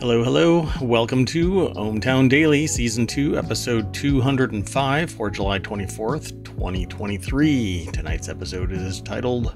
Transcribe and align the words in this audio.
Hello, 0.00 0.24
hello. 0.24 0.66
Welcome 0.80 1.26
to 1.26 1.68
ohmTown 1.76 2.30
Daily, 2.30 2.66
Season 2.66 3.06
2, 3.06 3.36
Episode 3.36 3.92
205 3.92 5.10
for 5.10 5.28
July 5.28 5.58
24th, 5.58 6.42
2023. 6.42 7.90
Tonight's 7.92 8.30
episode 8.30 8.72
is 8.72 9.02
titled 9.02 9.54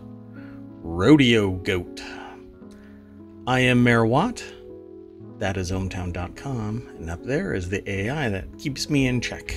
Rodeo 0.83 1.53
Goat. 1.53 2.03
I 3.47 3.61
am 3.61 3.83
Mayor 3.83 4.05
Watt. 4.05 4.45
That 5.39 5.57
is 5.57 5.73
ohmtown.com. 5.73 6.93
And 6.99 7.09
up 7.09 7.23
there 7.25 7.55
is 7.55 7.71
the 7.71 7.91
AI 7.91 8.29
that 8.29 8.59
keeps 8.59 8.91
me 8.91 9.07
in 9.07 9.23
check. 9.23 9.57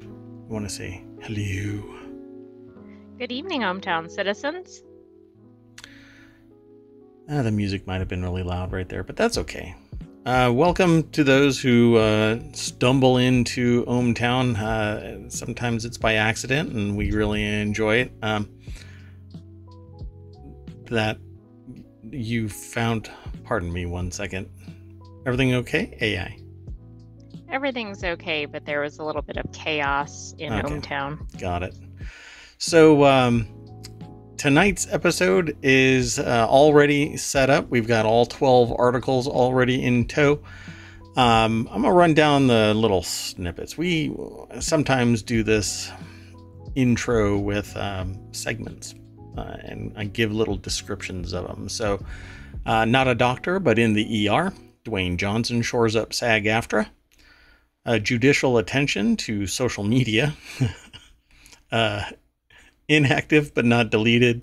You 0.00 0.46
want 0.48 0.66
to 0.66 0.74
say 0.74 1.04
hello? 1.20 1.84
Good 3.18 3.30
evening, 3.30 3.60
ohmTown 3.60 4.10
citizens. 4.10 4.84
Ah, 7.28 7.42
the 7.42 7.50
music 7.52 7.86
might 7.86 7.98
have 7.98 8.08
been 8.08 8.22
really 8.22 8.42
loud 8.42 8.72
right 8.72 8.88
there, 8.88 9.04
but 9.04 9.16
that's 9.16 9.36
okay. 9.36 9.76
Uh, 10.24 10.52
welcome 10.54 11.10
to 11.10 11.24
those 11.24 11.60
who 11.60 11.96
uh, 11.96 12.38
stumble 12.52 13.16
into 13.16 13.84
ohmTown. 13.86 14.56
Uh, 14.56 15.28
sometimes 15.28 15.84
it's 15.84 15.98
by 15.98 16.14
accident, 16.14 16.70
and 16.72 16.96
we 16.96 17.10
really 17.10 17.42
enjoy 17.42 17.96
it. 17.96 18.12
Um, 18.22 18.48
that 20.84 21.18
you 22.04 22.48
found. 22.48 23.10
Pardon 23.42 23.72
me 23.72 23.84
one 23.84 24.12
second. 24.12 24.48
Everything 25.26 25.54
okay? 25.54 25.98
AI. 26.00 26.38
Everything's 27.50 28.04
okay, 28.04 28.46
but 28.46 28.64
there 28.64 28.80
was 28.82 29.00
a 29.00 29.04
little 29.04 29.22
bit 29.22 29.38
of 29.38 29.50
chaos 29.50 30.36
in 30.38 30.52
Okay. 30.52 31.16
Got 31.40 31.64
it. 31.64 31.74
So, 32.58 33.04
um, 33.04 33.48
tonight's 34.36 34.86
episode 34.90 35.56
is 35.62 36.18
uh, 36.18 36.46
already 36.48 37.16
set 37.16 37.50
up. 37.50 37.68
We've 37.68 37.86
got 37.86 38.06
all 38.06 38.26
12 38.26 38.74
articles 38.78 39.28
already 39.28 39.82
in 39.82 40.06
tow. 40.06 40.42
Um, 41.16 41.68
I'm 41.70 41.82
to 41.82 41.92
run 41.92 42.14
down 42.14 42.46
the 42.46 42.72
little 42.74 43.02
snippets. 43.02 43.76
We 43.76 44.14
sometimes 44.60 45.22
do 45.22 45.42
this 45.42 45.90
intro 46.74 47.38
with 47.38 47.76
um, 47.76 48.18
segments 48.32 48.94
uh, 49.36 49.56
and 49.64 49.92
I 49.96 50.04
give 50.04 50.32
little 50.32 50.56
descriptions 50.56 51.32
of 51.32 51.46
them. 51.46 51.68
So, 51.68 52.04
uh, 52.66 52.84
not 52.84 53.08
a 53.08 53.14
doctor, 53.14 53.58
but 53.58 53.78
in 53.78 53.94
the 53.94 54.28
ER, 54.28 54.52
Dwayne 54.84 55.16
Johnson 55.16 55.62
shores 55.62 55.96
up 55.96 56.12
SAG 56.12 56.44
AFTRA. 56.44 56.88
Uh, 57.84 57.98
judicial 57.98 58.58
attention 58.58 59.16
to 59.16 59.46
social 59.46 59.84
media. 59.84 60.34
inactive 62.92 63.54
but 63.54 63.64
not 63.64 63.90
deleted, 63.90 64.42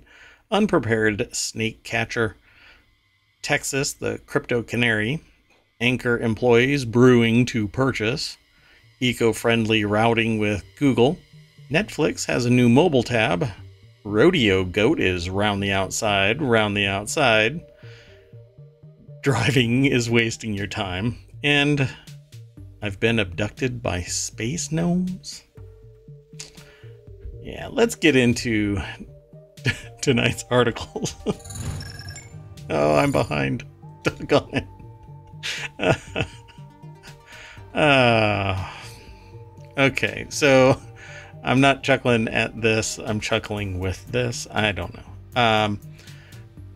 unprepared 0.50 1.28
snake 1.34 1.82
catcher, 1.84 2.36
Texas, 3.42 3.92
the 3.92 4.18
crypto 4.26 4.62
canary, 4.62 5.20
anchor 5.80 6.18
employees 6.18 6.84
brewing 6.84 7.46
to 7.46 7.68
purchase, 7.68 8.36
eco 9.00 9.32
friendly 9.32 9.84
routing 9.84 10.38
with 10.38 10.64
Google, 10.76 11.18
Netflix 11.70 12.26
has 12.26 12.44
a 12.44 12.50
new 12.50 12.68
mobile 12.68 13.02
tab, 13.02 13.48
Rodeo 14.04 14.64
Goat 14.64 14.98
is 15.00 15.30
round 15.30 15.62
the 15.62 15.72
outside, 15.72 16.42
round 16.42 16.76
the 16.76 16.86
outside, 16.86 17.60
driving 19.22 19.84
is 19.84 20.10
wasting 20.10 20.54
your 20.54 20.66
time, 20.66 21.18
and 21.44 21.88
I've 22.82 22.98
been 22.98 23.18
abducted 23.18 23.82
by 23.82 24.02
space 24.02 24.72
gnomes. 24.72 25.44
Yeah, 27.42 27.68
let's 27.70 27.94
get 27.94 28.16
into 28.16 28.78
tonight's 30.02 30.44
article. 30.50 31.08
oh, 32.70 32.96
I'm 32.96 33.12
behind. 33.12 33.64
Doggone 34.02 34.66
it. 35.78 35.96
uh, 37.74 38.70
okay, 39.76 40.26
so 40.28 40.80
I'm 41.42 41.60
not 41.60 41.82
chuckling 41.82 42.28
at 42.28 42.60
this. 42.60 42.98
I'm 42.98 43.20
chuckling 43.20 43.78
with 43.78 44.06
this. 44.10 44.46
I 44.50 44.72
don't 44.72 44.94
know. 44.94 45.40
Um, 45.40 45.80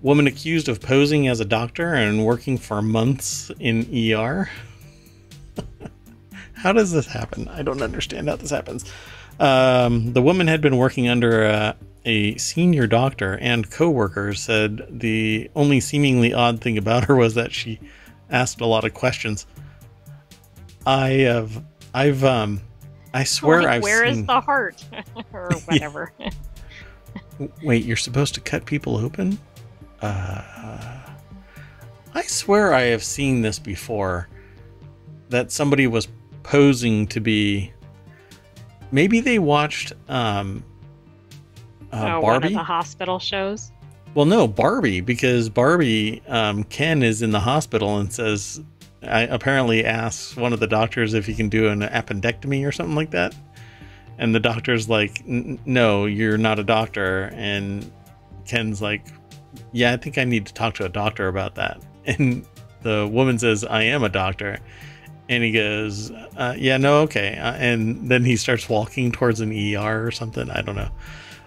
woman 0.03 0.27
accused 0.27 0.69
of 0.69 0.81
posing 0.81 1.29
as 1.29 1.41
a 1.41 1.45
doctor 1.45 1.95
and 1.95 2.25
working 2.25 2.59
for 2.59 2.83
months 2.83 3.51
in 3.59 3.89
ER. 4.13 4.49
how 6.55 6.73
does 6.73 6.93
this 6.93 7.07
happen? 7.07 7.49
I 7.49 7.63
don't 7.63 7.83
understand 7.83 8.29
how 8.29 8.37
this 8.37 8.51
happens. 8.51 8.91
Um, 9.41 10.13
the 10.13 10.23
woman 10.23 10.47
had 10.47 10.61
been 10.61 10.77
working 10.77 11.09
under 11.09 11.45
a, 11.45 11.77
a 12.05 12.37
senior 12.37 12.87
doctor, 12.87 13.39
and 13.41 13.71
coworkers 13.71 14.41
said 14.41 14.87
the 14.91 15.51
only 15.57 15.81
seemingly 15.81 16.33
odd 16.33 16.61
thing 16.61 16.79
about 16.79 17.05
her 17.05 17.17
was 17.17 17.35
that 17.35 17.53
she 17.53 17.81
asked 18.31 18.61
a 18.61 18.67
lot 18.67 18.85
of 18.85 18.95
questions. 18.95 19.47
I 20.87 21.09
have, 21.11 21.65
I've, 21.93 22.23
um, 22.25 22.61
I 23.13 23.25
swear 23.25 23.63
Like, 23.63 23.69
I've 23.69 23.85
seen 23.85 23.93
where 23.93 24.05
is 24.05 24.27
the 24.27 24.41
heart? 24.41 24.85
or 25.33 25.51
whatever. 25.67 26.13
Wait, 27.63 27.85
you're 27.85 27.97
supposed 27.97 28.35
to 28.35 28.41
cut 28.41 28.65
people 28.65 28.97
open? 28.97 29.39
Uh, 30.01 30.43
I 32.15 32.23
swear 32.23 32.75
I 32.75 32.83
have 32.83 33.03
seen 33.03 33.43
this 33.43 33.59
before. 33.59 34.29
That 35.31 35.51
somebody 35.51 35.87
was 35.87 36.09
posing 36.43 37.07
to 37.09 37.21
be. 37.21 37.73
Maybe 38.95 39.19
they 39.19 39.41
watched 39.41 39.93
um, 40.09 40.63
uh, 41.93 41.97
oh, 41.97 42.21
one 42.21 42.37
of 42.37 42.43
Barbie. 42.43 42.55
the 42.55 42.63
hospital 42.63 43.19
shows. 43.19 43.73
Well, 44.15 44.25
no, 44.25 44.47
Barbie, 44.47 45.01
because 45.01 45.49
Barbie, 45.49 46.23
um, 46.29 46.63
Ken 46.63 47.03
is 47.03 47.21
in 47.21 47.33
the 47.33 47.41
hospital 47.41 47.99
and 47.99 48.13
says, 48.13 48.63
I 49.03 49.23
apparently 49.23 49.85
asks 49.85 50.37
one 50.37 50.53
of 50.53 50.61
the 50.61 50.69
doctors 50.69 51.13
if 51.13 51.27
he 51.27 51.35
can 51.35 51.49
do 51.49 51.67
an 51.67 51.81
appendectomy 51.81 52.65
or 52.65 52.71
something 52.71 52.95
like 52.95 53.11
that. 53.11 53.35
And 54.19 54.33
the 54.33 54.39
doctor's 54.39 54.89
like, 54.89 55.27
no, 55.27 56.07
you're 56.07 56.39
not 56.39 56.61
a 56.61 56.65
doctor. 56.65 57.33
And 57.35 57.91
Ken's 58.47 58.81
like, 58.81 59.09
yeah, 59.73 59.93
I 59.93 59.97
think 59.97 60.19
I 60.19 60.25
need 60.25 60.47
to 60.47 60.55
talk 60.55 60.75
to 60.75 60.85
a 60.85 60.89
doctor 60.89 61.27
about 61.27 61.57
that. 61.57 61.83
And 62.07 62.47
the 62.83 63.09
woman 63.11 63.41
says, 63.41 63.65
I 63.65 63.83
am 63.83 64.05
a 64.05 64.09
doctor. 64.09 64.61
And 65.29 65.43
he 65.43 65.53
goes, 65.53 66.11
uh, 66.11 66.55
yeah, 66.57 66.77
no, 66.77 67.01
okay. 67.03 67.39
Uh, 67.39 67.55
and 67.55 68.11
then 68.11 68.25
he 68.25 68.37
starts 68.37 68.69
walking 68.69 69.11
towards 69.11 69.41
an 69.41 69.53
ER 69.53 70.07
or 70.07 70.11
something. 70.11 70.51
I 70.51 70.61
don't 70.61 70.77
know. 70.77 70.91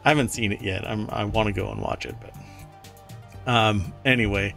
I 0.04 0.10
haven't 0.10 0.30
seen 0.30 0.52
it 0.52 0.62
yet. 0.62 0.88
I'm, 0.88 1.10
I 1.10 1.26
want 1.26 1.48
to 1.48 1.54
go 1.54 1.70
and 1.70 1.82
watch 1.82 2.06
it, 2.06 2.16
but 2.20 2.34
um, 3.48 3.94
anyway, 4.06 4.54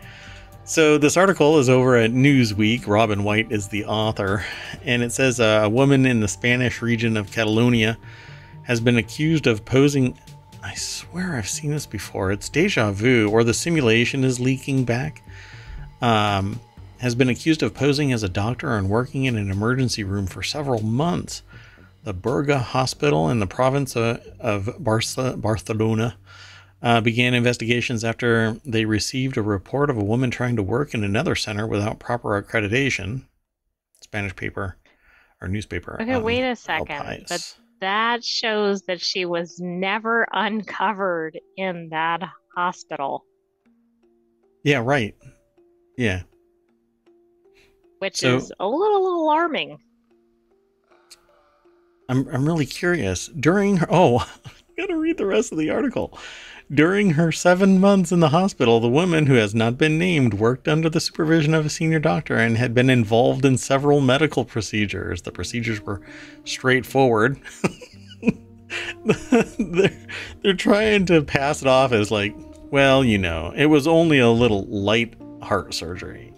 so 0.65 0.99
this 0.99 1.17
article 1.17 1.59
is 1.59 1.69
over 1.69 1.97
at 1.97 2.11
Newsweek. 2.11 2.87
Robyn 2.87 3.25
White 3.25 3.51
is 3.51 3.69
the 3.69 3.85
author, 3.85 4.45
and 4.85 5.03
it 5.03 5.13
says 5.13 5.41
uh, 5.41 5.63
a 5.65 5.69
woman 5.69 6.07
in 6.07 6.21
the 6.21 6.29
Spanish 6.29 6.83
region 6.83 7.17
of 7.17 7.33
Catalonia 7.33 7.99
has 8.63 8.81
been 8.81 8.97
accused 8.97 9.47
of 9.47 9.65
posing. 9.65 10.19
I 10.63 10.75
swear 10.75 11.37
I've 11.37 11.49
seen 11.49 11.71
this 11.71 11.87
before. 11.87 12.31
It's 12.31 12.49
deja 12.49 12.93
vu, 12.93 13.29
or 13.31 13.43
the 13.43 13.55
simulation 13.55 14.23
is 14.23 14.39
leaking 14.39 14.85
back. 14.85 15.23
Um, 16.03 16.61
has 17.01 17.15
been 17.15 17.29
accused 17.29 17.63
of 17.63 17.75
posing 17.75 18.13
as 18.13 18.23
a 18.23 18.29
doctor 18.29 18.77
and 18.77 18.89
working 18.89 19.25
in 19.25 19.37
an 19.37 19.51
emergency 19.51 20.05
room 20.05 20.27
for 20.27 20.43
several 20.43 20.83
months. 20.83 21.43
The 22.05 22.15
Berga 22.15 22.59
Hospital 22.59 23.29
in 23.29 23.41
the 23.41 23.47
province 23.47 23.97
of, 23.97 24.77
Barcelona 24.79 26.17
uh, 26.83 27.01
began 27.01 27.35
investigations 27.35 28.05
after 28.05 28.53
they 28.65 28.85
received 28.85 29.37
a 29.37 29.43
report 29.43 29.91
of 29.91 29.99
a 29.99 30.05
woman 30.05 30.31
trying 30.31 30.57
to 30.57 30.63
work 30.63 30.95
in 30.95 31.05
another 31.05 31.35
center 31.35 31.67
without 31.67 31.99
proper 31.99 32.41
accreditation. 32.41 33.23
Spanish 34.03 34.35
paper 34.35 34.77
or 35.41 35.49
newspaper. 35.49 35.99
Okay, 36.01 36.15
um, 36.15 36.23
wait 36.23 36.43
a 36.43 36.57
second. 36.57 37.27
But 37.29 37.55
that 37.81 38.25
shows 38.25 38.83
that 38.83 39.01
she 39.01 39.25
was 39.25 39.59
never 39.59 40.27
uncovered 40.33 41.39
in 41.57 41.91
that 41.91 42.23
hospital, 42.57 43.25
yeah, 44.63 44.83
right. 44.85 45.15
Yeah. 45.97 46.23
Which 48.01 48.17
So- 48.19 48.37
is 48.37 48.53
a 48.61 48.67
little 48.69 49.23
alarming. 49.23 49.79
I'm, 52.09 52.27
I'm 52.29 52.45
really 52.45 52.67
curious. 52.67 53.29
During 53.29 53.77
her, 53.77 53.87
oh, 53.89 54.19
I 54.47 54.51
gotta 54.77 54.97
read 54.99 55.17
the 55.17 55.27
rest 55.27 55.53
of 55.53 55.59
the 55.59 55.71
article. 55.71 56.19
During 56.73 57.11
her 57.11 57.31
seven 57.33 57.79
months 57.81 58.11
in 58.13 58.21
the 58.21 58.29
hospital, 58.31 58.81
the 58.81 58.89
woman 58.89 59.27
who 59.27 59.35
has 59.35 59.55
not 59.55 59.77
been 59.79 59.99
named 59.99 60.35
worked 60.35 60.67
under 60.69 60.89
the 60.89 61.01
supervision 61.01 61.53
of 61.55 61.67
a 61.67 61.71
senior 61.71 61.99
doctor 61.99 62.37
and 62.37 62.57
had 62.57 62.75
been 62.75 62.91
involved 62.91 63.45
in 63.45 63.57
several 63.59 64.01
medical 64.01 64.45
procedures. 64.45 65.23
The 65.23 65.33
procedures 65.33 65.81
were 65.81 66.01
straightforward. 66.45 67.41
they're, 69.59 70.07
they're 70.43 70.55
trying 70.55 71.07
to 71.07 71.23
pass 71.23 71.63
it 71.63 71.69
off 71.69 71.93
as 71.93 72.11
like, 72.11 72.35
well, 72.71 73.05
you 73.05 73.19
know, 73.19 73.53
it 73.57 73.67
was 73.67 73.87
only 73.89 74.19
a 74.19 74.31
little 74.31 74.65
light 74.67 75.15
heart 75.43 75.75
surgery. 75.75 76.30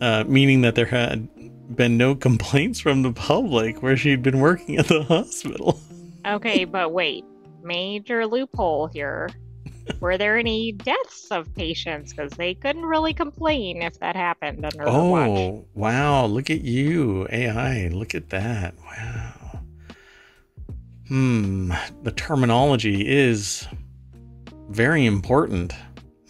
Uh, 0.00 0.24
meaning 0.26 0.60
that 0.60 0.74
there 0.74 0.86
had 0.86 1.28
been 1.74 1.96
no 1.96 2.14
complaints 2.14 2.80
from 2.80 3.02
the 3.02 3.12
public 3.12 3.82
where 3.82 3.96
she'd 3.96 4.22
been 4.22 4.40
working 4.40 4.76
at 4.76 4.86
the 4.86 5.02
hospital. 5.02 5.80
Okay, 6.26 6.64
but 6.76 6.92
wait. 6.92 7.24
Major 7.62 8.26
loophole 8.26 8.86
here. 8.86 9.28
were 10.00 10.16
there 10.16 10.38
any 10.38 10.72
deaths 10.72 11.28
of 11.30 11.52
patients? 11.54 12.12
Because 12.12 12.32
they 12.32 12.54
couldn't 12.54 12.86
really 12.86 13.12
complain 13.12 13.82
if 13.82 13.98
that 14.00 14.16
happened 14.16 14.64
under 14.64 14.84
the 14.84 15.04
watch. 15.04 15.28
Oh, 15.28 15.64
wow. 15.74 16.26
Look 16.26 16.50
at 16.50 16.62
you, 16.62 17.26
AI. 17.30 17.88
Look 17.88 18.14
at 18.14 18.30
that. 18.30 18.74
Wow. 18.78 19.60
Hmm. 21.08 21.72
The 22.02 22.12
terminology 22.12 23.06
is 23.08 23.66
very 24.68 25.06
important. 25.06 25.74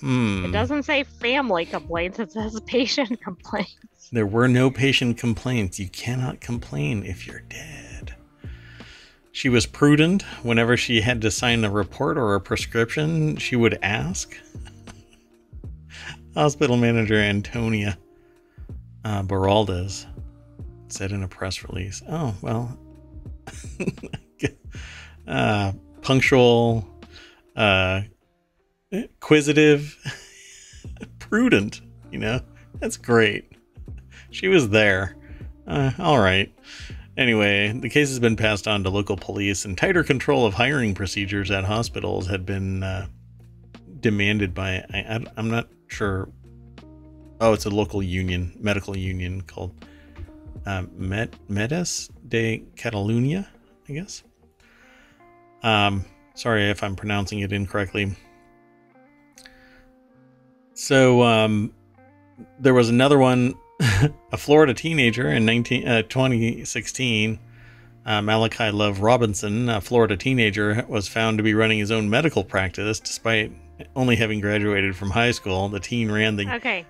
Hmm. 0.00 0.44
It 0.44 0.52
doesn't 0.52 0.84
say 0.84 1.04
family 1.04 1.64
complaints, 1.64 2.18
it 2.18 2.32
says 2.32 2.58
patient 2.60 3.20
complaints. 3.24 4.08
There 4.12 4.26
were 4.26 4.48
no 4.48 4.70
patient 4.70 5.18
complaints. 5.18 5.78
You 5.78 5.88
cannot 5.88 6.40
complain 6.40 7.04
if 7.04 7.26
you're 7.26 7.40
dead. 7.40 8.14
She 9.32 9.48
was 9.48 9.66
prudent. 9.66 10.22
Whenever 10.42 10.76
she 10.76 11.00
had 11.00 11.20
to 11.22 11.30
sign 11.30 11.64
a 11.64 11.70
report 11.70 12.16
or 12.16 12.34
a 12.34 12.40
prescription, 12.40 13.36
she 13.36 13.54
would 13.54 13.78
ask. 13.82 14.36
Hospital 16.34 16.76
manager 16.76 17.16
Antonia 17.16 17.98
uh, 19.04 19.22
said 20.88 21.12
in 21.12 21.22
a 21.22 21.28
press 21.28 21.64
release. 21.64 22.02
Oh, 22.08 22.34
well. 22.40 22.78
uh, 25.28 25.72
punctual, 26.02 26.88
uh, 27.56 28.02
inquisitive, 28.90 29.96
prudent, 31.18 31.80
you 32.10 32.18
know? 32.18 32.40
That's 32.80 32.96
great. 32.96 33.52
She 34.30 34.48
was 34.48 34.68
there. 34.70 35.16
Uh, 35.66 35.90
all 35.98 36.18
right. 36.18 36.52
Anyway, 37.16 37.72
the 37.72 37.88
case 37.88 38.08
has 38.08 38.20
been 38.20 38.36
passed 38.36 38.68
on 38.68 38.84
to 38.84 38.90
local 38.90 39.16
police, 39.16 39.64
and 39.64 39.76
tighter 39.76 40.04
control 40.04 40.46
of 40.46 40.54
hiring 40.54 40.94
procedures 40.94 41.50
at 41.50 41.64
hospitals 41.64 42.28
had 42.28 42.46
been 42.46 42.82
uh, 42.82 43.06
demanded 44.00 44.54
by. 44.54 44.84
I, 44.92 45.26
am 45.36 45.50
not 45.50 45.68
sure. 45.88 46.28
Oh, 47.40 47.52
it's 47.52 47.66
a 47.66 47.70
local 47.70 48.02
union, 48.02 48.56
medical 48.60 48.96
union 48.96 49.40
called 49.42 49.84
uh, 50.64 50.84
Med 50.94 51.36
Metges 51.48 52.08
de 52.28 52.62
Catalunya, 52.76 53.46
I 53.88 53.92
guess. 53.92 54.22
Um, 55.64 56.04
sorry 56.34 56.70
if 56.70 56.84
I'm 56.84 56.94
pronouncing 56.94 57.40
it 57.40 57.52
incorrectly. 57.52 58.16
So 60.78 61.24
um, 61.24 61.72
there 62.60 62.72
was 62.72 62.88
another 62.88 63.18
one, 63.18 63.54
a 64.32 64.36
Florida 64.36 64.72
teenager 64.72 65.28
in 65.28 65.44
19, 65.44 65.88
uh, 65.88 66.02
2016. 66.02 67.40
Uh, 68.06 68.22
Malachi 68.22 68.70
Love 68.70 69.00
Robinson, 69.00 69.68
a 69.68 69.80
Florida 69.80 70.16
teenager, 70.16 70.86
was 70.88 71.08
found 71.08 71.38
to 71.38 71.42
be 71.42 71.52
running 71.52 71.80
his 71.80 71.90
own 71.90 72.08
medical 72.08 72.44
practice 72.44 73.00
despite 73.00 73.50
only 73.96 74.14
having 74.14 74.40
graduated 74.40 74.94
from 74.94 75.10
high 75.10 75.32
school. 75.32 75.68
The 75.68 75.80
teen 75.80 76.12
ran 76.12 76.36
the. 76.36 76.48
Okay. 76.54 76.86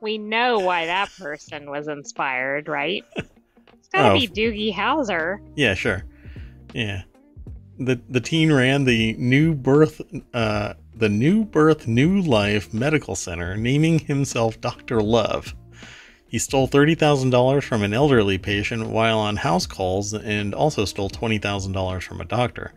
We 0.00 0.18
know 0.18 0.58
why 0.58 0.86
that 0.86 1.10
person 1.16 1.70
was 1.70 1.86
inspired, 1.86 2.66
right? 2.66 3.04
It's 3.16 3.88
gotta 3.92 4.10
oh, 4.10 4.18
be 4.18 4.26
Doogie 4.26 4.74
Howser. 4.74 5.38
Yeah, 5.54 5.74
sure. 5.74 6.04
Yeah. 6.74 7.04
The 7.78 8.00
the 8.10 8.20
teen 8.20 8.52
ran 8.52 8.82
the 8.82 9.14
new 9.16 9.54
birth 9.54 10.00
uh, 10.34 10.74
the 10.96 11.08
New 11.08 11.44
Birth 11.44 11.88
New 11.88 12.20
Life 12.20 12.72
Medical 12.72 13.16
Center, 13.16 13.56
naming 13.56 13.98
himself 13.98 14.60
Dr. 14.60 15.02
Love. 15.02 15.54
He 16.28 16.38
stole 16.38 16.68
$30,000 16.68 17.62
from 17.62 17.82
an 17.82 17.92
elderly 17.92 18.38
patient 18.38 18.88
while 18.88 19.18
on 19.18 19.36
house 19.36 19.66
calls 19.66 20.14
and 20.14 20.54
also 20.54 20.84
stole 20.84 21.10
$20,000 21.10 22.02
from 22.02 22.20
a 22.20 22.24
doctor. 22.24 22.72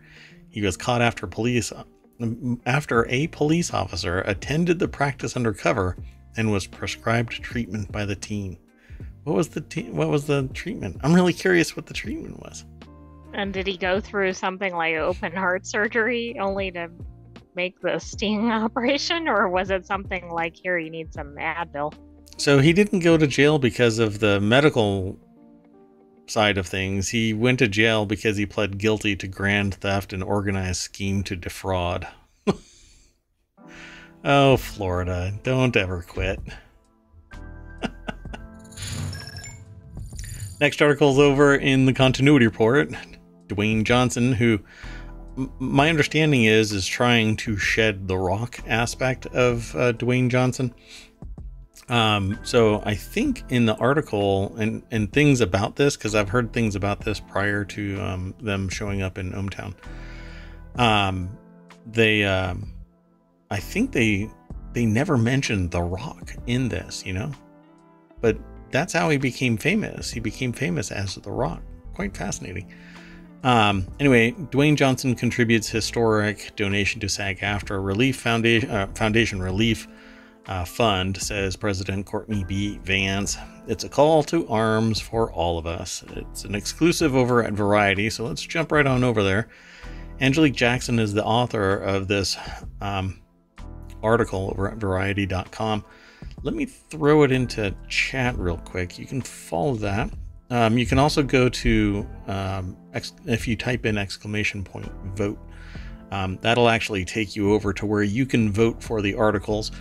He 0.50 0.62
was 0.62 0.78
caught 0.78 1.02
after 1.02 1.28
police 1.28 1.72
um, 2.20 2.60
after 2.66 3.08
a 3.10 3.28
police 3.28 3.72
officer 3.74 4.22
attended 4.22 4.80
the 4.80 4.88
practice 4.88 5.36
undercover 5.36 5.98
and 6.36 6.52
was 6.52 6.66
prescribed 6.66 7.32
treatment 7.32 7.92
by 7.92 8.06
the 8.06 8.16
teen. 8.16 8.58
What 9.24 9.36
was 9.36 9.50
the 9.50 9.62
te- 9.62 9.92
what 9.92 10.10
was 10.10 10.26
the 10.26 10.50
treatment? 10.54 10.98
I'm 11.04 11.14
really 11.14 11.34
curious 11.34 11.76
what 11.76 11.86
the 11.86 11.94
treatment 11.94 12.40
was. 12.40 12.66
And 13.34 13.54
did 13.54 13.68
he 13.68 13.78
go 13.78 14.00
through 14.00 14.34
something 14.34 14.76
like 14.76 14.96
open 14.96 15.32
heart 15.32 15.68
surgery 15.68 16.38
only 16.40 16.72
to 16.72 16.90
make 17.58 17.82
the 17.82 18.00
sting 18.00 18.50
operation, 18.64 19.28
or 19.28 19.50
was 19.50 19.70
it 19.70 19.86
something 19.86 20.30
like, 20.30 20.56
here, 20.56 20.78
you 20.78 20.90
need 20.90 21.14
some 21.14 21.36
Advil? 21.36 21.94
So 22.38 22.60
he 22.60 22.72
didn't 22.72 23.00
go 23.00 23.18
to 23.18 23.28
jail 23.28 23.60
because 23.60 24.00
of 24.00 24.20
the 24.20 24.40
medical 24.40 25.20
side 26.28 26.58
of 26.58 26.68
things. 26.68 27.10
He 27.10 27.34
went 27.34 27.60
to 27.60 27.68
jail 27.68 28.06
because 28.06 28.38
he 28.38 28.46
pled 28.46 28.78
guilty 28.78 29.18
to 29.18 29.28
grand 29.28 29.76
theft 29.76 30.14
and 30.14 30.24
organized 30.24 30.82
scheme 30.82 31.24
to 31.24 31.36
defraud. 31.36 32.08
oh, 34.24 34.56
Florida, 34.58 35.34
don't 35.44 35.76
ever 35.76 36.04
quit. 36.04 36.40
Next 40.62 40.82
article 40.82 41.12
is 41.12 41.20
over 41.20 41.56
in 41.56 41.86
the 41.88 41.94
continuity 41.94 42.46
report. 42.46 42.92
Dwayne 43.48 43.84
Johnson, 43.84 44.34
who 44.34 44.60
my 45.60 45.90
understanding 45.90 46.46
is 46.46 46.72
is 46.72 46.86
trying 46.88 47.38
to 47.38 47.58
shed 47.58 48.08
the 48.08 48.18
rock 48.18 48.60
aspect 48.68 49.26
of 49.28 49.76
uh, 49.76 49.94
Dwayne 49.94 50.30
Johnson. 50.30 50.74
Um, 51.90 52.38
so 52.44 52.82
I 52.86 52.96
think 52.96 53.44
in 53.50 53.66
the 53.66 53.76
article 53.76 54.56
and 54.58 54.84
and 54.92 55.12
things 55.14 55.40
about 55.40 55.76
this 55.76 55.96
because 55.96 56.16
I've 56.16 56.30
heard 56.30 56.52
things 56.52 56.76
about 56.76 57.02
this 57.02 57.20
prior 57.20 57.64
to 57.66 58.02
um, 58.02 58.36
them 58.42 58.68
showing 58.68 59.02
up 59.02 59.18
in 59.18 59.32
ohmTown. 59.32 59.74
Um, 60.76 61.38
they, 61.86 62.24
um, 62.24 62.74
I 63.50 63.58
think 63.58 63.92
they 63.92 64.30
they 64.74 64.86
never 64.86 65.18
mentioned 65.18 65.72
the 65.72 65.82
Rock 65.82 66.34
in 66.46 66.70
this, 66.70 67.06
you 67.06 67.14
know, 67.14 67.32
but 68.22 68.38
that's 68.70 68.94
how 68.94 69.10
he 69.10 69.18
became 69.18 69.58
famous. 69.58 70.12
He 70.12 70.20
became 70.20 70.52
famous 70.52 70.92
as 70.92 71.16
the 71.16 71.32
Rock. 71.32 71.62
Quite 71.94 72.16
fascinating. 72.16 72.72
Um, 73.48 73.88
anyway, 73.98 74.34
Dwayne 74.34 74.76
Johnson 74.76 75.16
contributes 75.16 75.70
historic 75.70 76.54
donation 76.58 77.00
to 77.00 77.08
SAG-AFTRA 77.08 77.82
Relief 77.82 78.18
Foundation, 78.18 78.70
uh, 78.70 78.88
Foundation 78.88 79.42
Relief 79.42 79.88
uh, 80.48 80.66
Fund, 80.66 81.16
says 81.16 81.56
President 81.56 82.06
Courtney 82.06 82.44
B. 82.44 82.78
Vance. 82.84 83.38
It's 83.66 83.86
a 83.86 83.90
call 83.90 84.22
to 84.24 84.46
arms 84.50 85.00
for 85.00 85.32
all 85.32 85.58
of 85.58 85.66
us. 85.66 86.04
It's 86.10 86.44
an 86.44 86.56
exclusive 86.56 87.16
over 87.16 87.42
at 87.42 87.54
Variety, 87.54 88.10
so 88.10 88.26
let's 88.26 88.42
jump 88.42 88.74
right 88.74 88.86
on 88.86 89.06
over 89.06 89.24
there. 89.24 89.48
Angelique 90.20 90.56
Jackson 90.56 91.00
is 91.00 91.14
the 91.14 91.24
author 91.24 91.78
of 91.78 92.10
this 92.10 92.36
um, 92.82 93.22
article 94.04 94.50
over 94.52 94.70
at 94.70 94.76
Variety.com. 94.76 95.86
Let 96.44 96.54
me 96.54 96.66
throw 96.66 97.24
it 97.24 97.32
into 97.32 97.74
chat 97.88 98.38
real 98.38 98.58
quick. 98.58 99.00
You 99.00 99.06
can 99.06 99.22
follow 99.22 99.76
that. 99.76 100.10
Um, 100.50 100.78
you 100.78 100.86
can 100.86 100.98
also 100.98 101.24
go 101.24 101.50
to, 101.50 102.08
um, 102.28 102.78
if 103.26 103.48
you 103.48 103.56
type 103.56 103.86
in 103.86 103.98
exclamation 103.98 104.64
point 104.64 104.92
vote, 105.16 105.40
um, 106.12 106.38
that'll 106.42 106.70
actually 106.70 107.06
take 107.06 107.36
you 107.36 107.54
over 107.54 107.74
to 107.74 107.86
where 107.86 108.04
you 108.04 108.26
can 108.26 108.52
vote 108.52 108.82
for 108.82 109.02
the 109.02 109.16
articles. 109.16 109.72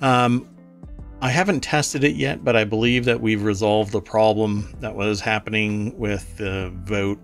Um, 0.00 0.48
I 1.20 1.30
haven't 1.30 1.60
tested 1.60 2.04
it 2.04 2.14
yet, 2.14 2.44
but 2.44 2.54
I 2.56 2.64
believe 2.64 3.04
that 3.06 3.20
we've 3.20 3.42
resolved 3.42 3.92
the 3.92 4.00
problem 4.00 4.76
that 4.80 4.94
was 4.94 5.20
happening 5.20 5.98
with 5.98 6.36
the 6.36 6.72
vote. 6.84 7.18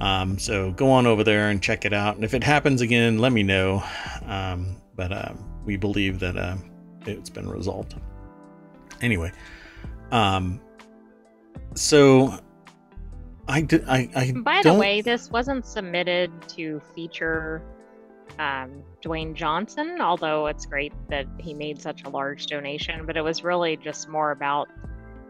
Um, 0.00 0.38
so 0.38 0.72
go 0.72 0.90
on 0.90 1.06
over 1.06 1.24
there 1.24 1.48
and 1.48 1.62
check 1.62 1.86
it 1.86 1.94
out. 1.94 2.16
And 2.16 2.24
if 2.24 2.34
it 2.34 2.44
happens 2.44 2.82
again, 2.82 3.18
let 3.18 3.32
me 3.32 3.42
know. 3.42 3.82
Um, 4.26 4.76
but 4.94 5.12
uh, 5.12 5.32
we 5.64 5.76
believe 5.76 6.20
that 6.20 6.36
uh, 6.36 6.56
it's 7.06 7.30
been 7.30 7.48
resolved. 7.48 7.94
Anyway, 9.00 9.32
um, 10.10 10.60
so 11.74 12.38
I 13.48 13.60
did. 13.62 13.84
I, 13.88 14.08
I 14.14 14.32
By 14.32 14.60
the 14.62 14.74
way, 14.74 15.00
this 15.00 15.30
wasn't 15.30 15.64
submitted 15.64 16.30
to 16.48 16.80
feature 16.94 17.62
um, 18.38 18.82
Dwayne 19.02 19.34
Johnson, 19.34 19.98
although 20.00 20.46
it's 20.46 20.66
great 20.66 20.92
that 21.08 21.26
he 21.38 21.54
made 21.54 21.80
such 21.80 22.04
a 22.04 22.08
large 22.08 22.46
donation. 22.46 23.06
But 23.06 23.16
it 23.16 23.22
was 23.22 23.44
really 23.44 23.76
just 23.76 24.08
more 24.08 24.32
about 24.32 24.68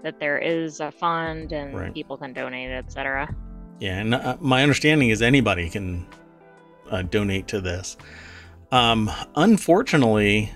that 0.02 0.18
there 0.20 0.38
is 0.38 0.80
a 0.80 0.90
fund 0.90 1.52
and 1.52 1.74
right. 1.74 1.94
people 1.94 2.16
can 2.16 2.32
donate, 2.32 2.70
etc. 2.70 3.34
Yeah, 3.80 3.98
and 3.98 4.14
uh, 4.14 4.36
my 4.40 4.62
understanding 4.62 5.10
is 5.10 5.20
anybody 5.20 5.68
can 5.68 6.06
uh, 6.90 7.02
donate 7.02 7.48
to 7.48 7.60
this. 7.60 7.96
Um, 8.72 9.10
unfortunately, 9.34 10.52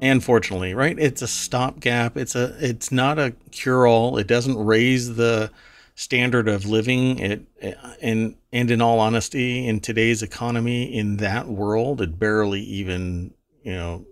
and 0.00 0.22
fortunately, 0.22 0.74
right? 0.74 0.98
It's 0.98 1.22
a 1.22 1.28
stopgap. 1.28 2.16
It's 2.16 2.34
a 2.34 2.56
it's 2.58 2.90
not 2.90 3.18
a 3.18 3.32
cure 3.50 3.86
all. 3.86 4.18
It 4.18 4.26
doesn't 4.26 4.56
raise 4.56 5.14
the 5.14 5.50
standard 6.02 6.48
of 6.48 6.66
living. 6.66 7.18
It 7.18 7.46
and 8.02 8.36
and 8.52 8.70
in 8.70 8.82
all 8.82 8.98
honesty, 9.00 9.66
in 9.66 9.80
today's 9.80 10.22
economy, 10.22 10.94
in 10.94 11.18
that 11.18 11.48
world, 11.48 12.00
it 12.00 12.18
barely 12.18 12.60
even 12.60 13.32
you 13.62 13.72
know 13.72 14.04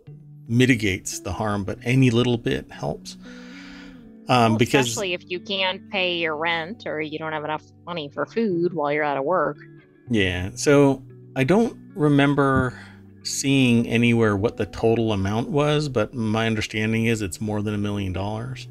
mitigates 0.48 1.20
the 1.20 1.32
harm, 1.32 1.64
but 1.64 1.78
any 1.84 2.10
little 2.10 2.38
bit 2.38 2.70
helps. 2.70 3.16
Um, 4.28 4.52
well, 4.52 4.58
because 4.58 4.86
especially 4.86 5.12
if 5.12 5.28
you 5.28 5.40
can't 5.40 5.90
pay 5.90 6.16
your 6.16 6.36
rent 6.36 6.86
or 6.86 7.00
you 7.00 7.18
don't 7.18 7.32
have 7.32 7.44
enough 7.44 7.64
money 7.84 8.08
for 8.08 8.26
food 8.26 8.72
while 8.72 8.92
you're 8.92 9.04
out 9.04 9.16
of 9.16 9.24
work. 9.24 9.56
Yeah. 10.08 10.50
So 10.54 11.02
I 11.34 11.44
don't 11.44 11.76
remember 11.94 12.78
seeing 13.22 13.86
anywhere 13.86 14.36
what 14.36 14.56
the 14.56 14.66
total 14.66 15.12
amount 15.12 15.50
was, 15.50 15.88
but 15.88 16.14
my 16.14 16.46
understanding 16.46 17.06
is 17.06 17.22
it's 17.22 17.40
more 17.40 17.60
than 17.60 17.74
a 17.74 17.78
million 17.78 18.12
dollars. 18.12 18.68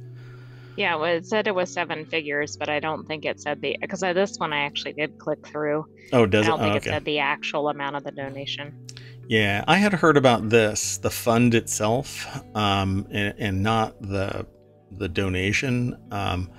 Yeah, 0.80 0.96
well, 0.96 1.14
it 1.14 1.26
said 1.26 1.46
it 1.46 1.54
was 1.54 1.70
seven 1.70 2.06
figures, 2.06 2.56
but 2.56 2.70
I 2.70 2.80
don't 2.80 3.06
think 3.06 3.26
it 3.26 3.42
said 3.42 3.60
the 3.60 3.78
because 3.82 4.00
this 4.00 4.38
one 4.38 4.54
I 4.54 4.60
actually 4.60 4.94
did 4.94 5.18
click 5.18 5.46
through. 5.46 5.86
Oh, 6.14 6.26
does 6.26 6.48
it? 6.48 6.54
I 6.54 6.56
don't 6.56 6.62
it? 6.62 6.64
think 6.64 6.74
Oh, 6.74 6.78
it 6.78 6.84
said 6.86 7.04
the 7.04 7.20
actual 7.20 7.68
amount 7.68 7.98
of 7.98 8.06
the 8.06 8.12
donation. 8.12 8.88
Yeah, 9.28 9.66
I 9.68 9.76
had 9.76 9.92
heard 9.92 10.16
about 10.16 10.48
this, 10.50 10.98
the 10.98 11.10
fund 11.10 11.54
itself, 11.54 12.26
um, 12.56 13.06
and, 13.12 13.34
and 13.38 13.62
not 13.62 14.02
the 14.02 14.48
the 14.92 15.10
donation. 15.10 15.98
Um, 16.12 16.50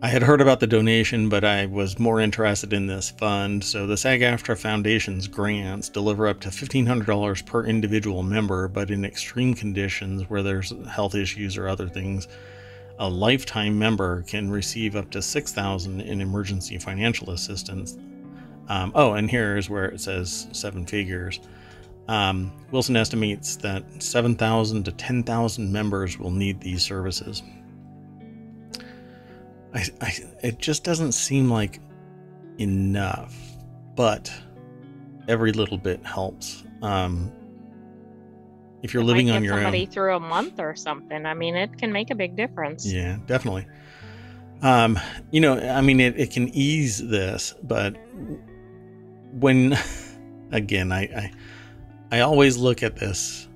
I 0.00 0.08
had 0.08 0.22
heard 0.22 0.40
about 0.40 0.60
the 0.60 0.66
donation, 0.66 1.28
but 1.28 1.44
I 1.44 1.66
was 1.66 1.98
more 1.98 2.20
interested 2.20 2.72
in 2.72 2.86
this 2.86 3.10
fund. 3.10 3.62
So 3.62 3.86
the 3.86 3.98
SAG-AFTRA 3.98 4.56
Foundation's 4.56 5.28
grants 5.28 5.90
deliver 5.90 6.28
up 6.28 6.40
to 6.40 6.50
fifteen 6.50 6.86
hundred 6.86 7.08
dollars 7.08 7.42
per 7.42 7.66
individual 7.66 8.22
member, 8.22 8.68
but 8.68 8.90
in 8.90 9.04
extreme 9.04 9.52
conditions 9.52 10.30
where 10.30 10.42
there's 10.42 10.72
health 10.88 11.14
issues 11.14 11.58
or 11.58 11.68
other 11.68 11.90
things, 11.90 12.26
a 12.98 13.08
lifetime 13.08 13.78
member 13.78 14.22
can 14.22 14.50
receive 14.50 14.96
up 14.96 15.10
to 15.10 15.22
six 15.22 15.52
thousand 15.52 16.00
in 16.00 16.20
emergency 16.20 16.78
financial 16.78 17.30
assistance. 17.30 17.96
Um, 18.68 18.92
oh, 18.94 19.12
and 19.14 19.30
here's 19.30 19.68
where 19.68 19.86
it 19.86 20.00
says 20.00 20.48
seven 20.52 20.86
figures. 20.86 21.40
Um, 22.08 22.52
Wilson 22.70 22.96
estimates 22.96 23.56
that 23.56 23.84
7,000 24.02 24.84
to 24.84 24.92
10,000 24.92 25.72
members 25.72 26.18
will 26.18 26.30
need 26.30 26.60
these 26.60 26.82
services. 26.82 27.42
I, 29.72 29.84
I, 30.00 30.12
it 30.42 30.58
just 30.58 30.84
doesn't 30.84 31.12
seem 31.12 31.50
like 31.50 31.80
enough, 32.58 33.34
but 33.96 34.30
every 35.28 35.52
little 35.52 35.78
bit 35.78 36.04
helps. 36.04 36.64
Um, 36.82 37.32
if 38.84 38.92
you're 38.92 39.02
It 39.02 39.06
living 39.06 39.30
on 39.30 39.42
your 39.42 39.54
somebody 39.54 39.86
own, 39.86 39.86
through 39.86 40.14
a 40.14 40.20
month 40.20 40.60
or 40.60 40.76
something. 40.76 41.24
I 41.24 41.32
mean, 41.32 41.56
it 41.56 41.78
can 41.78 41.90
make 41.90 42.10
a 42.10 42.14
big 42.14 42.36
difference. 42.36 42.84
yeah, 42.86 43.16
definitely. 43.26 43.66
Um, 44.60 45.00
you 45.30 45.40
know, 45.40 45.58
I 45.58 45.80
mean, 45.80 46.00
it, 46.00 46.20
it 46.20 46.30
can 46.30 46.50
ease 46.50 46.98
this, 46.98 47.54
but 47.62 47.96
when, 49.32 49.76
again, 50.52 50.92
I, 50.92 51.00
I, 51.00 51.32
I 52.12 52.20
always 52.20 52.58
look 52.58 52.82
at 52.82 52.96
this. 52.96 53.48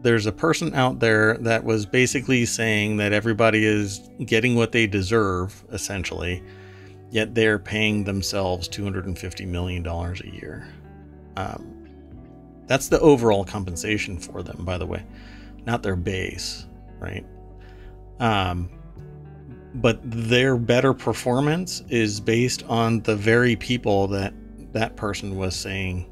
There's 0.00 0.24
a 0.24 0.32
person 0.32 0.74
out 0.74 0.98
there 0.98 1.36
that 1.38 1.62
was 1.62 1.84
basically 1.84 2.46
saying 2.46 2.96
that 2.96 3.12
everybody 3.12 3.66
is 3.66 4.10
getting 4.24 4.56
what 4.56 4.72
they 4.72 4.86
deserve, 4.86 5.62
essentially, 5.72 6.42
yet 7.10 7.34
they're 7.34 7.58
paying 7.58 8.04
themselves 8.04 8.66
$250 8.70 9.46
million 9.46 9.86
a 9.86 10.14
year. 10.26 10.66
Um, 11.36 11.71
that's 12.66 12.88
the 12.88 13.00
overall 13.00 13.44
compensation 13.44 14.18
for 14.18 14.42
them, 14.42 14.64
by 14.64 14.78
the 14.78 14.86
way, 14.86 15.04
not 15.66 15.82
their 15.82 15.96
base, 15.96 16.66
right? 16.98 17.26
Um, 18.20 18.70
but 19.74 19.98
their 20.04 20.56
better 20.56 20.92
performance 20.92 21.82
is 21.88 22.20
based 22.20 22.62
on 22.64 23.00
the 23.00 23.16
very 23.16 23.56
people 23.56 24.06
that 24.08 24.34
that 24.72 24.96
person 24.96 25.36
was 25.36 25.54
saying 25.56 26.08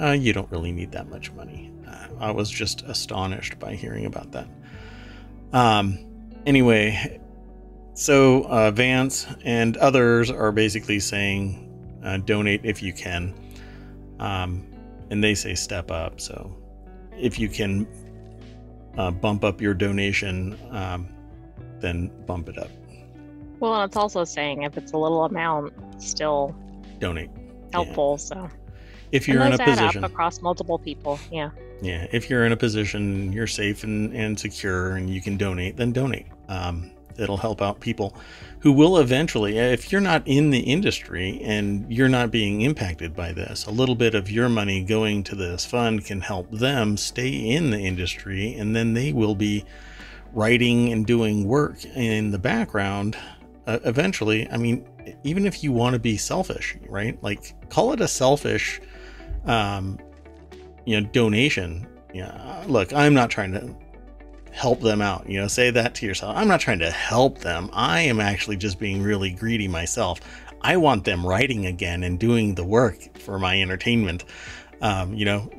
uh, 0.00 0.12
you 0.12 0.32
don't 0.32 0.50
really 0.50 0.72
need 0.72 0.92
that 0.92 1.08
much 1.08 1.32
money. 1.32 1.72
I 2.18 2.30
was 2.30 2.50
just 2.50 2.82
astonished 2.82 3.58
by 3.58 3.74
hearing 3.74 4.06
about 4.06 4.32
that. 4.32 4.48
Um, 5.52 5.98
anyway, 6.46 7.20
so 7.94 8.44
uh, 8.44 8.70
Vance 8.70 9.26
and 9.44 9.76
others 9.76 10.30
are 10.30 10.52
basically 10.52 11.00
saying 11.00 12.00
uh, 12.04 12.18
donate 12.18 12.62
if 12.64 12.82
you 12.82 12.92
can. 12.92 13.34
Um, 14.18 14.66
and 15.10 15.22
they 15.22 15.34
say 15.34 15.54
step 15.54 15.90
up. 15.90 16.20
So 16.20 16.56
if 17.18 17.38
you 17.38 17.48
can 17.48 17.86
uh, 18.96 19.10
bump 19.10 19.44
up 19.44 19.60
your 19.60 19.74
donation, 19.74 20.58
um, 20.70 21.08
then 21.80 22.10
bump 22.26 22.48
it 22.48 22.58
up. 22.58 22.70
Well, 23.60 23.74
and 23.74 23.88
it's 23.88 23.96
also 23.96 24.24
saying 24.24 24.62
if 24.62 24.76
it's 24.76 24.92
a 24.92 24.98
little 24.98 25.24
amount, 25.24 25.72
still 26.02 26.54
Donate. 26.98 27.30
helpful. 27.72 28.18
So 28.18 28.48
If 29.12 29.26
you're 29.28 29.42
in 29.42 29.52
a 29.52 29.58
position. 29.58 30.04
across 30.04 30.42
multiple 30.42 30.78
people. 30.78 31.18
Yeah. 31.30 31.50
Yeah, 31.82 32.06
if 32.10 32.30
you're 32.30 32.46
in 32.46 32.52
a 32.52 32.56
position 32.56 33.32
you're 33.32 33.46
safe 33.46 33.84
and, 33.84 34.14
and 34.14 34.38
secure 34.38 34.96
and 34.96 35.10
you 35.10 35.20
can 35.20 35.36
donate, 35.36 35.76
then 35.76 35.92
donate. 35.92 36.26
Um, 36.48 36.90
it'll 37.18 37.36
help 37.36 37.60
out 37.62 37.80
people 37.80 38.16
who 38.60 38.72
will 38.72 38.98
eventually, 38.98 39.58
if 39.58 39.92
you're 39.92 40.00
not 40.00 40.22
in 40.26 40.50
the 40.50 40.60
industry 40.60 41.40
and 41.42 41.90
you're 41.92 42.08
not 42.08 42.30
being 42.30 42.62
impacted 42.62 43.14
by 43.14 43.32
this, 43.32 43.66
a 43.66 43.70
little 43.70 43.94
bit 43.94 44.14
of 44.14 44.30
your 44.30 44.48
money 44.48 44.82
going 44.82 45.22
to 45.24 45.34
this 45.34 45.64
fund 45.64 46.04
can 46.04 46.20
help 46.20 46.50
them 46.50 46.96
stay 46.96 47.28
in 47.28 47.70
the 47.70 47.78
industry 47.78 48.54
and 48.54 48.74
then 48.74 48.94
they 48.94 49.12
will 49.12 49.34
be 49.34 49.64
writing 50.32 50.92
and 50.92 51.06
doing 51.06 51.46
work 51.46 51.84
in 51.84 52.30
the 52.30 52.38
background 52.38 53.16
uh, 53.66 53.78
eventually. 53.84 54.48
I 54.50 54.56
mean, 54.56 54.86
even 55.22 55.46
if 55.46 55.62
you 55.62 55.72
want 55.72 55.94
to 55.94 56.00
be 56.00 56.16
selfish, 56.16 56.76
right? 56.88 57.22
Like, 57.22 57.54
call 57.68 57.92
it 57.92 58.00
a 58.00 58.08
selfish 58.08 58.80
um, 59.44 59.98
you 60.86 60.98
know 60.98 61.06
donation 61.08 61.86
yeah 62.14 62.64
look 62.66 62.92
i'm 62.94 63.12
not 63.12 63.28
trying 63.28 63.52
to 63.52 63.76
help 64.56 64.80
them 64.80 65.02
out 65.02 65.28
you 65.28 65.38
know 65.38 65.46
say 65.46 65.70
that 65.70 65.94
to 65.94 66.06
yourself. 66.06 66.34
I'm 66.34 66.48
not 66.48 66.60
trying 66.60 66.78
to 66.78 66.90
help 66.90 67.38
them. 67.38 67.68
I 67.74 68.00
am 68.00 68.20
actually 68.20 68.56
just 68.56 68.78
being 68.78 69.02
really 69.02 69.30
greedy 69.30 69.68
myself. 69.68 70.20
I 70.62 70.78
want 70.78 71.04
them 71.04 71.24
writing 71.24 71.66
again 71.66 72.02
and 72.02 72.18
doing 72.18 72.54
the 72.54 72.64
work 72.64 73.18
for 73.18 73.38
my 73.38 73.60
entertainment. 73.60 74.24
Um, 74.80 75.14
you 75.14 75.26
know 75.26 75.50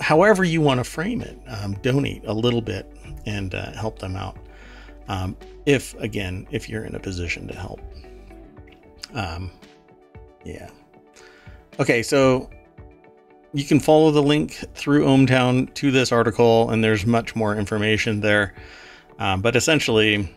however 0.00 0.42
you 0.42 0.60
want 0.62 0.80
to 0.80 0.84
frame 0.84 1.20
it 1.20 1.38
um, 1.48 1.74
donate 1.82 2.24
a 2.26 2.32
little 2.32 2.62
bit 2.62 2.90
and 3.26 3.54
uh, 3.54 3.72
help 3.72 3.98
them 3.98 4.16
out. 4.16 4.36
Um, 5.08 5.36
if 5.66 5.94
again 6.00 6.46
if 6.50 6.68
you're 6.68 6.84
in 6.84 6.94
a 6.94 7.00
position 7.00 7.46
to 7.48 7.54
help. 7.54 7.80
Um, 9.14 9.50
yeah. 10.44 10.70
Okay 11.78 12.02
so 12.02 12.48
you 13.52 13.64
can 13.64 13.80
follow 13.80 14.10
the 14.10 14.22
link 14.22 14.52
through 14.74 15.04
ohmtown 15.04 15.72
to 15.74 15.90
this 15.90 16.12
article 16.12 16.70
and 16.70 16.84
there's 16.84 17.04
much 17.04 17.34
more 17.34 17.56
information 17.56 18.20
there. 18.20 18.54
Um, 19.18 19.42
but 19.42 19.56
essentially 19.56 20.34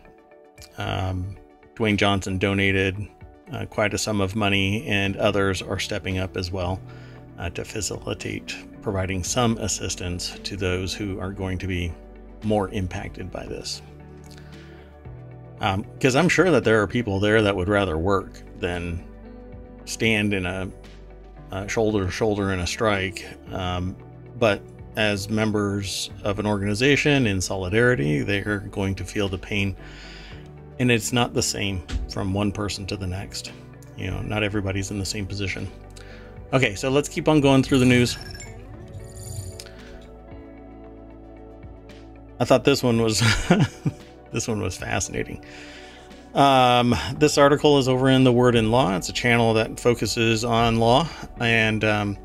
um, 0.76 1.36
dwayne 1.74 1.96
johnson 1.96 2.38
donated 2.38 2.96
uh, 3.52 3.64
quite 3.66 3.94
a 3.94 3.98
sum 3.98 4.20
of 4.20 4.34
money 4.34 4.86
and 4.86 5.16
others 5.16 5.62
are 5.62 5.78
stepping 5.78 6.18
up 6.18 6.36
as 6.36 6.50
well 6.50 6.80
uh, 7.38 7.50
to 7.50 7.64
facilitate 7.64 8.56
providing 8.82 9.22
some 9.24 9.56
assistance 9.58 10.38
to 10.42 10.56
those 10.56 10.92
who 10.94 11.18
are 11.20 11.32
going 11.32 11.58
to 11.58 11.66
be 11.66 11.92
more 12.42 12.68
impacted 12.70 13.30
by 13.30 13.46
this. 13.46 13.80
Because 15.94 16.14
i'm 16.14 16.28
sure 16.28 16.50
that 16.50 16.64
there 16.64 16.82
are 16.82 16.86
people 16.86 17.20
there 17.20 17.40
that 17.40 17.56
would 17.56 17.68
rather 17.68 17.96
work 17.96 18.42
than 18.58 19.02
stand 19.86 20.34
in 20.34 20.44
a 20.44 20.70
uh, 21.54 21.68
shoulder 21.68 22.04
to 22.04 22.10
shoulder 22.10 22.52
in 22.52 22.58
a 22.58 22.66
strike. 22.66 23.24
Um, 23.52 23.96
but 24.38 24.60
as 24.96 25.30
members 25.30 26.10
of 26.24 26.40
an 26.40 26.46
organization 26.46 27.28
in 27.28 27.40
solidarity, 27.40 28.22
they're 28.22 28.58
going 28.58 28.96
to 28.96 29.04
feel 29.04 29.28
the 29.28 29.38
pain. 29.38 29.76
And 30.80 30.90
it's 30.90 31.12
not 31.12 31.32
the 31.32 31.42
same 31.42 31.86
from 32.10 32.34
one 32.34 32.50
person 32.50 32.86
to 32.86 32.96
the 32.96 33.06
next. 33.06 33.52
You 33.96 34.10
know, 34.10 34.20
not 34.22 34.42
everybody's 34.42 34.90
in 34.90 34.98
the 34.98 35.04
same 35.04 35.26
position. 35.26 35.70
Okay, 36.52 36.74
so 36.74 36.90
let's 36.90 37.08
keep 37.08 37.28
on 37.28 37.40
going 37.40 37.62
through 37.62 37.78
the 37.78 37.86
news. 37.86 38.18
I 42.40 42.44
thought 42.44 42.64
this 42.64 42.82
one 42.82 43.00
was 43.00 43.20
this 44.32 44.48
one 44.48 44.60
was 44.60 44.76
fascinating. 44.76 45.44
Um, 46.34 46.96
this 47.16 47.38
article 47.38 47.78
is 47.78 47.86
over 47.86 48.08
in 48.08 48.24
the 48.24 48.32
Word 48.32 48.56
in 48.56 48.72
Law. 48.72 48.96
It's 48.96 49.08
a 49.08 49.12
channel 49.12 49.54
that 49.54 49.78
focuses 49.78 50.44
on 50.44 50.80
law, 50.80 51.08
and 51.38 51.84
um, 51.84 52.18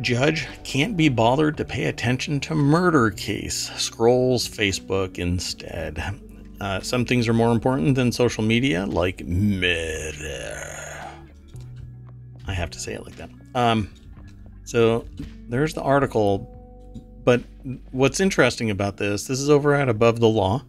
judge 0.00 0.46
can't 0.62 0.96
be 0.96 1.08
bothered 1.08 1.56
to 1.56 1.64
pay 1.64 1.86
attention 1.86 2.38
to 2.40 2.54
murder 2.54 3.10
case. 3.10 3.70
Scrolls 3.76 4.48
Facebook 4.48 5.18
instead. 5.18 6.20
Uh, 6.60 6.80
some 6.80 7.04
things 7.04 7.26
are 7.26 7.32
more 7.32 7.50
important 7.50 7.96
than 7.96 8.12
social 8.12 8.44
media, 8.44 8.86
like 8.86 9.26
murder. 9.26 10.68
I 12.46 12.52
have 12.52 12.70
to 12.70 12.78
say 12.78 12.94
it 12.94 13.04
like 13.04 13.16
that. 13.16 13.30
Um, 13.56 13.90
so 14.64 15.04
there's 15.48 15.74
the 15.74 15.82
article. 15.82 16.56
But 17.24 17.42
what's 17.90 18.20
interesting 18.20 18.70
about 18.70 18.96
this, 18.98 19.24
this 19.26 19.40
is 19.40 19.50
over 19.50 19.74
at 19.74 19.88
Above 19.88 20.20
the 20.20 20.28
Law 20.28 20.62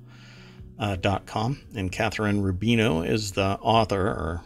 uh, 0.81 0.97
.com, 1.27 1.61
and 1.75 1.91
Kathryn 1.91 2.41
Rubino 2.41 3.07
is 3.07 3.33
the 3.33 3.59
author 3.61 4.07
or, 4.07 4.41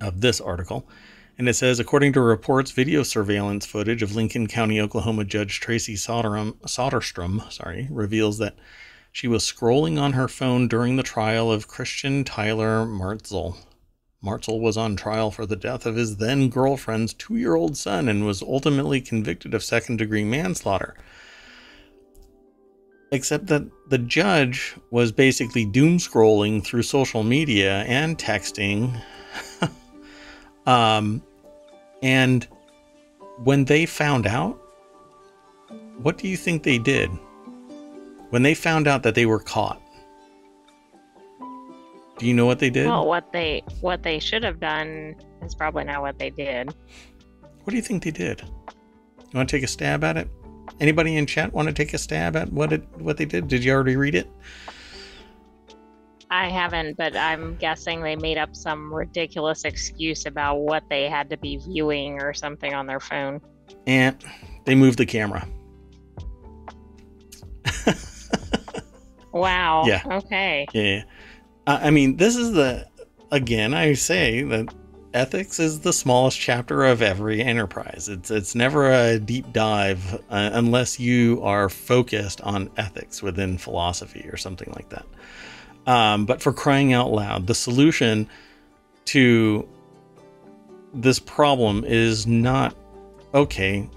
of 0.00 0.22
this 0.22 0.40
article. 0.40 0.88
And 1.36 1.48
it 1.48 1.54
says, 1.54 1.78
according 1.78 2.14
to 2.14 2.22
reports, 2.22 2.70
video 2.70 3.02
surveillance 3.02 3.66
footage 3.66 4.02
of 4.02 4.16
Lincoln 4.16 4.46
County, 4.46 4.80
Oklahoma 4.80 5.24
Judge 5.24 5.60
Traci 5.60 5.94
Soderstrom, 5.94 6.54
Soderstrom 6.62 7.52
sorry, 7.52 7.86
reveals 7.90 8.38
that 8.38 8.56
she 9.12 9.28
was 9.28 9.44
scrolling 9.44 10.00
on 10.00 10.14
her 10.14 10.26
phone 10.26 10.68
during 10.68 10.96
the 10.96 11.02
trial 11.02 11.52
of 11.52 11.68
Christian 11.68 12.24
Tyler 12.24 12.86
Martzel. 12.86 13.56
Martzel 14.24 14.60
was 14.60 14.78
on 14.78 14.96
trial 14.96 15.30
for 15.30 15.44
the 15.44 15.54
death 15.54 15.84
of 15.84 15.96
his 15.96 16.16
then 16.16 16.48
girlfriend's 16.48 17.12
two 17.12 17.36
year 17.36 17.56
old 17.56 17.76
son 17.76 18.08
and 18.08 18.24
was 18.24 18.42
ultimately 18.42 19.02
convicted 19.02 19.52
of 19.52 19.62
second 19.62 19.98
degree 19.98 20.24
manslaughter. 20.24 20.96
Except 23.12 23.46
that 23.48 23.64
the 23.88 23.98
judge 23.98 24.74
was 24.90 25.12
basically 25.12 25.64
doom 25.64 25.98
scrolling 25.98 26.64
through 26.64 26.82
social 26.82 27.22
media 27.22 27.82
and 27.82 28.18
texting. 28.18 29.00
um, 30.66 31.22
and 32.02 32.48
when 33.42 33.64
they 33.64 33.86
found 33.86 34.26
out, 34.26 34.58
what 35.98 36.18
do 36.18 36.28
you 36.28 36.36
think 36.36 36.62
they 36.62 36.78
did? 36.78 37.10
When 38.30 38.42
they 38.42 38.54
found 38.54 38.88
out 38.88 39.02
that 39.02 39.14
they 39.14 39.26
were 39.26 39.38
caught, 39.38 39.80
do 42.18 42.26
you 42.26 42.34
know 42.34 42.46
what 42.46 42.58
they 42.58 42.70
did? 42.70 42.86
Well, 42.86 43.06
what 43.06 43.32
they 43.32 43.62
what 43.80 44.02
they 44.02 44.18
should 44.18 44.44
have 44.44 44.60
done 44.60 45.16
is 45.42 45.54
probably 45.54 45.84
not 45.84 46.00
what 46.00 46.18
they 46.18 46.30
did. 46.30 46.68
What 47.64 47.70
do 47.70 47.76
you 47.76 47.82
think 47.82 48.04
they 48.04 48.10
did? 48.10 48.40
You 48.40 49.38
want 49.38 49.48
to 49.48 49.56
take 49.56 49.64
a 49.64 49.68
stab 49.68 50.04
at 50.04 50.16
it? 50.16 50.28
Anybody 50.80 51.16
in 51.16 51.26
chat 51.26 51.52
want 51.52 51.68
to 51.68 51.74
take 51.74 51.94
a 51.94 51.98
stab 51.98 52.36
at 52.36 52.52
what 52.52 52.72
it 52.72 52.82
what 52.98 53.16
they 53.16 53.24
did? 53.24 53.48
Did 53.48 53.64
you 53.64 53.72
already 53.72 53.96
read 53.96 54.14
it? 54.14 54.28
I 56.30 56.48
haven't, 56.48 56.96
but 56.96 57.14
I'm 57.16 57.54
guessing 57.56 58.02
they 58.02 58.16
made 58.16 58.38
up 58.38 58.56
some 58.56 58.92
ridiculous 58.92 59.64
excuse 59.64 60.26
about 60.26 60.56
what 60.56 60.82
they 60.90 61.08
had 61.08 61.30
to 61.30 61.36
be 61.36 61.58
viewing 61.58 62.20
or 62.20 62.34
something 62.34 62.74
on 62.74 62.86
their 62.86 62.98
phone. 62.98 63.40
And 63.86 64.16
they 64.64 64.74
moved 64.74 64.98
the 64.98 65.06
camera. 65.06 65.46
wow. 69.32 69.84
Yeah. 69.86 70.02
Okay. 70.10 70.66
Yeah. 70.72 71.04
I 71.66 71.90
mean, 71.90 72.16
this 72.16 72.36
is 72.36 72.52
the 72.52 72.86
again. 73.30 73.72
I 73.72 73.94
say 73.94 74.42
that 74.42 74.74
ethics 75.14 75.58
is 75.58 75.80
the 75.80 75.92
smallest 75.92 76.38
chapter 76.38 76.84
of 76.84 77.00
every 77.00 77.42
enterprise. 77.42 78.08
It's 78.08 78.30
it's 78.30 78.54
never 78.54 78.92
a 78.92 79.18
deep 79.18 79.52
dive 79.52 80.14
uh, 80.28 80.50
unless 80.52 81.00
you 81.00 81.40
are 81.42 81.68
focused 81.68 82.40
on 82.42 82.70
ethics 82.76 83.22
within 83.22 83.56
philosophy 83.56 84.28
or 84.30 84.36
something 84.36 84.70
like 84.74 84.90
that. 84.90 85.06
Um, 85.86 86.26
but 86.26 86.42
for 86.42 86.52
crying 86.52 86.92
out 86.92 87.10
loud, 87.10 87.46
the 87.46 87.54
solution 87.54 88.28
to 89.06 89.68
this 90.92 91.18
problem 91.18 91.84
is 91.84 92.26
not 92.26 92.76
okay. 93.32 93.88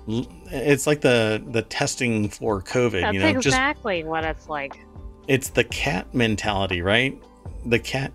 It's 0.51 0.87
like 0.87 1.01
the 1.01 1.43
the 1.51 1.63
testing 1.63 2.29
for 2.29 2.61
COVID. 2.61 3.01
That's 3.01 3.13
you 3.13 3.19
know, 3.19 3.27
exactly 3.27 4.01
just, 4.01 4.07
what 4.07 4.23
it's 4.23 4.47
like. 4.47 4.79
It's 5.27 5.49
the 5.49 5.65
cat 5.65 6.13
mentality, 6.13 6.81
right? 6.81 7.21
the 7.65 7.79
cat 7.79 8.11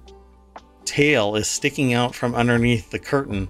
tail 0.93 1.37
is 1.37 1.49
sticking 1.49 1.95
out 1.95 2.15
from 2.15 2.35
underneath 2.35 2.91
the 2.91 2.99
curtain 2.99 3.49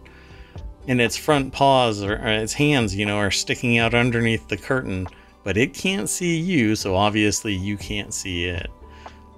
and 0.87 1.01
its 1.01 1.17
front 1.17 1.53
paws 1.53 2.01
or, 2.01 2.13
or, 2.13 2.29
its 2.29 2.53
hands, 2.53 2.95
you 2.95 3.05
know, 3.05 3.17
are 3.17 3.33
sticking 3.33 3.79
out 3.79 3.95
underneath 3.95 4.47
the 4.47 4.57
curtain, 4.57 5.09
but 5.43 5.57
it 5.57 5.75
can't 5.75 6.09
see 6.09 6.39
you, 6.39 6.77
so 6.77 6.95
obviously 6.95 7.53
you 7.53 7.77
can't 7.77 8.15
see 8.15 8.45
it. 8.45 8.69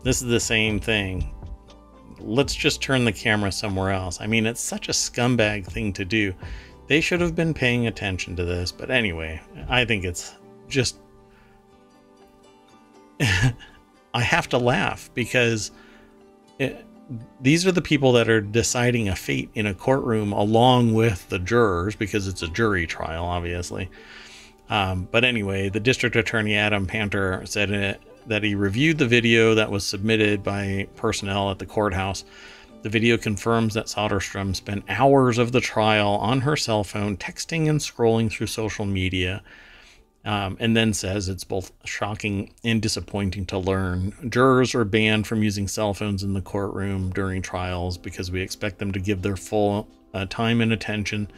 This 0.03 0.21
is 0.21 0.29
the 0.29 0.39
same 0.39 0.79
thing. 0.79 1.35
Let's 2.21 2.55
just 2.55 2.83
turn 2.83 3.07
the 3.07 3.13
camera 3.13 3.51
somewhere 3.51 3.91
else. 3.91 4.21
I 4.21 4.27
mean, 4.27 4.45
it's 4.45 4.61
such 4.61 4.91
a 4.91 4.93
scumbag 4.93 5.67
thing 5.67 5.95
to 5.95 6.05
do. 6.05 6.35
They 6.89 7.01
should 7.01 7.23
have 7.23 7.35
been 7.35 7.55
paying 7.55 7.87
attention 7.87 8.37
to 8.37 8.45
this, 8.45 8.71
but 8.71 8.91
anyway, 8.91 9.41
I 9.67 9.87
think 9.87 10.05
it's 10.05 10.35
just. 10.69 10.99
I 13.21 14.21
have 14.21 14.49
to 14.51 14.59
laugh 14.59 15.11
because 15.15 15.71
it, 16.59 16.84
these 17.41 17.67
are 17.67 17.73
the 17.73 17.83
people 17.83 18.13
that 18.13 18.29
are 18.29 18.41
deciding 18.41 19.09
a 19.09 19.17
fate 19.17 19.51
in 19.55 19.67
a 19.67 19.75
courtroom 19.75 20.33
along 20.33 20.95
with 20.95 21.29
the 21.29 21.39
jurors 21.39 21.95
because 21.97 22.27
it's 22.27 22.43
a 22.43 22.49
jury 22.49 22.87
trial, 22.87 23.25
obviously. 23.25 23.91
Um, 24.71 25.09
but 25.11 25.25
anyway, 25.25 25.69
the 25.69 25.81
district 25.81 26.17
attorney 26.17 26.57
Adam 26.57 26.87
Panter 26.87 27.45
said 27.45 27.71
it, 27.71 28.01
that 28.27 28.43
he 28.43 28.55
reviewed 28.55 28.99
the 28.99 29.07
video 29.07 29.55
that 29.55 29.71
was 29.71 29.87
submitted 29.87 30.43
by 30.43 30.89
personnel 30.97 31.51
at 31.51 31.59
the 31.59 31.67
courthouse. 31.67 32.25
The 32.83 32.89
video 32.89 33.17
confirms 33.17 33.75
that 33.75 33.87
Soderstrom 33.87 34.57
spent 34.57 34.85
hours 34.89 35.39
of 35.39 35.53
the 35.53 35.61
trial 35.61 36.13
on 36.17 36.41
her 36.43 36.57
cell 36.57 36.85
phone, 36.85 37.17
texting 37.17 37.69
and 37.69 37.81
scrolling 37.81 38.31
through 38.31 38.47
social 38.47 38.87
media 38.87 39.43
um, 40.25 40.57
and 40.61 40.77
then 40.77 40.95
says 40.95 41.29
it's 41.29 41.45
both 41.45 41.73
shocking 41.85 42.53
and 42.65 42.81
disappointing 42.81 43.47
to 43.47 43.59
learn. 43.59 44.13
Jurors 44.31 44.75
are 44.75 44.85
banned 44.85 45.27
from 45.27 45.43
using 45.43 45.69
cell 45.69 45.93
phones 45.93 46.23
in 46.23 46.33
the 46.35 46.41
courtroom 46.41 47.11
during 47.11 47.43
trials 47.43 47.99
because 47.99 48.31
we 48.31 48.41
expect 48.41 48.79
them 48.79 48.93
to 48.93 49.01
give 49.01 49.23
their 49.23 49.37
full 49.37 49.89
uh, 50.15 50.27
time 50.27 50.61
and 50.61 50.73
attention 50.73 51.31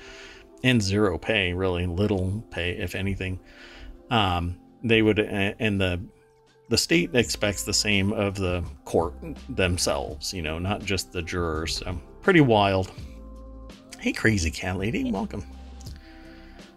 and 0.62 0.80
zero 0.80 1.18
pay, 1.18 1.52
really 1.52 1.86
little 1.86 2.44
pay, 2.50 2.72
if 2.72 2.94
anything. 2.94 3.40
Um, 4.10 4.56
they 4.82 5.02
would, 5.02 5.18
and 5.18 5.80
the 5.80 6.00
the 6.68 6.78
state 6.78 7.14
expects 7.14 7.62
the 7.62 7.72
same 7.72 8.12
of 8.12 8.34
the 8.34 8.64
court 8.84 9.14
themselves, 9.48 10.34
you 10.34 10.42
know, 10.42 10.58
not 10.58 10.82
just 10.82 11.12
the 11.12 11.22
jurors. 11.22 11.76
So 11.76 12.00
pretty 12.22 12.40
wild. 12.40 12.90
Hey, 14.00 14.12
crazy 14.12 14.50
cat 14.50 14.76
lady, 14.76 15.10
welcome. 15.12 15.44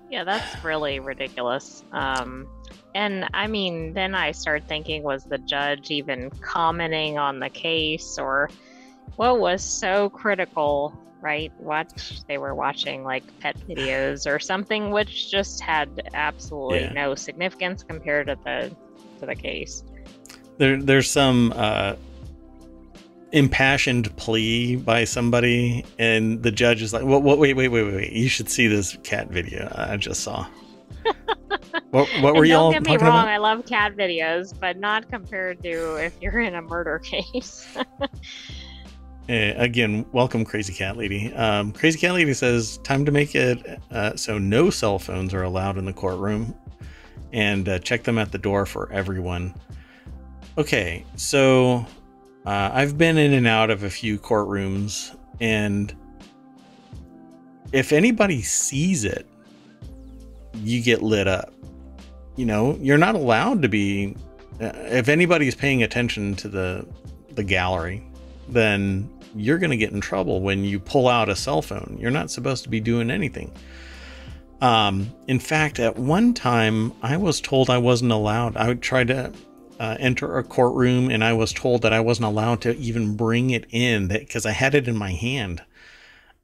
Yeah, 0.09 0.23
that's 0.23 0.63
really 0.63 0.99
ridiculous. 0.99 1.83
Um, 1.91 2.47
and 2.95 3.29
I 3.33 3.47
mean, 3.47 3.93
then 3.93 4.15
I 4.15 4.31
start 4.31 4.63
thinking, 4.67 5.03
was 5.03 5.23
the 5.23 5.37
judge 5.37 5.91
even 5.91 6.31
commenting 6.41 7.17
on 7.17 7.39
the 7.39 7.49
case 7.49 8.17
or 8.17 8.49
what 9.17 9.39
was 9.39 9.63
so 9.63 10.09
critical, 10.09 10.97
right? 11.21 11.51
Watch, 11.59 12.25
they 12.27 12.37
were 12.37 12.55
watching 12.55 13.03
like 13.03 13.23
pet 13.39 13.57
videos 13.67 14.25
or 14.25 14.39
something, 14.39 14.91
which 14.91 15.29
just 15.29 15.61
had 15.61 16.01
absolutely 16.13 16.81
yeah. 16.81 16.93
no 16.93 17.15
significance 17.15 17.83
compared 17.83 18.27
to 18.27 18.37
the 18.43 18.75
to 19.19 19.25
the 19.25 19.35
case. 19.35 19.83
There, 20.57 20.81
there's 20.81 21.09
some 21.09 21.53
uh, 21.55 21.95
impassioned 23.31 24.15
plea 24.17 24.75
by 24.75 25.03
somebody, 25.03 25.85
and 25.97 26.41
the 26.43 26.51
judge 26.51 26.81
is 26.81 26.93
like, 26.93 27.03
"What? 27.03 27.23
What? 27.23 27.37
Wait, 27.37 27.55
wait, 27.55 27.69
wait, 27.69 27.83
wait, 27.83 27.95
wait! 27.95 28.11
You 28.11 28.29
should 28.29 28.49
see 28.49 28.67
this 28.67 28.97
cat 29.03 29.29
video 29.29 29.71
I 29.75 29.97
just 29.97 30.21
saw." 30.21 30.47
what, 31.91 32.07
what 32.21 32.35
were 32.35 32.45
y'all? 32.45 32.71
Don't 32.71 32.83
get 32.83 32.91
me 32.91 32.97
wrong. 32.97 33.21
About? 33.21 33.27
I 33.27 33.37
love 33.37 33.65
cat 33.65 33.95
videos, 33.95 34.57
but 34.59 34.77
not 34.77 35.09
compared 35.09 35.61
to 35.63 35.95
if 35.95 36.15
you're 36.21 36.39
in 36.39 36.55
a 36.55 36.61
murder 36.61 36.99
case. 37.03 37.67
uh, 37.77 38.07
again, 39.27 40.05
welcome, 40.11 40.43
Crazy 40.43 40.73
Cat 40.73 40.97
Lady. 40.97 41.33
Um, 41.33 41.71
Crazy 41.71 41.99
Cat 41.99 42.13
Lady 42.13 42.33
says, 42.33 42.77
"Time 42.79 43.05
to 43.05 43.11
make 43.11 43.35
it 43.35 43.79
uh, 43.91 44.15
so 44.15 44.37
no 44.37 44.69
cell 44.69 44.99
phones 44.99 45.33
are 45.33 45.43
allowed 45.43 45.77
in 45.77 45.85
the 45.85 45.93
courtroom, 45.93 46.55
and 47.31 47.67
uh, 47.69 47.79
check 47.79 48.03
them 48.03 48.17
at 48.17 48.31
the 48.31 48.39
door 48.39 48.65
for 48.65 48.91
everyone." 48.91 49.53
Okay, 50.57 51.05
so 51.15 51.85
uh, 52.49 52.71
I've 52.73 52.97
been 52.97 53.19
in 53.19 53.33
and 53.33 53.45
out 53.45 53.69
of 53.69 53.83
a 53.83 53.91
few 53.91 54.17
courtrooms, 54.17 55.15
and 55.39 55.95
if 57.71 57.91
anybody 57.91 58.41
sees 58.41 59.03
it, 59.05 59.27
you 60.55 60.81
get 60.81 61.03
lit 61.03 61.27
up. 61.27 61.53
You 62.37 62.47
know, 62.47 62.75
you're 62.81 62.97
not 62.97 63.13
allowed 63.13 63.61
to 63.61 63.69
be. 63.69 64.15
Uh, 64.59 64.71
if 64.73 65.09
anybody's 65.09 65.53
paying 65.53 65.83
attention 65.83 66.33
to 66.37 66.47
the 66.47 66.87
the 67.35 67.43
gallery, 67.43 68.03
then 68.47 69.07
you're 69.35 69.59
going 69.59 69.69
to 69.69 69.77
get 69.77 69.91
in 69.91 70.01
trouble 70.01 70.41
when 70.41 70.63
you 70.63 70.79
pull 70.79 71.07
out 71.07 71.29
a 71.29 71.35
cell 71.35 71.61
phone. 71.61 71.97
You're 71.99 72.09
not 72.09 72.31
supposed 72.31 72.63
to 72.63 72.69
be 72.69 72.79
doing 72.79 73.11
anything. 73.11 73.53
Um, 74.59 75.13
in 75.27 75.39
fact, 75.39 75.77
at 75.77 75.99
one 75.99 76.33
time, 76.33 76.93
I 77.03 77.15
was 77.15 77.41
told 77.41 77.69
I 77.69 77.77
wasn't 77.77 78.11
allowed. 78.11 78.57
I 78.57 78.73
tried 78.73 79.09
to 79.09 79.33
uh, 79.79 79.95
enter 79.99 80.37
a 80.37 80.43
courtroom, 80.43 81.09
and 81.09 81.23
I 81.23 81.33
was 81.33 81.53
told 81.53 81.81
that 81.83 81.93
I 81.93 82.01
wasn't 82.01 82.27
allowed 82.27 82.61
to 82.61 82.75
even 82.77 83.15
bring 83.15 83.49
it 83.51 83.65
in 83.69 84.09
because 84.09 84.45
I 84.45 84.51
had 84.51 84.75
it 84.75 84.87
in 84.87 84.97
my 84.97 85.11
hand. 85.11 85.63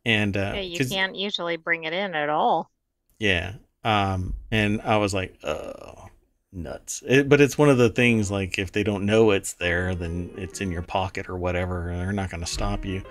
And 0.06 0.38
uh, 0.38 0.54
yeah, 0.56 0.62
you 0.62 0.86
can't 0.86 1.16
usually 1.16 1.58
bring 1.58 1.84
it 1.84 1.94
in 1.94 2.16
at 2.16 2.30
all. 2.30 2.72
Yeah, 3.20 3.54
um, 3.84 4.36
and 4.52 4.82
I 4.82 4.98
was 4.98 5.14
like, 5.14 5.36
oh, 5.44 6.08
nuts. 6.54 7.04
It, 7.06 7.28
but 7.28 7.42
it's 7.42 7.58
one 7.58 7.70
of 7.70 7.78
the 7.78 7.90
things 7.90 8.32
like 8.32 8.58
if 8.58 8.72
they 8.72 8.84
don't 8.84 9.06
know 9.06 9.32
it's 9.32 9.54
there, 9.54 9.94
then 9.96 10.32
it's 10.38 10.62
in 10.62 10.72
your 10.72 10.82
pocket 10.82 11.30
or 11.30 11.36
whatever, 11.36 11.90
and 11.90 12.00
they're 12.00 12.14
not 12.14 12.30
going 12.30 12.44
to 12.44 12.50
stop 12.50 12.86
you. 12.86 13.04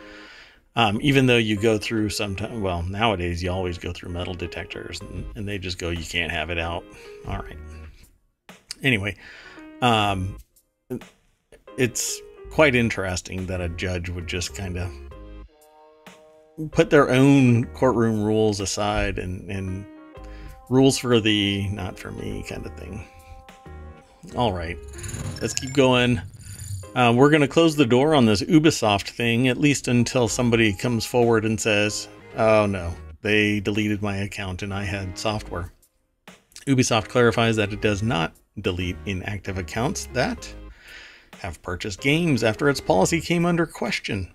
Um, 0.77 0.99
even 1.03 1.27
though 1.27 1.37
you 1.37 1.57
go 1.57 1.79
through 1.79 2.11
sometimes, 2.11 2.59
well, 2.59 2.83
nowadays 2.83 3.43
you 3.43 3.51
always 3.51 3.79
go 3.79 3.93
through 3.93 4.11
metal 4.11 4.35
detectors, 4.35 5.01
and, 5.01 5.25
and 5.37 5.49
they 5.49 5.59
just 5.59 5.79
go, 5.79 5.91
you 5.91 6.05
can't 6.05 6.33
have 6.33 6.51
it 6.51 6.59
out. 6.59 6.85
All 7.29 7.39
right. 7.39 7.59
Anyway, 8.83 9.17
um, 9.85 10.39
it's 11.77 12.23
quite 12.51 12.75
interesting 12.75 13.45
that 13.47 13.61
a 13.61 13.69
judge 13.69 14.09
would 14.09 14.27
just 14.27 14.55
kind 14.55 14.79
of 14.79 14.91
put 16.71 16.89
their 16.89 17.11
own 17.11 17.67
courtroom 17.75 18.25
rules 18.25 18.61
aside 18.61 19.19
and, 19.19 19.51
and 19.51 19.85
rules 20.71 20.97
for 20.97 21.21
the 21.21 21.69
not 21.69 21.99
for 21.99 22.13
me 22.13 22.43
kind 22.49 22.65
of 22.65 22.75
thing. 22.79 23.07
All 24.35 24.55
right, 24.55 24.79
let's 25.43 25.53
keep 25.53 25.75
going. 25.75 26.19
Uh, 26.95 27.13
we're 27.15 27.29
going 27.29 27.43
to 27.43 27.49
close 27.49 27.77
the 27.77 27.85
door 27.85 28.15
on 28.15 28.25
this 28.25 28.41
Ubisoft 28.41 29.11
thing, 29.11 29.49
at 29.49 29.59
least 29.59 29.89
until 29.89 30.29
somebody 30.29 30.73
comes 30.73 31.05
forward 31.05 31.45
and 31.45 31.61
says, 31.61 32.09
oh 32.39 32.65
no, 32.65 32.95
they 33.21 33.61
deleted 33.61 34.01
my 34.01 34.17
account 34.17 34.63
and 34.63 34.73
I 34.73 34.85
had 34.85 35.19
software. 35.19 35.73
Ubisoft 36.67 37.09
clarifies 37.09 37.57
that 37.57 37.75
it 37.75 37.83
does 37.83 38.03
not 38.03 38.33
delete 38.61 38.97
inactive 39.07 39.59
accounts 39.59 40.07
that 40.13 40.53
have 41.39 41.61
purchased 41.63 42.01
games 42.01 42.43
after 42.45 42.69
its 42.69 42.81
policy 42.81 43.21
came 43.21 43.45
under 43.45 43.67
question. 43.67 44.33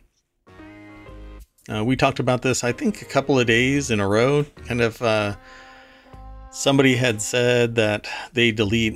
Uh, 1.71 1.83
we 1.83 1.95
talked 1.95 2.19
about 2.19 2.41
this, 2.41 2.63
I 2.63 2.71
think, 2.71 3.01
a 3.01 3.05
couple 3.05 3.39
of 3.39 3.45
days 3.45 3.91
in 3.91 3.99
a 3.99 4.07
row. 4.07 4.43
Kind 4.65 4.81
of, 4.81 5.01
uh, 5.01 5.35
somebody 6.51 6.95
had 6.95 7.21
said 7.21 7.75
that 7.75 8.07
they 8.33 8.51
delete 8.51 8.95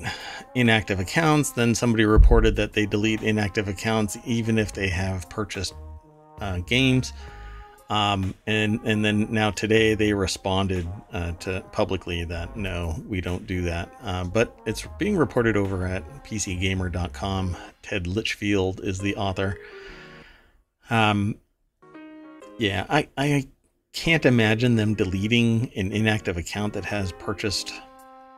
inactive 0.55 0.99
accounts. 0.99 1.51
Then 1.51 1.75
somebody 1.75 2.05
reported 2.05 2.55
that 2.55 2.73
they 2.73 2.85
delete 2.85 3.21
inactive 3.21 3.67
accounts 3.67 4.17
even 4.25 4.57
if 4.57 4.73
they 4.73 4.89
have 4.89 5.29
purchased 5.29 5.73
uh, 6.41 6.59
games. 6.59 7.13
Um, 7.89 8.33
and 8.47 8.79
and 8.85 9.03
then 9.03 9.27
now 9.31 9.51
today 9.51 9.93
they 9.93 10.13
responded 10.13 10.87
uh, 11.11 11.33
to 11.33 11.63
publicly 11.71 12.23
that 12.25 12.55
no, 12.55 13.01
we 13.07 13.21
don't 13.21 13.45
do 13.45 13.61
that. 13.63 13.93
Uh, 14.01 14.23
but 14.23 14.57
it's 14.65 14.87
being 14.97 15.17
reported 15.17 15.57
over 15.57 15.85
at 15.85 16.23
PCGamer.com. 16.23 17.57
Ted 17.81 18.07
Litchfield 18.07 18.79
is 18.83 18.99
the 18.99 19.15
author. 19.15 19.57
Um, 20.89 21.35
yeah, 22.57 22.85
I 22.89 23.09
I 23.17 23.47
can't 23.93 24.25
imagine 24.25 24.75
them 24.75 24.95
deleting 24.95 25.71
an 25.75 25.91
inactive 25.91 26.37
account 26.37 26.73
that 26.73 26.85
has 26.85 27.11
purchased 27.13 27.73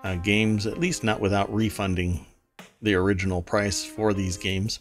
uh, 0.03 0.15
games, 0.15 0.67
at 0.67 0.79
least 0.79 1.03
not 1.03 1.19
without 1.19 1.51
refunding 1.53 2.25
the 2.81 2.93
original 2.93 3.41
price 3.41 3.83
for 3.83 4.13
these 4.13 4.37
games. 4.37 4.79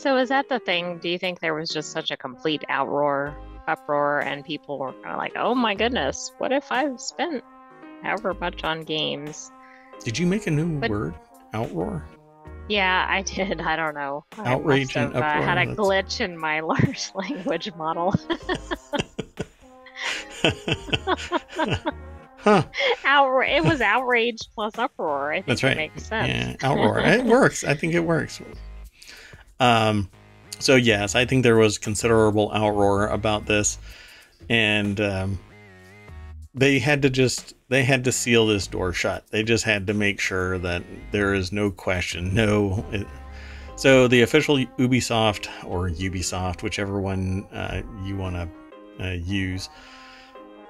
So 0.00 0.16
is 0.16 0.30
that 0.30 0.48
the 0.48 0.58
thing? 0.58 0.96
Do 0.96 1.10
you 1.10 1.18
think 1.18 1.40
there 1.40 1.52
was 1.52 1.68
just 1.68 1.92
such 1.92 2.10
a 2.10 2.16
complete 2.16 2.64
outroar, 2.70 3.34
uproar, 3.68 4.20
and 4.20 4.42
people 4.42 4.78
were 4.78 4.94
kind 4.94 5.08
of 5.12 5.18
like, 5.18 5.32
"Oh 5.36 5.54
my 5.54 5.74
goodness, 5.74 6.32
what 6.38 6.52
if 6.52 6.72
I've 6.72 6.98
spent 6.98 7.44
however 8.02 8.32
much 8.32 8.64
on 8.64 8.80
games?" 8.80 9.52
Did 10.02 10.18
you 10.18 10.26
make 10.26 10.46
a 10.46 10.50
new 10.50 10.80
but, 10.80 10.88
word? 10.90 11.14
Outroar. 11.52 12.02
Yeah, 12.70 13.06
I 13.10 13.20
did. 13.36 13.60
I 13.60 13.76
don't 13.76 13.94
know. 13.94 14.24
Outrage 14.38 14.96
I 14.96 15.00
have, 15.00 15.08
and 15.10 15.22
uproar. 15.22 15.42
I 15.42 15.44
had 15.44 15.58
a 15.58 15.66
glitch 15.76 16.22
in 16.22 16.38
my 16.38 16.60
large 16.70 17.10
language 17.14 17.70
model. 17.74 18.14
huh. 22.38 22.62
Outra- 23.04 23.54
it 23.54 23.62
was 23.62 23.82
outrage 23.82 24.40
plus 24.54 24.78
uproar. 24.78 25.32
I 25.32 25.36
think 25.42 25.46
That's 25.46 25.62
right. 25.62 25.76
makes 25.76 26.06
sense. 26.06 26.28
Yeah, 26.28 26.56
outroar. 26.66 27.06
it 27.06 27.26
works. 27.26 27.64
I 27.64 27.74
think 27.74 27.92
it 27.92 28.00
works. 28.00 28.40
Um, 29.60 30.10
so 30.58 30.76
yes, 30.76 31.14
I 31.14 31.24
think 31.24 31.42
there 31.42 31.56
was 31.56 31.78
considerable 31.78 32.50
outroar 32.50 33.12
about 33.12 33.46
this, 33.46 33.78
and 34.48 35.00
um, 35.00 35.38
they 36.54 36.78
had 36.78 37.02
to 37.02 37.10
just 37.10 37.54
they 37.68 37.84
had 37.84 38.04
to 38.04 38.12
seal 38.12 38.46
this 38.46 38.66
door 38.66 38.92
shut. 38.92 39.26
They 39.30 39.42
just 39.42 39.64
had 39.64 39.86
to 39.86 39.94
make 39.94 40.18
sure 40.18 40.58
that 40.58 40.82
there 41.12 41.34
is 41.34 41.52
no 41.52 41.70
question, 41.70 42.34
no. 42.34 42.84
It, 42.90 43.06
so 43.76 44.08
the 44.08 44.22
official 44.22 44.56
Ubisoft 44.56 45.48
or 45.64 45.88
Ubisoft, 45.88 46.62
whichever 46.62 47.00
one 47.00 47.44
uh, 47.52 47.82
you 48.04 48.16
want 48.16 48.36
to 48.36 48.48
uh, 49.02 49.12
use, 49.12 49.70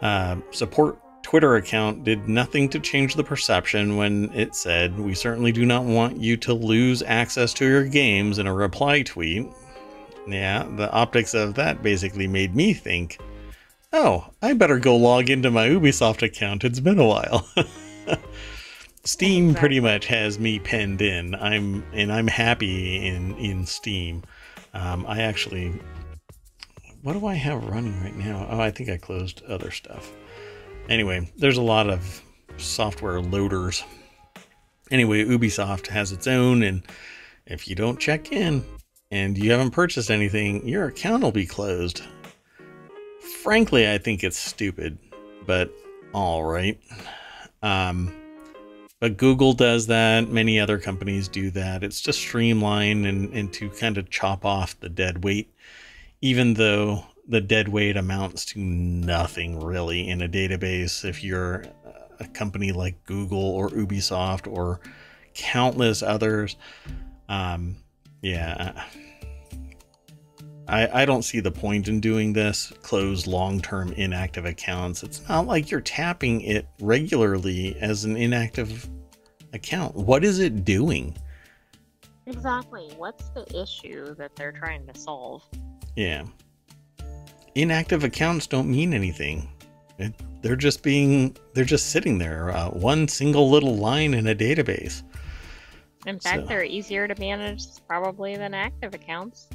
uh, 0.03 0.37
support 0.53 1.01
Twitter 1.23 1.57
account 1.57 2.05
did 2.05 2.29
nothing 2.29 2.69
to 2.71 2.81
change 2.81 3.15
the 3.15 3.25
perception 3.25 3.97
when 3.97 4.33
it 4.33 4.55
said, 4.55 4.99
We 4.99 5.15
certainly 5.15 5.53
do 5.53 5.65
not 5.65 5.85
want 5.85 6.17
you 6.17 6.37
to 6.39 6.55
lose 6.55 7.03
access 7.03 7.53
to 7.55 7.67
your 7.67 7.85
games 7.85 8.39
in 8.39 8.47
a 8.47 8.55
reply 8.55 9.03
tweet. 9.03 9.47
Yeah, 10.27 10.67
the 10.77 10.91
optics 10.91 11.35
of 11.35 11.55
that 11.55 11.83
basically 11.83 12.27
made 12.27 12.55
me 12.55 12.73
think, 12.73 13.19
Oh, 13.93 14.31
I 14.41 14.53
better 14.53 14.79
go 14.79 14.97
log 14.97 15.31
into 15.31 15.51
my 15.51 15.69
Ubisoft 15.69 16.23
account. 16.23 16.65
It's 16.65 16.81
been 16.81 16.99
a 16.99 17.07
while. 17.07 17.49
Steam 19.05 19.55
pretty 19.55 19.81
much 19.81 20.07
has 20.07 20.39
me 20.39 20.59
penned 20.59 21.01
in. 21.01 21.35
I'm 21.35 21.83
and 21.93 22.13
I'm 22.13 22.27
happy 22.27 23.07
in 23.07 23.35
in 23.37 23.67
Steam. 23.67 24.23
Um, 24.75 25.05
I 25.07 25.23
actually, 25.23 25.73
what 27.03 27.15
do 27.15 27.27
I 27.27 27.35
have 27.35 27.65
running 27.65 28.01
right 28.03 28.15
now? 28.15 28.47
Oh, 28.51 28.61
I 28.61 28.71
think 28.71 28.89
I 28.89 28.99
closed 28.99 29.43
other 29.49 29.71
stuff. 29.71 30.13
Anyway, 30.89 31.31
there's 31.37 31.57
a 31.57 31.63
lot 31.63 31.89
of 31.89 32.23
software 32.57 33.21
loaders. 33.21 33.85
Anyway, 34.91 35.25
Ubisoft 35.25 35.87
has 35.87 36.13
its 36.13 36.27
own, 36.27 36.63
and 36.63 36.83
if 37.47 37.69
you 37.69 37.75
don't 37.75 38.01
check 38.01 38.33
in 38.33 38.65
and 39.11 39.39
you 39.39 39.51
haven't 39.53 39.71
purchased 39.71 40.11
anything, 40.11 40.67
your 40.67 40.87
account 40.87 41.23
will 41.23 41.33
be 41.33 41.47
closed. 41.47 42.03
Frankly, 43.43 43.91
I 43.91 43.99
think 43.99 44.25
it's 44.25 44.39
stupid, 44.39 44.99
but 45.47 45.71
all 46.13 46.45
right. 46.45 46.79
Um, 47.63 48.13
but 49.01 49.17
Google 49.17 49.53
does 49.53 49.87
that. 49.87 50.29
Many 50.29 50.61
other 50.61 50.79
companies 50.79 51.29
do 51.29 51.51
that. 51.53 51.83
It's 51.83 52.03
to 52.03 52.13
streamline 52.13 53.07
and, 53.07 53.33
and 53.33 53.53
to 53.55 53.71
kind 53.71 53.97
of 53.97 54.11
chop 54.11 54.45
off 54.45 54.79
the 54.81 54.89
dead 54.91 55.25
weight, 55.25 55.55
even 56.21 56.55
though 56.55 57.05
the 57.31 57.41
dead 57.41 57.69
weight 57.69 57.97
amounts 57.97 58.45
to 58.45 58.59
nothing 58.59 59.61
really 59.61 60.09
in 60.09 60.21
a 60.23 60.29
database 60.29 61.05
if 61.05 61.23
you're 61.23 61.65
a 62.19 62.27
company 62.27 62.73
like 62.73 63.03
Google 63.05 63.39
or 63.39 63.71
Ubisoft 63.71 64.51
or 64.51 64.81
countless 65.33 66.03
others. 66.03 66.57
Um, 67.29 67.77
yeah. 68.21 68.85
I, 70.67 71.03
I 71.03 71.05
don't 71.05 71.23
see 71.23 71.39
the 71.39 71.53
point 71.53 71.87
in 71.87 72.01
doing 72.01 72.33
this. 72.33 72.73
Close 72.83 73.29
long 73.29 73.61
term 73.61 73.93
inactive 73.93 74.45
accounts. 74.45 75.05
It's 75.05 75.27
not 75.29 75.47
like 75.47 75.71
you're 75.71 75.81
tapping 75.81 76.41
it 76.41 76.67
regularly 76.81 77.77
as 77.81 78.05
an 78.05 78.17
inactive 78.17 78.89
account. 79.53 79.95
What 79.95 80.25
is 80.25 80.41
it 80.41 80.65
doing? 80.65 81.17
Exactly. 82.27 82.91
What's 82.97 83.29
the 83.31 83.47
issue 83.61 84.17
that 84.17 84.35
they're 84.35 84.53
trying 84.53 84.85
to 84.89 84.99
solve? 84.99 85.45
Yeah 85.95 86.25
inactive 87.55 88.05
accounts 88.05 88.47
don't 88.47 88.71
mean 88.71 88.95
anything. 88.95 89.49
It, 89.99 90.15
they're 90.43 90.57
just 90.57 90.83
being 90.83 91.37
they're 91.55 91.65
just 91.65 91.91
sitting 91.91 92.19
there, 92.19 92.51
uh, 92.51 92.71
one 92.71 93.07
single 93.09 93.51
little 93.51 93.77
line 93.77 94.15
in 94.15 94.27
a 94.29 94.35
database. 94.35 95.03
In 96.07 96.19
fact, 96.19 96.43
so, 96.43 96.47
they're 96.47 96.65
easier 96.65 97.07
to 97.07 97.19
manage 97.21 97.65
probably 97.87 98.37
than 98.37 98.55
active 98.55 98.95
accounts. 98.95 99.49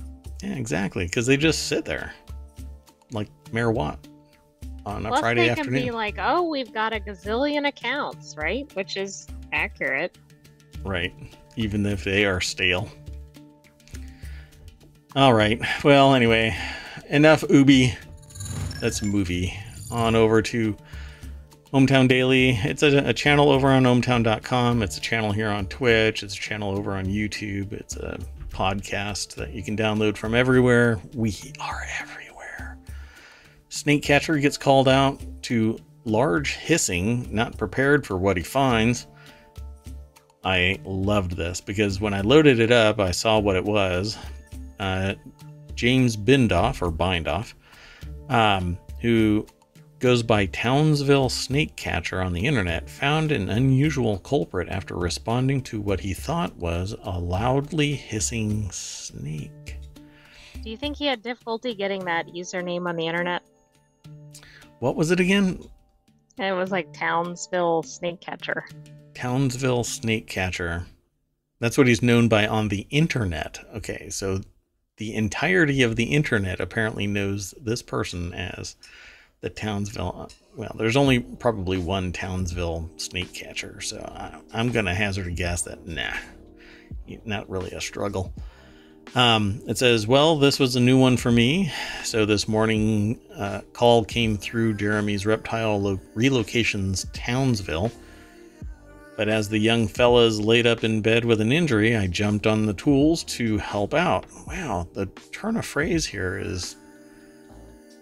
Yeah, 0.44 0.54
exactly, 0.54 1.06
because 1.06 1.26
they 1.26 1.38
just 1.38 1.68
sit 1.68 1.86
there, 1.86 2.14
like 3.12 3.30
Mayor 3.52 3.72
Watt 3.72 4.08
on 4.86 5.06
a 5.06 5.10
Plus 5.10 5.20
Friday 5.22 5.46
they 5.46 5.50
afternoon. 5.50 5.74
can 5.74 5.84
be 5.86 5.92
like, 5.92 6.16
"Oh, 6.20 6.44
we've 6.44 6.72
got 6.72 6.94
a 6.94 7.00
gazillion 7.00 7.68
accounts," 7.68 8.36
right? 8.38 8.72
Which 8.76 8.98
is 8.98 9.28
accurate. 9.52 10.18
Right, 10.84 11.14
even 11.56 11.84
if 11.88 12.04
they 12.04 12.26
are 12.26 12.42
stale. 12.42 12.90
All 15.16 15.34
right. 15.34 15.60
Well, 15.84 16.14
anyway, 16.14 16.56
enough 17.10 17.44
Ubi. 17.50 17.96
That's 18.80 19.02
movie. 19.02 19.54
On 19.92 20.16
over 20.16 20.42
to 20.42 20.76
ohmTown 21.74 22.08
Daily. 22.08 22.52
It's 22.64 22.84
a, 22.84 22.98
a, 23.10 23.14
channel 23.14 23.50
over 23.50 23.70
on 23.70 23.84
ohmtown.com. 23.84 24.82
It's 24.82 24.98
a 24.98 25.02
channel 25.02 25.32
here 25.32 25.50
on 25.50 25.68
Twitch. 25.68 26.24
It's 26.24 26.36
a 26.36 26.40
channel 26.40 26.76
over 26.78 26.94
on 26.94 27.06
YouTube. 27.06 27.72
It's 27.74 27.96
a 27.98 28.18
podcast 28.50 29.36
that 29.36 29.52
you 29.52 29.62
can 29.62 29.76
download 29.76 30.18
from 30.18 30.34
everywhere. 30.34 31.00
We 31.14 31.36
are 31.60 31.86
everywhere. 32.00 32.78
Snake 33.70 34.04
Catcher 34.04 34.38
gets 34.38 34.58
called 34.58 34.88
out 34.88 35.22
to 35.44 35.78
large 36.06 36.54
hissing, 36.56 37.28
not 37.34 37.58
prepared 37.58 38.06
for 38.06 38.18
what 38.18 38.38
he 38.38 38.44
finds. 38.44 39.08
I 40.44 40.80
loved 40.86 41.36
this 41.36 41.60
because 41.60 42.00
when 42.00 42.14
I 42.14 42.22
loaded 42.22 42.60
it 42.60 42.72
up, 42.72 43.00
I 43.00 43.12
saw 43.12 43.40
what 43.40 43.56
it 43.56 43.66
was. 43.66 44.18
Uh, 44.80 45.16
James 45.76 46.18
Bindoff 46.18 46.82
or 46.82 46.92
Bindoff, 46.92 47.54
um, 48.30 48.78
who 49.02 49.46
goes 50.00 50.24
by 50.24 50.46
Townsville 50.48 51.30
Snake 51.30 51.76
Catcher 51.76 52.22
on 52.22 52.34
the 52.34 52.46
internet, 52.46 52.90
found 52.90 53.32
an 53.32 53.50
unusual 53.50 54.20
culprit 54.20 54.70
after 54.70 54.96
responding 54.96 55.62
to 55.64 55.82
what 55.82 56.00
he 56.00 56.14
thought 56.14 56.56
was 56.58 56.96
a 57.04 57.20
loudly 57.20 57.96
hissing 57.96 58.70
snake. 58.72 59.78
Do 60.64 60.70
you 60.70 60.78
think 60.78 60.98
he 60.98 61.06
had 61.06 61.22
difficulty 61.22 61.76
getting 61.76 62.06
that 62.06 62.28
username 62.28 62.88
on 62.88 62.96
the 62.96 63.08
internet? 63.08 63.44
What 64.80 64.96
was 64.96 65.12
it 65.12 65.20
again? 65.20 65.64
It 66.38 66.52
was 66.52 66.72
like 66.72 66.92
Townsville 66.92 67.84
Snake 67.84 68.20
Catcher. 68.20 68.66
Townsville 69.14 69.84
Snake 69.84 70.28
Catcher. 70.28 70.86
That's 71.60 71.78
what 71.78 71.88
he's 71.88 72.02
known 72.02 72.28
by 72.28 72.48
on 72.48 72.68
the 72.68 72.86
internet. 72.90 73.60
Okay, 73.76 74.10
so 74.10 74.42
the 74.98 75.14
entirety 75.14 75.82
of 75.82 75.96
the 75.96 76.06
internet 76.06 76.60
apparently 76.60 77.08
knows 77.08 77.54
this 77.62 77.82
person 77.82 78.34
as 78.34 78.76
the 79.42 79.50
Townsville. 79.50 80.30
Well, 80.56 80.76
there's 80.78 80.96
only 80.96 81.20
probably 81.20 81.78
one 81.78 82.12
Townsville 82.12 82.90
snake 82.98 83.34
catcher, 83.34 83.82
so 83.82 83.98
I, 84.54 84.60
am 84.60 84.72
going 84.72 84.86
to 84.86 84.94
hazard 84.94 85.28
a 85.28 85.32
guess 85.32 85.64
that 85.64 85.86
nah, 85.86 86.14
not 87.26 87.50
really 87.50 87.72
a 87.72 87.82
struggle. 87.82 88.34
Um, 89.14 89.62
it 89.68 89.78
says, 89.78 90.08
Well, 90.08 90.38
this 90.38 90.60
was 90.60 90.76
a 90.76 90.80
new 90.80 91.00
one 91.00 91.18
for 91.18 91.32
me. 91.32 91.72
So 92.04 92.26
this 92.26 92.48
morning, 92.48 93.20
uh, 93.36 93.62
call 93.74 94.04
came 94.04 94.38
through 94.38 94.76
Jeremy's 94.76 95.26
reptile 95.26 95.80
lo- 95.80 96.00
relocations 96.16 97.06
Townsville. 97.14 97.92
But 99.18 99.30
as 99.30 99.48
the 99.48 99.58
young 99.58 99.88
fella's 99.88 100.42
laid 100.42 100.68
up 100.68 100.84
in 100.84 101.02
bed 101.02 101.24
with 101.24 101.40
an 101.40 101.52
injury, 101.52 101.96
I 101.96 102.08
jumped 102.08 102.46
on 102.46 102.66
the 102.66 102.74
tools 102.74 103.24
to 103.26 103.58
help 103.58 103.94
out. 103.94 104.26
Wow, 104.48 104.88
the 104.94 105.06
turn 105.32 105.56
of 105.56 105.66
phrase 105.66 106.06
here 106.06 106.38
is 106.38 106.76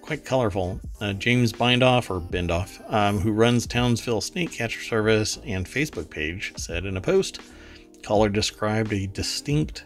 quite 0.01 0.25
colorful. 0.25 0.79
Uh, 0.99 1.13
James 1.13 1.53
Bindoff, 1.53 2.09
or 2.09 2.19
Bindoff, 2.19 2.81
um, 2.91 3.19
who 3.19 3.31
runs 3.31 3.67
Townsville 3.67 4.21
Snake 4.21 4.51
Catcher 4.51 4.81
Service 4.81 5.39
and 5.45 5.65
Facebook 5.65 6.09
page, 6.09 6.53
said 6.57 6.85
in 6.85 6.97
a 6.97 7.01
post, 7.01 7.39
caller 8.03 8.29
described 8.29 8.91
a 8.91 9.07
distinct 9.07 9.85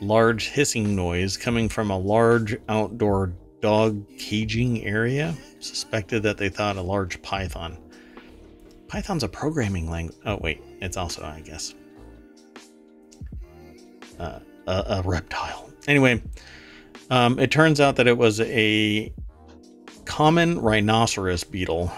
large 0.00 0.48
hissing 0.48 0.94
noise 0.94 1.36
coming 1.36 1.68
from 1.68 1.90
a 1.90 1.98
large 1.98 2.56
outdoor 2.68 3.32
dog 3.60 4.06
caging 4.18 4.84
area. 4.84 5.34
Suspected 5.58 6.22
that 6.22 6.38
they 6.38 6.48
thought 6.48 6.76
a 6.76 6.82
large 6.82 7.20
python. 7.22 7.76
Python's 8.90 9.22
a 9.22 9.28
programming 9.28 9.88
language. 9.88 10.18
Oh, 10.26 10.36
wait, 10.40 10.60
it's 10.80 10.96
also, 10.96 11.22
I 11.22 11.40
guess, 11.42 11.74
uh, 14.18 14.40
a, 14.66 14.72
a, 14.72 15.02
reptile. 15.04 15.70
Anyway, 15.86 16.20
um, 17.08 17.38
it 17.38 17.52
turns 17.52 17.80
out 17.80 17.94
that 17.96 18.08
it 18.08 18.18
was 18.18 18.40
a 18.40 19.14
common 20.06 20.60
rhinoceros 20.60 21.44
beetle, 21.44 21.92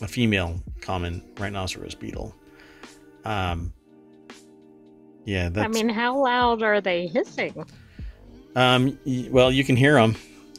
a 0.00 0.06
female 0.06 0.62
common 0.80 1.24
rhinoceros 1.36 1.96
beetle. 1.96 2.32
Um, 3.24 3.72
yeah, 5.24 5.48
that's. 5.48 5.66
I 5.66 5.82
mean, 5.82 5.88
how 5.88 6.16
loud 6.16 6.62
are 6.62 6.80
they 6.80 7.08
hissing? 7.08 7.66
Um, 8.54 8.96
well, 9.32 9.50
you 9.50 9.64
can 9.64 9.74
hear 9.74 9.94
them 9.94 10.14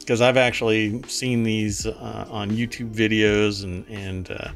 because 0.06 0.20
I've 0.20 0.36
actually 0.36 1.02
seen 1.08 1.42
these 1.42 1.84
uh, 1.84 2.28
on 2.30 2.50
YouTube 2.50 2.94
videos 2.94 3.64
and 3.64 3.84
and 3.88 4.30
uh, 4.30 4.50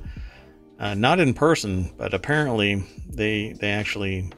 uh, 0.79 0.95
not 0.95 1.19
in 1.19 1.35
person, 1.35 1.91
but 1.99 2.15
apparently 2.15 2.85
they 3.09 3.55
they 3.55 3.73
actually 3.73 4.31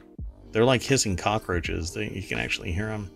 they're 0.51 0.65
like 0.65 0.81
hissing 0.81 1.15
cockroaches. 1.15 1.93
They, 1.93 2.09
you 2.09 2.23
can 2.23 2.39
actually 2.39 2.71
hear 2.71 2.87
them. 2.87 3.11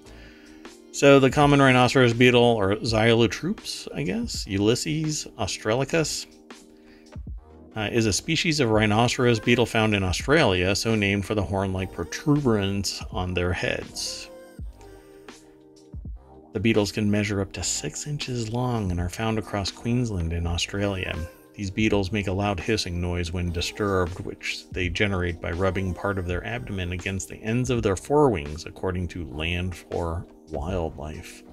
So 0.92 1.20
the 1.20 1.32
common 1.32 1.60
rhinoceros 1.60 2.14
beetle, 2.14 2.42
or 2.42 2.76
Xylotrupes, 2.76 3.88
I 3.94 4.04
guess, 4.04 4.46
Ulysses 4.48 5.28
australicus, 5.38 6.28
uh, 7.76 7.90
is 7.92 8.06
a 8.06 8.14
species 8.14 8.60
of 8.60 8.70
rhinoceros 8.70 9.40
beetle 9.40 9.66
found 9.66 9.96
in 9.96 10.04
Australia, 10.04 10.76
so 10.76 10.94
named 10.94 11.26
for 11.26 11.34
the 11.34 11.44
horn 11.44 11.74
like 11.74 11.92
protuberance 11.94 13.04
on 13.12 13.34
their 13.34 13.54
heads. 13.54 14.30
The 16.54 16.60
beetles 16.60 16.92
can 16.92 17.10
measure 17.10 17.42
up 17.42 17.52
to 17.54 17.64
six 17.64 18.08
inches 18.08 18.52
long 18.52 18.92
and 18.92 19.00
are 19.00 19.10
found 19.10 19.38
across 19.38 19.72
Queensland 19.72 20.34
in 20.34 20.48
Australia. 20.48 21.16
These 21.54 21.72
beetles 21.72 22.12
make 22.12 22.28
a 22.28 22.32
loud 22.32 22.60
hissing 22.60 23.02
noise 23.02 23.32
when 23.32 23.52
disturbed, 23.52 24.20
which 24.20 24.70
they 24.72 24.90
generate 24.90 25.42
by 25.42 25.52
rubbing 25.52 25.94
part 25.94 26.18
of 26.18 26.28
their 26.28 26.46
abdomen 26.46 26.92
against 26.92 27.30
the 27.30 27.38
ends 27.38 27.70
of 27.70 27.84
their 27.84 27.96
forewings, 27.96 28.66
according 28.66 29.08
to 29.10 29.26
Land 29.26 29.76
for 29.76 30.26
Wildlife. 30.52 31.44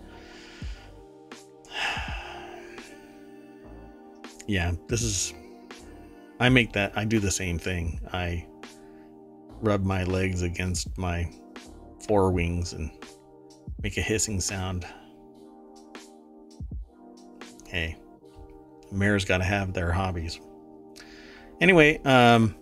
yeah, 4.47 4.73
this 4.89 5.03
is 5.03 5.35
I 6.41 6.49
make 6.49 6.73
that, 6.73 6.97
I 6.97 7.05
do 7.05 7.21
the 7.21 7.31
same 7.31 7.59
thing. 7.59 8.01
I 8.13 8.47
rub 9.61 9.85
my 9.85 10.05
legs 10.05 10.43
against 10.43 10.97
my 10.99 11.31
forewings 12.07 12.75
and 12.75 12.91
make 13.85 13.99
a 13.99 14.01
hissing 14.01 14.41
sound. 14.41 14.87
Hey, 17.67 17.97
mares 18.91 19.27
got 19.27 19.39
to 19.39 19.45
have 19.45 19.75
their 19.75 19.93
hobbies. 19.93 20.41
Anyway, 21.61 22.01
um, 22.07 22.55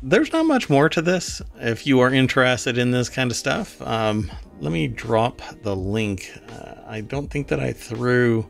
there's 0.00 0.32
not 0.32 0.46
much 0.46 0.70
more 0.70 0.88
to 0.88 1.02
this. 1.02 1.42
If 1.56 1.88
you 1.88 1.98
are 2.00 2.14
interested 2.14 2.78
in 2.78 2.92
this 2.92 3.08
kind 3.08 3.32
of 3.32 3.36
stuff, 3.36 3.82
um, 3.82 4.30
let 4.60 4.70
me 4.72 4.86
drop 4.86 5.42
the 5.62 5.74
link. 5.74 6.30
Uh, 6.50 6.74
I 6.86 7.00
don't 7.00 7.28
think 7.28 7.48
that 7.48 7.58
I 7.58 7.72
threw 7.72 8.48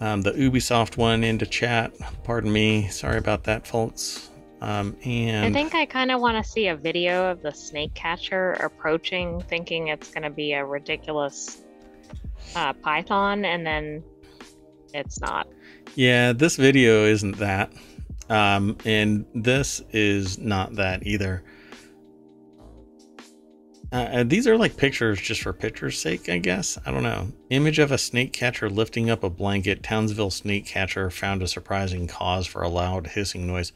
um, 0.00 0.22
the 0.22 0.32
Ubisoft 0.32 0.96
one 0.96 1.22
into 1.22 1.46
chat. 1.46 1.92
Pardon 2.24 2.52
me. 2.52 2.88
Sorry 2.88 3.18
about 3.18 3.44
that, 3.44 3.64
folks. 3.64 4.29
Um, 4.60 4.96
and 5.04 5.46
I 5.46 5.52
think 5.52 5.74
I 5.74 5.86
kind 5.86 6.10
of 6.10 6.20
want 6.20 6.42
to 6.42 6.48
see 6.48 6.68
a 6.68 6.76
video 6.76 7.30
of 7.30 7.40
the 7.40 7.52
snake 7.52 7.94
catcher 7.94 8.52
approaching, 8.52 9.40
thinking 9.40 9.88
it's 9.88 10.10
going 10.10 10.24
to 10.24 10.30
be 10.30 10.52
a 10.52 10.64
ridiculous 10.64 11.62
uh, 12.54 12.74
python, 12.74 13.44
and 13.44 13.66
then 13.66 14.04
it's 14.92 15.20
not. 15.20 15.48
Yeah, 15.94 16.32
this 16.32 16.56
video 16.56 17.06
isn't 17.06 17.38
that. 17.38 17.72
Um, 18.28 18.76
and 18.84 19.24
this 19.34 19.82
is 19.92 20.38
not 20.38 20.76
that 20.76 21.06
either. 21.06 21.42
Uh, 23.92 24.22
these 24.24 24.46
are 24.46 24.56
like 24.56 24.76
pictures 24.76 25.20
just 25.20 25.42
for 25.42 25.52
picture's 25.52 25.98
sake, 25.98 26.28
I 26.28 26.38
guess. 26.38 26.78
I 26.86 26.92
don't 26.92 27.02
know. 27.02 27.32
Image 27.48 27.80
of 27.80 27.90
a 27.90 27.98
snake 27.98 28.32
catcher 28.32 28.70
lifting 28.70 29.10
up 29.10 29.24
a 29.24 29.30
blanket. 29.30 29.82
Townsville 29.82 30.30
snake 30.30 30.64
catcher 30.64 31.10
found 31.10 31.42
a 31.42 31.48
surprising 31.48 32.06
cause 32.06 32.46
for 32.46 32.62
a 32.62 32.68
loud 32.68 33.08
hissing 33.08 33.48
noise. 33.48 33.72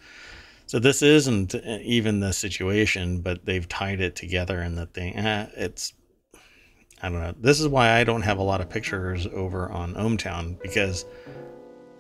So 0.67 0.79
this 0.79 1.03
isn't 1.03 1.55
uh, 1.55 1.79
even 1.83 2.21
the 2.21 2.33
situation, 2.33 3.21
but 3.21 3.45
they've 3.45 3.69
tied 3.69 4.01
it 4.01 4.17
together 4.17 4.63
in 4.63 4.75
the 4.75 4.87
thing. 4.87 5.17
Eh, 5.17 5.47
it's, 5.57 5.93
I 7.03 7.11
don't 7.11 7.21
know. 7.21 7.35
This 7.39 7.61
is 7.61 7.69
why 7.69 7.99
I 7.99 8.05
don't 8.05 8.23
have 8.23 8.39
a 8.39 8.43
lot 8.43 8.61
of 8.61 8.71
pictures 8.71 9.27
over 9.27 9.71
on 9.71 9.95
ohmTown 9.95 10.61
because 10.63 11.05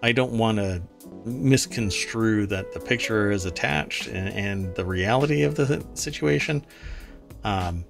I 0.03 0.13
don't 0.13 0.33
want 0.33 0.59
to 0.59 0.83
misconstrue 1.25 2.47
that 2.47 2.73
the 2.73 2.81
picture 2.81 3.31
is 3.31 3.45
attached 3.45 4.07
and, 4.07 4.29
and 4.31 4.75
the 4.75 4.85
reality 4.85 5.43
of 5.43 5.55
the 5.55 5.85
situation. 5.95 6.65
Um, 7.43 7.85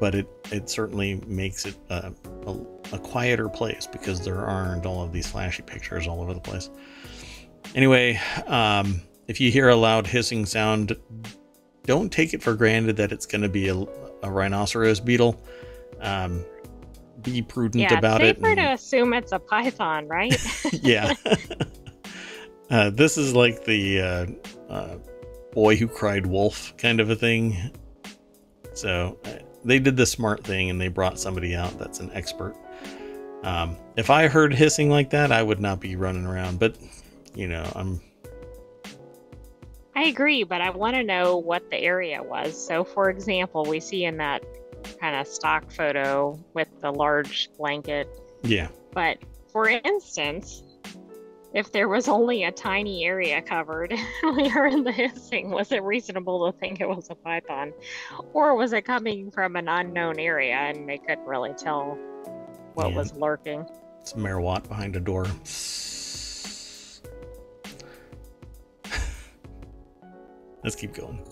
but 0.00 0.14
it 0.14 0.28
it 0.52 0.70
certainly 0.70 1.20
makes 1.26 1.66
it 1.66 1.76
a, 1.90 2.12
a, 2.46 2.56
a, 2.92 2.98
quieter 2.98 3.48
place 3.48 3.86
because 3.86 4.24
there 4.24 4.44
aren't 4.44 4.86
all 4.86 5.02
of 5.02 5.12
these 5.12 5.26
flashy 5.26 5.62
pictures 5.62 6.06
all 6.06 6.20
over 6.20 6.34
the 6.34 6.40
place. 6.40 6.70
Anyway, 7.74 8.20
um, 8.46 9.02
if 9.28 9.40
you 9.40 9.50
hear 9.50 9.68
a 9.68 9.76
loud 9.76 10.06
hissing 10.06 10.46
sound, 10.46 10.96
don't 11.84 12.10
take 12.10 12.34
it 12.34 12.42
for 12.42 12.54
granted 12.54 12.96
that 12.96 13.12
it's 13.12 13.26
going 13.26 13.42
to 13.42 13.48
be 13.48 13.68
a, 13.68 13.76
a, 14.22 14.30
rhinoceros 14.30 15.00
beetle. 15.00 15.40
Um, 16.00 16.44
be 17.22 17.42
prudent 17.42 17.90
yeah, 17.90 17.98
about 17.98 18.22
it. 18.22 18.38
Yeah, 18.38 18.42
safer 18.42 18.56
to 18.56 18.72
assume 18.72 19.12
it's 19.12 19.32
a 19.32 19.38
python, 19.38 20.08
right? 20.08 20.36
yeah. 20.72 21.14
uh, 22.70 22.90
this 22.90 23.16
is 23.16 23.34
like 23.34 23.64
the 23.64 24.00
uh, 24.00 24.26
uh, 24.68 24.96
boy 25.52 25.76
who 25.76 25.88
cried 25.88 26.26
wolf 26.26 26.76
kind 26.76 27.00
of 27.00 27.10
a 27.10 27.16
thing. 27.16 27.72
So 28.74 29.18
uh, 29.24 29.30
they 29.64 29.78
did 29.78 29.96
the 29.96 30.06
smart 30.06 30.44
thing 30.44 30.70
and 30.70 30.80
they 30.80 30.88
brought 30.88 31.18
somebody 31.18 31.54
out 31.54 31.78
that's 31.78 32.00
an 32.00 32.10
expert. 32.12 32.54
Um, 33.42 33.76
if 33.96 34.10
I 34.10 34.28
heard 34.28 34.52
hissing 34.52 34.90
like 34.90 35.10
that, 35.10 35.32
I 35.32 35.42
would 35.42 35.60
not 35.60 35.80
be 35.80 35.96
running 35.96 36.26
around. 36.26 36.58
But 36.58 36.76
you 37.34 37.48
know, 37.48 37.70
I'm. 37.74 38.00
I 39.98 40.04
agree, 40.04 40.44
but 40.44 40.60
I 40.60 40.70
want 40.70 40.94
to 40.94 41.02
know 41.02 41.38
what 41.38 41.72
the 41.72 41.76
area 41.76 42.22
was. 42.22 42.56
So, 42.64 42.84
for 42.84 43.10
example, 43.10 43.64
we 43.64 43.80
see 43.80 44.04
in 44.04 44.16
that 44.18 44.44
kind 45.00 45.16
of 45.16 45.26
stock 45.26 45.72
photo 45.72 46.38
with 46.54 46.68
the 46.80 46.92
large 46.92 47.50
blanket. 47.58 48.08
Yeah. 48.44 48.68
But 48.92 49.18
for 49.50 49.68
instance, 49.68 50.62
if 51.52 51.72
there 51.72 51.88
was 51.88 52.06
only 52.06 52.44
a 52.44 52.52
tiny 52.52 53.06
area 53.06 53.42
covered 53.42 53.90
you 54.22 54.64
in 54.66 54.84
the 54.84 54.92
hissing, 54.92 55.50
was 55.50 55.72
it 55.72 55.82
reasonable 55.82 56.52
to 56.52 56.56
think 56.56 56.80
it 56.80 56.88
was 56.88 57.10
a 57.10 57.16
python? 57.16 57.72
Or 58.34 58.54
was 58.54 58.72
it 58.72 58.82
coming 58.82 59.32
from 59.32 59.56
an 59.56 59.68
unknown 59.68 60.20
area 60.20 60.54
and 60.54 60.88
they 60.88 60.98
couldn't 60.98 61.26
really 61.26 61.54
tell 61.54 61.98
what 62.74 62.90
yeah. 62.90 62.96
was 62.98 63.14
lurking? 63.14 63.66
It's 64.00 64.14
Mayor 64.14 64.40
Watt 64.40 64.68
behind 64.68 64.94
a 64.94 65.00
door. 65.00 65.26
Let's 70.64 70.76
keep 70.76 70.94
going. 70.94 71.22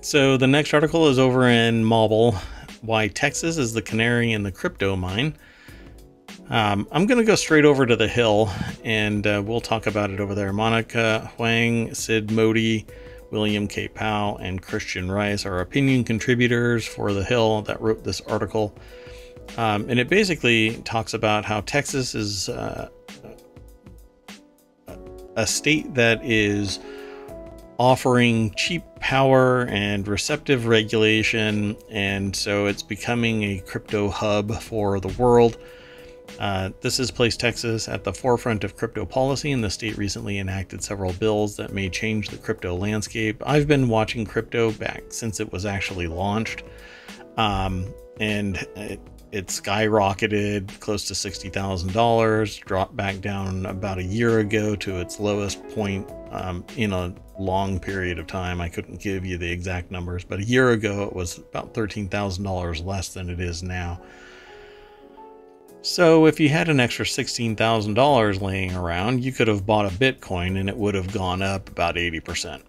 So 0.00 0.36
the 0.36 0.46
next 0.46 0.74
article 0.74 1.08
is 1.08 1.18
over 1.18 1.48
in 1.48 1.84
Mobble. 1.84 2.34
Why 2.80 3.08
Texas 3.08 3.56
is 3.56 3.72
the 3.72 3.82
canary 3.82 4.32
in 4.32 4.42
the 4.42 4.50
crypto 4.50 4.96
mine. 4.96 5.36
Um, 6.50 6.88
I'm 6.90 7.06
going 7.06 7.18
to 7.18 7.24
go 7.24 7.36
straight 7.36 7.64
over 7.64 7.86
to 7.86 7.94
the 7.94 8.08
Hill 8.08 8.50
and 8.84 9.26
uh, 9.26 9.42
we'll 9.44 9.60
talk 9.60 9.86
about 9.86 10.10
it 10.10 10.20
over 10.20 10.34
there. 10.34 10.52
Monica 10.52 11.30
Huang, 11.36 11.94
Sid 11.94 12.32
Modi, 12.32 12.86
William 13.30 13.68
K. 13.68 13.88
Powell, 13.88 14.36
and 14.38 14.60
Christian 14.60 15.10
Rice 15.10 15.46
are 15.46 15.60
opinion 15.60 16.04
contributors 16.04 16.86
for 16.86 17.12
the 17.12 17.24
Hill 17.24 17.62
that 17.62 17.80
wrote 17.80 18.04
this 18.04 18.20
article. 18.22 18.76
Um, 19.56 19.88
and 19.88 19.98
it 19.98 20.08
basically 20.08 20.76
talks 20.82 21.14
about 21.14 21.44
how 21.44 21.60
Texas 21.62 22.14
is 22.14 22.48
uh, 22.48 22.88
a 25.36 25.46
state 25.46 25.94
that 25.94 26.22
is 26.24 26.80
offering 27.78 28.52
cheap 28.54 28.82
power 29.00 29.66
and 29.66 30.06
receptive 30.06 30.66
regulation, 30.66 31.76
and 31.90 32.34
so 32.34 32.66
it's 32.66 32.82
becoming 32.82 33.42
a 33.42 33.58
crypto 33.60 34.08
hub 34.08 34.60
for 34.60 35.00
the 35.00 35.08
world. 35.20 35.58
Uh, 36.38 36.70
this 36.80 36.96
has 36.96 37.10
placed 37.10 37.40
Texas 37.40 37.88
at 37.88 38.04
the 38.04 38.12
forefront 38.12 38.64
of 38.64 38.76
crypto 38.76 39.04
policy, 39.04 39.52
and 39.52 39.62
the 39.62 39.70
state 39.70 39.96
recently 39.96 40.38
enacted 40.38 40.82
several 40.82 41.12
bills 41.14 41.56
that 41.56 41.72
may 41.72 41.88
change 41.88 42.28
the 42.28 42.36
crypto 42.36 42.74
landscape. 42.74 43.42
I've 43.44 43.66
been 43.66 43.88
watching 43.88 44.24
crypto 44.24 44.72
back 44.72 45.04
since 45.08 45.40
it 45.40 45.52
was 45.52 45.66
actually 45.66 46.06
launched, 46.06 46.64
um, 47.36 47.92
and 48.20 48.56
it, 48.76 49.00
it 49.30 49.46
skyrocketed 49.46 50.78
close 50.80 51.04
to 51.06 51.14
$60,000, 51.14 52.64
dropped 52.64 52.96
back 52.96 53.20
down 53.20 53.66
about 53.66 53.98
a 53.98 54.04
year 54.04 54.38
ago 54.40 54.76
to 54.76 55.00
its 55.00 55.20
lowest 55.20 55.66
point 55.70 56.10
um, 56.30 56.64
in 56.76 56.92
a 56.92 57.14
long 57.38 57.80
period 57.80 58.18
of 58.18 58.26
time. 58.26 58.60
I 58.60 58.68
couldn't 58.68 59.00
give 59.00 59.24
you 59.24 59.38
the 59.38 59.50
exact 59.50 59.90
numbers, 59.90 60.24
but 60.24 60.40
a 60.40 60.44
year 60.44 60.70
ago 60.70 61.04
it 61.04 61.14
was 61.14 61.38
about 61.38 61.74
$13,000 61.74 62.84
less 62.84 63.08
than 63.08 63.30
it 63.30 63.40
is 63.40 63.62
now. 63.62 64.00
So 65.82 66.26
if 66.26 66.38
you 66.38 66.48
had 66.48 66.68
an 66.68 66.78
extra 66.78 67.04
$16,000 67.04 68.40
laying 68.40 68.74
around, 68.76 69.24
you 69.24 69.32
could 69.32 69.48
have 69.48 69.66
bought 69.66 69.86
a 69.86 69.88
Bitcoin 69.88 70.58
and 70.60 70.68
it 70.68 70.76
would 70.76 70.94
have 70.94 71.12
gone 71.12 71.42
up 71.42 71.68
about 71.68 71.96
80%. 71.96 72.62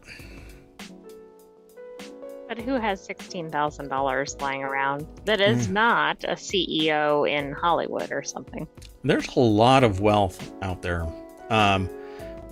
But 2.47 2.57
who 2.57 2.73
has 2.73 3.07
$16,000 3.07 4.41
lying 4.41 4.63
around 4.63 5.07
that 5.25 5.41
is 5.41 5.67
mm. 5.67 5.73
not 5.73 6.23
a 6.23 6.33
CEO 6.33 7.29
in 7.29 7.51
Hollywood 7.51 8.11
or 8.11 8.23
something? 8.23 8.67
There's 9.03 9.27
a 9.35 9.39
lot 9.39 9.83
of 9.83 9.99
wealth 9.99 10.51
out 10.61 10.81
there. 10.81 11.07
Um, 11.49 11.89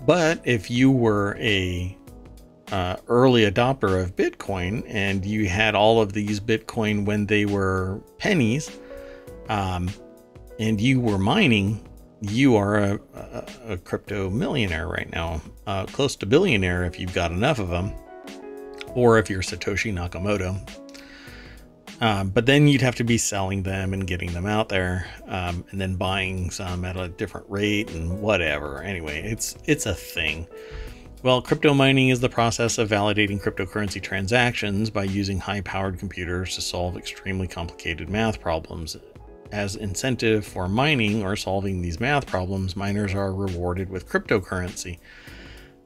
but 0.06 0.42
if 0.44 0.70
you 0.70 0.92
were 0.92 1.38
a 1.40 1.98
uh, 2.72 2.96
early 3.08 3.50
adopter 3.50 4.02
of 4.02 4.16
Bitcoin 4.16 4.84
and 4.88 5.26
you 5.26 5.48
had 5.48 5.76
all 5.76 6.02
of 6.02 6.14
these 6.14 6.40
Bitcoin 6.40 7.06
when 7.06 7.26
they 7.26 7.46
were 7.46 8.02
pennies, 8.18 8.80
um, 9.50 9.90
and 10.60 10.80
you 10.80 11.00
were 11.00 11.18
mining, 11.18 11.88
you 12.22 12.56
are 12.56 12.78
a, 12.78 13.00
a, 13.14 13.74
a 13.74 13.78
crypto 13.78 14.30
millionaire 14.30 14.88
right 14.88 15.12
now, 15.12 15.42
uh, 15.68 15.86
close 15.88 16.16
to 16.18 16.26
billionaire 16.26 16.86
if 16.86 17.00
you've 17.00 17.14
got 17.14 17.32
enough 17.32 17.60
of 17.60 17.70
them, 17.70 17.94
or 18.90 19.18
if 19.18 19.30
you're 19.30 19.42
Satoshi 19.42 19.94
Nakamoto. 19.94 20.56
Um, 22.00 22.30
but 22.30 22.48
then 22.48 22.68
you'd 22.68 22.82
have 22.82 22.96
to 22.96 23.04
be 23.04 23.18
selling 23.18 23.62
them 23.62 23.94
and 23.94 24.08
getting 24.08 24.34
them 24.34 24.48
out 24.48 24.70
there, 24.70 25.06
um, 25.28 25.64
and 25.70 25.80
then 25.80 25.96
buying 25.96 26.50
some 26.50 26.84
at 26.84 26.98
a 26.98 27.10
different 27.10 27.48
rate 27.50 27.92
and 27.92 28.20
whatever. 28.20 28.82
Anyway, 28.82 29.22
it's 29.22 29.56
it's 29.66 29.86
a 29.86 29.94
thing. 29.94 30.48
Well, 31.24 31.42
crypto 31.42 31.74
mining 31.74 32.10
is 32.10 32.20
the 32.20 32.30
process 32.30 32.78
of 32.80 32.90
validating 32.90 33.42
cryptocurrency 33.42 34.02
transactions 34.02 34.90
by 34.90 35.04
using 35.04 35.40
high 35.40 35.62
powered 35.62 36.00
computers 36.00 36.56
to 36.56 36.62
solve 36.62 36.98
extremely 36.98 37.48
complicated 37.48 38.10
math 38.10 38.42
problems 38.42 38.98
as 39.52 39.76
incentive 39.76 40.46
for 40.46 40.68
mining 40.68 41.24
or 41.24 41.36
solving 41.36 41.82
these 41.82 42.00
math 42.00 42.26
problems, 42.26 42.76
miners 42.76 43.14
are 43.14 43.34
rewarded 43.34 43.90
with 43.90 44.08
cryptocurrency. 44.08 45.00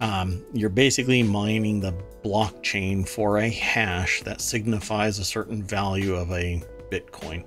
Um, 0.02 0.44
you're 0.54 0.70
basically 0.70 1.24
mining 1.24 1.80
the 1.80 1.94
blockchain 2.24 3.08
for 3.08 3.38
a 3.38 3.50
hash 3.50 4.22
that 4.24 4.42
signifies 4.42 5.20
a 5.20 5.26
certain 5.26 5.64
value 5.64 6.16
of 6.16 6.32
a 6.32 6.62
Bitcoin. 6.92 7.46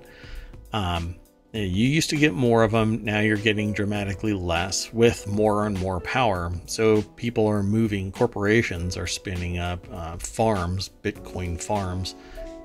Um, 0.73 1.15
you 1.53 1.87
used 1.87 2.09
to 2.11 2.15
get 2.15 2.33
more 2.33 2.63
of 2.63 2.71
them, 2.71 3.03
now 3.03 3.19
you're 3.19 3.37
getting 3.37 3.73
dramatically 3.73 4.33
less 4.33 4.93
with 4.93 5.27
more 5.27 5.65
and 5.65 5.79
more 5.79 5.99
power. 5.99 6.51
So 6.65 7.01
people 7.01 7.47
are 7.47 7.63
moving, 7.63 8.11
corporations 8.11 8.97
are 8.97 9.07
spinning 9.07 9.57
up 9.57 9.85
uh, 9.91 10.17
farms, 10.17 10.91
Bitcoin 11.01 11.61
farms, 11.61 12.15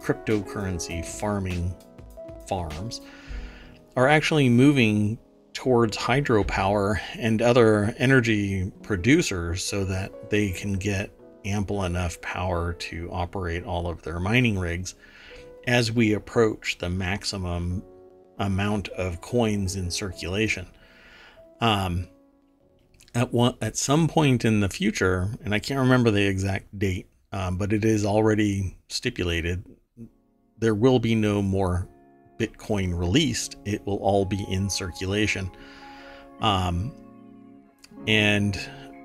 cryptocurrency 0.00 1.04
farming 1.04 1.74
farms 2.46 3.00
are 3.96 4.08
actually 4.08 4.48
moving 4.48 5.18
towards 5.54 5.96
hydropower 5.96 6.98
and 7.14 7.40
other 7.40 7.94
energy 7.98 8.70
producers 8.82 9.64
so 9.64 9.84
that 9.84 10.28
they 10.28 10.50
can 10.50 10.74
get 10.74 11.10
ample 11.44 11.84
enough 11.84 12.20
power 12.20 12.72
to 12.74 13.08
operate 13.12 13.64
all 13.64 13.86
of 13.86 14.02
their 14.02 14.18
mining 14.18 14.58
rigs 14.58 14.94
as 15.66 15.92
we 15.92 16.12
approach 16.12 16.76
the 16.78 16.90
maximum 16.90 17.82
amount 18.38 18.88
of 18.90 19.20
coins 19.20 19.76
in 19.76 19.90
circulation. 19.90 20.66
Um, 21.60 22.08
at 23.14 23.32
one 23.32 23.54
at 23.60 23.76
some 23.76 24.08
point 24.08 24.44
in 24.44 24.60
the 24.60 24.68
future, 24.68 25.30
and 25.44 25.54
I 25.54 25.58
can't 25.58 25.80
remember 25.80 26.10
the 26.10 26.26
exact 26.26 26.76
date, 26.78 27.08
um, 27.32 27.56
but 27.56 27.72
it 27.72 27.84
is 27.84 28.04
already 28.04 28.76
stipulated, 28.88 29.64
there 30.58 30.74
will 30.74 30.98
be 30.98 31.14
no 31.14 31.42
more 31.42 31.88
Bitcoin 32.38 32.98
released, 32.98 33.56
it 33.64 33.86
will 33.86 33.98
all 33.98 34.24
be 34.24 34.44
in 34.50 34.68
circulation. 34.68 35.50
Um, 36.40 36.92
and 38.08 38.58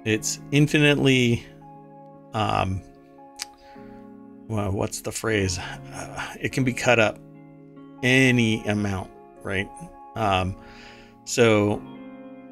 it's 0.05 0.39
infinitely, 0.51 1.45
um, 2.33 2.81
well, 4.47 4.71
what's 4.71 5.01
the 5.01 5.11
phrase? 5.11 5.59
Uh, 5.59 6.35
it 6.41 6.51
can 6.51 6.63
be 6.63 6.73
cut 6.73 6.99
up 6.99 7.19
any 8.01 8.63
amount, 8.65 9.11
right? 9.49 9.69
Um, 10.15 10.55
so 11.25 11.77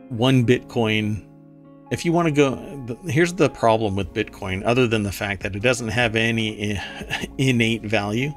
one 0.10 0.46
Bitcoin, 0.46 1.26
if 1.92 2.04
you 2.04 2.12
want 2.12 2.28
to 2.28 2.32
go, 2.32 2.98
here's 3.08 3.34
the 3.34 3.50
problem 3.50 3.96
with 3.96 4.14
Bitcoin, 4.14 4.64
other 4.66 4.88
than 4.88 5.04
the 5.04 5.12
fact 5.12 5.44
that 5.44 5.56
it 5.56 5.62
doesn't 5.62 5.90
have 5.90 6.16
any 6.16 6.80
innate 7.38 7.84
value. 7.84 8.34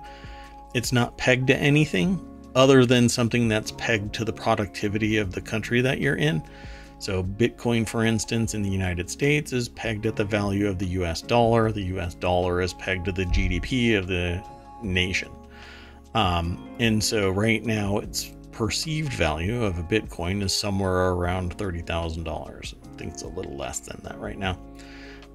It's 0.74 0.92
not 0.92 1.16
pegged 1.16 1.48
to 1.48 1.56
anything 1.56 2.24
other 2.54 2.84
than 2.84 3.08
something 3.08 3.48
that's 3.48 3.72
pegged 3.72 4.12
to 4.14 4.24
the 4.24 4.32
productivity 4.32 5.16
of 5.16 5.32
the 5.32 5.40
country 5.40 5.80
that 5.80 6.00
you're 6.00 6.16
in. 6.16 6.42
So, 6.98 7.24
Bitcoin, 7.24 7.88
for 7.88 8.04
instance, 8.04 8.52
in 8.52 8.60
the 8.62 8.68
United 8.68 9.08
States 9.08 9.54
is 9.54 9.70
pegged 9.70 10.04
at 10.04 10.16
the 10.16 10.24
value 10.24 10.68
of 10.68 10.78
the 10.78 10.86
US 11.00 11.22
dollar. 11.22 11.72
The 11.72 11.84
US 11.96 12.14
dollar 12.14 12.60
is 12.60 12.74
pegged 12.74 13.06
to 13.06 13.12
the 13.12 13.24
GDP 13.24 13.98
of 13.98 14.06
the 14.06 14.44
nation. 14.82 15.30
Um, 16.14 16.76
and 16.78 17.02
so, 17.02 17.30
right 17.30 17.64
now, 17.64 17.98
its 17.98 18.32
perceived 18.60 19.14
value 19.14 19.64
of 19.64 19.78
a 19.78 19.82
Bitcoin 19.82 20.42
is 20.42 20.54
somewhere 20.54 21.12
around 21.12 21.56
$30,000. 21.56 22.28
I 22.28 22.96
think 22.98 23.14
it's 23.14 23.22
a 23.22 23.28
little 23.28 23.56
less 23.56 23.78
than 23.80 23.98
that 24.02 24.20
right 24.20 24.38
now. 24.38 24.58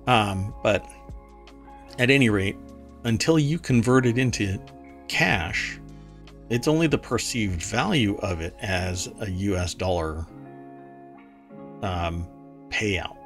Um, 0.06 0.54
but 0.62 0.86
at 1.98 2.12
any 2.12 2.30
rate, 2.30 2.56
until 3.04 3.40
you 3.40 3.58
convert 3.58 4.06
it 4.06 4.20
into 4.20 4.62
cash, 5.08 5.80
it's 6.52 6.68
only 6.68 6.86
the 6.86 7.00
perceived 7.00 7.64
value 7.64 8.16
of 8.18 8.42
it 8.42 8.56
as 8.62 9.10
a 9.20 9.32
US 9.32 9.74
dollar 9.74 10.28
um, 11.82 12.28
payout. 12.70 13.18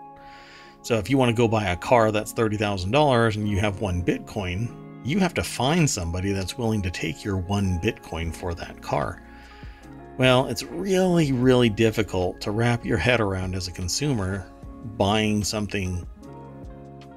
So 0.82 0.96
if 0.96 1.10
you 1.10 1.18
want 1.18 1.28
to 1.28 1.36
go 1.36 1.46
buy 1.46 1.66
a 1.66 1.76
car 1.76 2.14
that's 2.14 2.32
$30,000 2.34 3.36
and 3.36 3.50
you 3.50 3.60
have 3.60 3.82
one 3.82 4.02
Bitcoin, 4.02 4.74
you 5.04 5.20
have 5.20 5.34
to 5.34 5.44
find 5.44 5.90
somebody 5.90 6.32
that's 6.32 6.58
willing 6.58 6.82
to 6.84 6.90
take 6.90 7.26
your 7.26 7.36
one 7.36 7.82
Bitcoin 7.82 8.34
for 8.34 8.54
that 8.56 8.82
car. 8.82 9.22
Well, 10.20 10.46
it's 10.48 10.64
really, 10.64 11.32
really 11.32 11.70
difficult 11.70 12.42
to 12.42 12.52
wrap 12.52 12.86
your 12.86 12.98
head 12.98 13.22
around 13.22 13.56
as 13.56 13.70
a 13.70 13.72
consumer 13.72 14.46
buying 14.98 15.46
something 15.46 16.06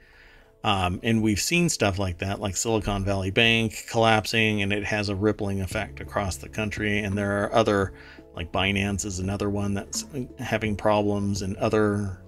Um, 0.63 1.01
and 1.03 1.21
we've 1.21 1.41
seen 1.41 1.67
stuff 1.67 1.99
like 1.99 2.19
that, 2.19 2.39
like 2.39 2.55
Silicon 2.55 3.03
Valley 3.03 3.31
Bank 3.31 3.85
collapsing, 3.89 4.61
and 4.61 4.71
it 4.71 4.85
has 4.85 5.09
a 5.09 5.15
rippling 5.15 5.61
effect 5.61 5.99
across 5.99 6.37
the 6.37 6.47
country. 6.47 6.99
And 6.99 7.17
there 7.17 7.43
are 7.43 7.53
other 7.53 7.93
like 8.35 8.51
Binance 8.51 9.05
is 9.05 9.19
another 9.19 9.49
one 9.49 9.73
that's 9.73 10.05
having 10.39 10.75
problems, 10.75 11.41
and 11.41 11.55
other 11.57 12.21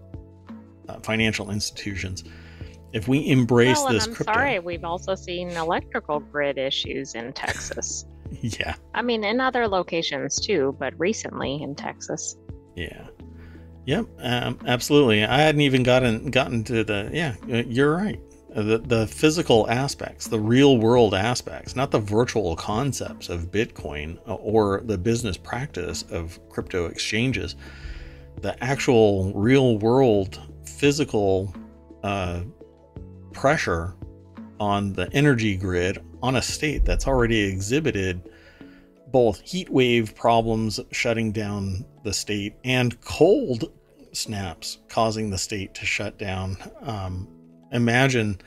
uh, 0.88 1.00
financial 1.00 1.52
institutions. 1.52 2.24
If 2.94 3.08
we 3.08 3.28
embrace 3.30 3.78
well, 3.78 3.94
this 3.94 4.08
I'm 4.08 4.14
crypto, 4.14 4.34
sorry, 4.34 4.60
we've 4.60 4.86
also 4.86 5.16
seen 5.16 5.50
electrical 5.52 6.20
grid 6.20 6.58
issues 6.58 7.16
in 7.16 7.34
Texas. 7.34 8.06
yeah, 8.42 8.76
I 8.94 9.02
mean, 9.02 9.24
in 9.24 9.42
other 9.42 9.68
locations 9.68 10.40
too, 10.40 10.76
but 10.80 10.98
recently 11.00 11.62
in 11.62 11.76
Texas. 11.76 12.38
yeah, 12.76 13.08
yep, 13.86 14.06
um, 14.20 14.60
absolutely. 14.66 15.24
I 15.24 15.40
hadn't 15.40 15.62
even 15.62 15.84
gotten 15.84 16.32
gotten 16.32 16.64
to 16.66 16.84
the 16.84 17.10
yeah. 17.14 17.36
You're 17.48 17.96
right. 17.96 18.20
The 18.56 18.80
the 18.80 19.08
physical 19.08 19.70
aspects, 19.70 20.28
the 20.28 20.40
real 20.40 20.78
world 20.78 21.14
aspects, 21.14 21.76
not 21.76 21.92
the 21.92 22.00
virtual 22.00 22.56
concepts 22.56 23.30
of 23.30 23.52
Bitcoin 23.52 24.18
uh, 24.28 24.36
or 24.36 24.82
the 24.86 24.98
business 24.98 25.38
practice 25.38 26.04
of 26.04 26.40
crypto 26.50 26.86
exchanges. 26.86 27.56
The 28.42 28.62
actual 28.64 29.34
real 29.34 29.78
world 29.80 30.40
physical 30.66 31.54
uh, 32.04 32.42
pressure 33.34 33.96
on 34.60 34.94
the 34.94 35.12
energy 35.14 35.58
grid 35.58 36.00
on 36.24 36.38
a 36.38 36.42
state 36.42 36.86
that's 36.86 37.08
already 37.08 37.42
exhibited 37.42 38.30
both 39.16 39.40
heat 39.40 39.70
wave 39.70 40.14
problems 40.14 40.78
shutting 40.92 41.32
down 41.32 41.86
the 42.04 42.12
state 42.12 42.54
and 42.66 43.00
cold 43.00 43.72
snaps 44.12 44.80
causing 44.90 45.30
the 45.30 45.38
state 45.38 45.74
to 45.74 45.86
shut 45.86 46.18
down. 46.18 46.58
Um, 46.82 47.26
imagine 47.72 48.42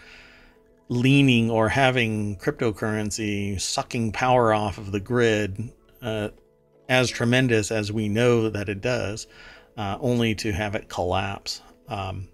leaning 0.90 1.50
or 1.50 1.70
having 1.70 2.36
cryptocurrency 2.36 3.58
sucking 3.58 4.12
power 4.12 4.52
off 4.52 4.76
of 4.76 4.92
the 4.92 5.00
grid 5.00 5.72
uh, 6.02 6.28
as 6.90 7.08
tremendous 7.08 7.70
as 7.70 7.90
we 7.90 8.10
know 8.10 8.50
that 8.50 8.68
it 8.68 8.82
does, 8.82 9.26
uh, 9.78 9.96
only 10.02 10.34
to 10.34 10.52
have 10.52 10.74
it 10.74 10.90
collapse. 10.90 11.62
Um, 11.88 12.28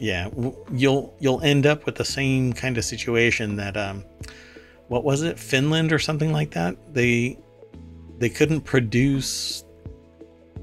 yeah, 0.00 0.28
you'll 0.72 1.14
you'll 1.20 1.40
end 1.42 1.66
up 1.66 1.86
with 1.86 1.94
the 1.94 2.04
same 2.04 2.52
kind 2.52 2.76
of 2.76 2.84
situation 2.84 3.54
that 3.58 3.76
um, 3.76 4.02
what 4.92 5.04
was 5.04 5.22
it, 5.22 5.38
Finland 5.38 5.90
or 5.90 5.98
something 5.98 6.32
like 6.32 6.50
that? 6.50 6.76
They 6.92 7.38
they 8.18 8.28
couldn't 8.28 8.60
produce. 8.60 9.64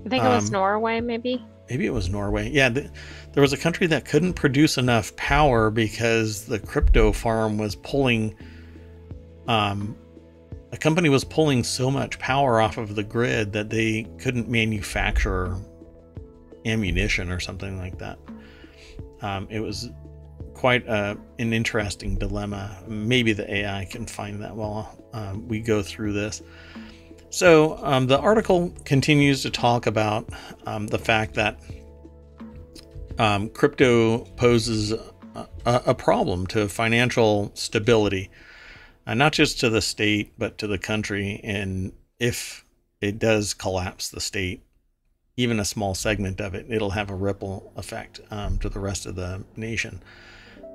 I 0.05 0.09
think 0.09 0.23
it 0.23 0.27
was 0.27 0.45
Um, 0.45 0.51
Norway, 0.51 1.01
maybe. 1.01 1.43
Maybe 1.67 1.87
it 1.87 1.89
was 1.89 2.09
Norway. 2.09 2.47
Yeah, 2.51 2.69
th- 2.69 2.91
there 3.33 3.41
was 3.41 3.53
a 3.53 3.57
country 3.57 3.87
that 3.87 4.05
couldn't 4.05 4.33
produce 4.33 4.77
enough 4.77 5.15
power 5.15 5.71
because 5.71 6.45
the 6.45 6.59
crypto 6.59 7.11
farm 7.11 7.57
was 7.57 7.75
pulling. 7.75 8.35
Um, 9.47 9.95
a 10.71 10.77
company 10.77 11.09
was 11.09 11.23
pulling 11.23 11.63
so 11.63 11.89
much 11.89 12.19
power 12.19 12.61
off 12.61 12.77
of 12.77 12.95
the 12.95 13.03
grid 13.03 13.51
that 13.53 13.71
they 13.71 14.05
couldn't 14.19 14.47
manufacture 14.47 15.57
ammunition 16.67 17.31
or 17.31 17.39
something 17.39 17.79
like 17.79 17.97
that. 17.97 18.19
Um, 19.23 19.47
it 19.49 19.59
was 19.59 19.89
quite 20.59 20.85
a, 20.87 21.17
an 21.39 21.53
interesting 21.53 22.17
dilemma. 22.17 22.83
Maybe 22.85 23.31
the 23.31 23.49
AI 23.49 23.87
can 23.89 24.05
find 24.05 24.41
that 24.41 24.53
while 24.53 25.01
um, 25.13 25.47
we 25.47 25.61
go 25.61 25.81
through 25.81 26.11
this. 26.11 26.41
So 27.29 27.79
um, 27.81 28.07
the 28.07 28.19
article 28.19 28.73
continues 28.83 29.41
to 29.43 29.51
talk 29.51 29.87
about 29.87 30.27
um, 30.65 30.87
the 30.87 30.99
fact 30.99 31.35
that 31.35 31.61
um, 33.17 33.47
crypto 33.51 34.25
poses 34.35 34.91
a, 34.91 35.47
a, 35.65 35.81
a 35.85 35.95
problem 35.95 36.45
to 36.47 36.67
financial 36.67 37.51
stability, 37.53 38.29
uh, 39.07 39.13
not 39.13 39.31
just 39.31 39.61
to 39.61 39.69
the 39.69 39.81
state, 39.81 40.33
but 40.37 40.57
to 40.57 40.67
the 40.67 40.77
country. 40.77 41.39
And 41.41 41.93
if 42.19 42.65
it 42.99 43.17
does 43.17 43.53
collapse 43.53 44.09
the 44.09 44.19
state, 44.19 44.65
even 45.37 45.57
a 45.57 45.63
small 45.63 45.95
segment 45.95 46.41
of 46.41 46.53
it, 46.53 46.65
it'll 46.67 46.89
have 46.89 47.09
a 47.09 47.15
ripple 47.15 47.71
effect 47.77 48.19
um, 48.29 48.57
to 48.57 48.67
the 48.67 48.81
rest 48.81 49.05
of 49.05 49.15
the 49.15 49.45
nation. 49.55 50.01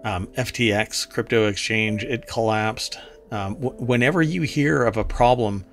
Um, 0.04 0.26
FTX 0.28 1.08
crypto 1.08 1.48
exchange, 1.48 2.04
it 2.04 2.26
collapsed. 2.26 2.98
Um, 3.30 3.54
w- 3.54 3.82
whenever 3.82 4.22
you 4.22 4.42
hear 4.42 4.84
of 4.84 4.98
a 4.98 5.04
problem 5.04 5.64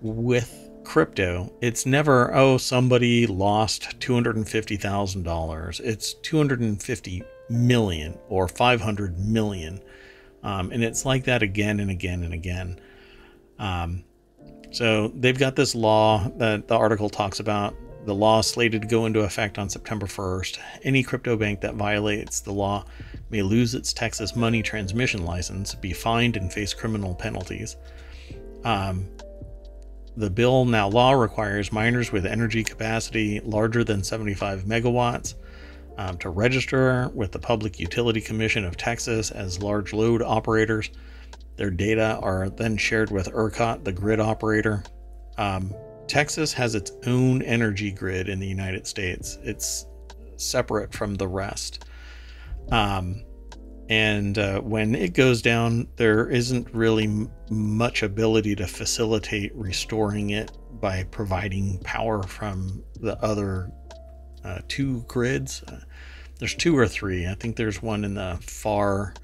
with 0.00 0.70
crypto, 0.84 1.52
it's 1.60 1.84
never, 1.84 2.32
oh, 2.32 2.56
somebody 2.56 3.26
lost 3.26 3.98
$250,000. 3.98 5.80
It's 5.80 6.14
250 6.14 7.24
million 7.50 8.18
or 8.28 8.46
500 8.46 9.18
million. 9.18 9.80
Um, 10.44 10.70
and 10.70 10.84
it's 10.84 11.04
like 11.04 11.24
that 11.24 11.42
again 11.42 11.80
and 11.80 11.90
again 11.90 12.22
and 12.22 12.32
again. 12.32 12.78
Um, 13.58 14.04
so 14.70 15.08
they've 15.08 15.38
got 15.38 15.56
this 15.56 15.74
law 15.74 16.28
that 16.36 16.68
the 16.68 16.76
article 16.76 17.08
talks 17.08 17.40
about. 17.40 17.74
The 18.04 18.14
law 18.14 18.42
slated 18.42 18.82
to 18.82 18.88
go 18.88 19.06
into 19.06 19.20
effect 19.20 19.58
on 19.58 19.70
September 19.70 20.06
1st. 20.06 20.58
Any 20.82 21.02
crypto 21.02 21.36
bank 21.36 21.62
that 21.62 21.74
violates 21.74 22.40
the 22.40 22.52
law 22.52 22.84
may 23.30 23.40
lose 23.40 23.74
its 23.74 23.94
Texas 23.94 24.36
money 24.36 24.62
transmission 24.62 25.24
license, 25.24 25.74
be 25.74 25.92
fined, 25.92 26.36
and 26.36 26.52
face 26.52 26.74
criminal 26.74 27.14
penalties. 27.14 27.76
Um, 28.62 29.08
the 30.16 30.30
bill 30.30 30.64
now 30.66 30.88
law 30.88 31.12
requires 31.12 31.72
miners 31.72 32.12
with 32.12 32.26
energy 32.26 32.62
capacity 32.62 33.40
larger 33.40 33.84
than 33.84 34.04
75 34.04 34.64
megawatts 34.64 35.34
um, 35.96 36.18
to 36.18 36.28
register 36.28 37.08
with 37.14 37.32
the 37.32 37.38
Public 37.38 37.80
Utility 37.80 38.20
Commission 38.20 38.64
of 38.64 38.76
Texas 38.76 39.30
as 39.30 39.62
large 39.62 39.92
load 39.92 40.22
operators. 40.22 40.90
Their 41.56 41.70
data 41.70 42.18
are 42.20 42.50
then 42.50 42.76
shared 42.76 43.10
with 43.10 43.32
ERCOT, 43.32 43.84
the 43.84 43.92
grid 43.92 44.20
operator. 44.20 44.82
Um, 45.38 45.72
Texas 46.06 46.52
has 46.52 46.74
its 46.74 46.92
own 47.06 47.42
energy 47.42 47.90
grid 47.90 48.28
in 48.28 48.38
the 48.38 48.46
United 48.46 48.86
States. 48.86 49.38
It's 49.42 49.86
separate 50.36 50.92
from 50.92 51.14
the 51.14 51.28
rest. 51.28 51.86
Um, 52.70 53.24
and 53.88 54.38
uh, 54.38 54.60
when 54.60 54.94
it 54.94 55.12
goes 55.12 55.42
down, 55.42 55.88
there 55.96 56.28
isn't 56.30 56.72
really 56.72 57.04
m- 57.04 57.30
much 57.50 58.02
ability 58.02 58.56
to 58.56 58.66
facilitate 58.66 59.54
restoring 59.54 60.30
it 60.30 60.52
by 60.80 61.04
providing 61.04 61.78
power 61.80 62.22
from 62.22 62.82
the 63.00 63.22
other 63.22 63.70
uh, 64.42 64.60
two 64.68 65.04
grids. 65.06 65.62
Uh, 65.64 65.80
there's 66.38 66.54
two 66.54 66.76
or 66.76 66.88
three. 66.88 67.26
I 67.26 67.34
think 67.34 67.56
there's 67.56 67.82
one 67.82 68.04
in 68.04 68.14
the 68.14 68.38
far 68.40 69.14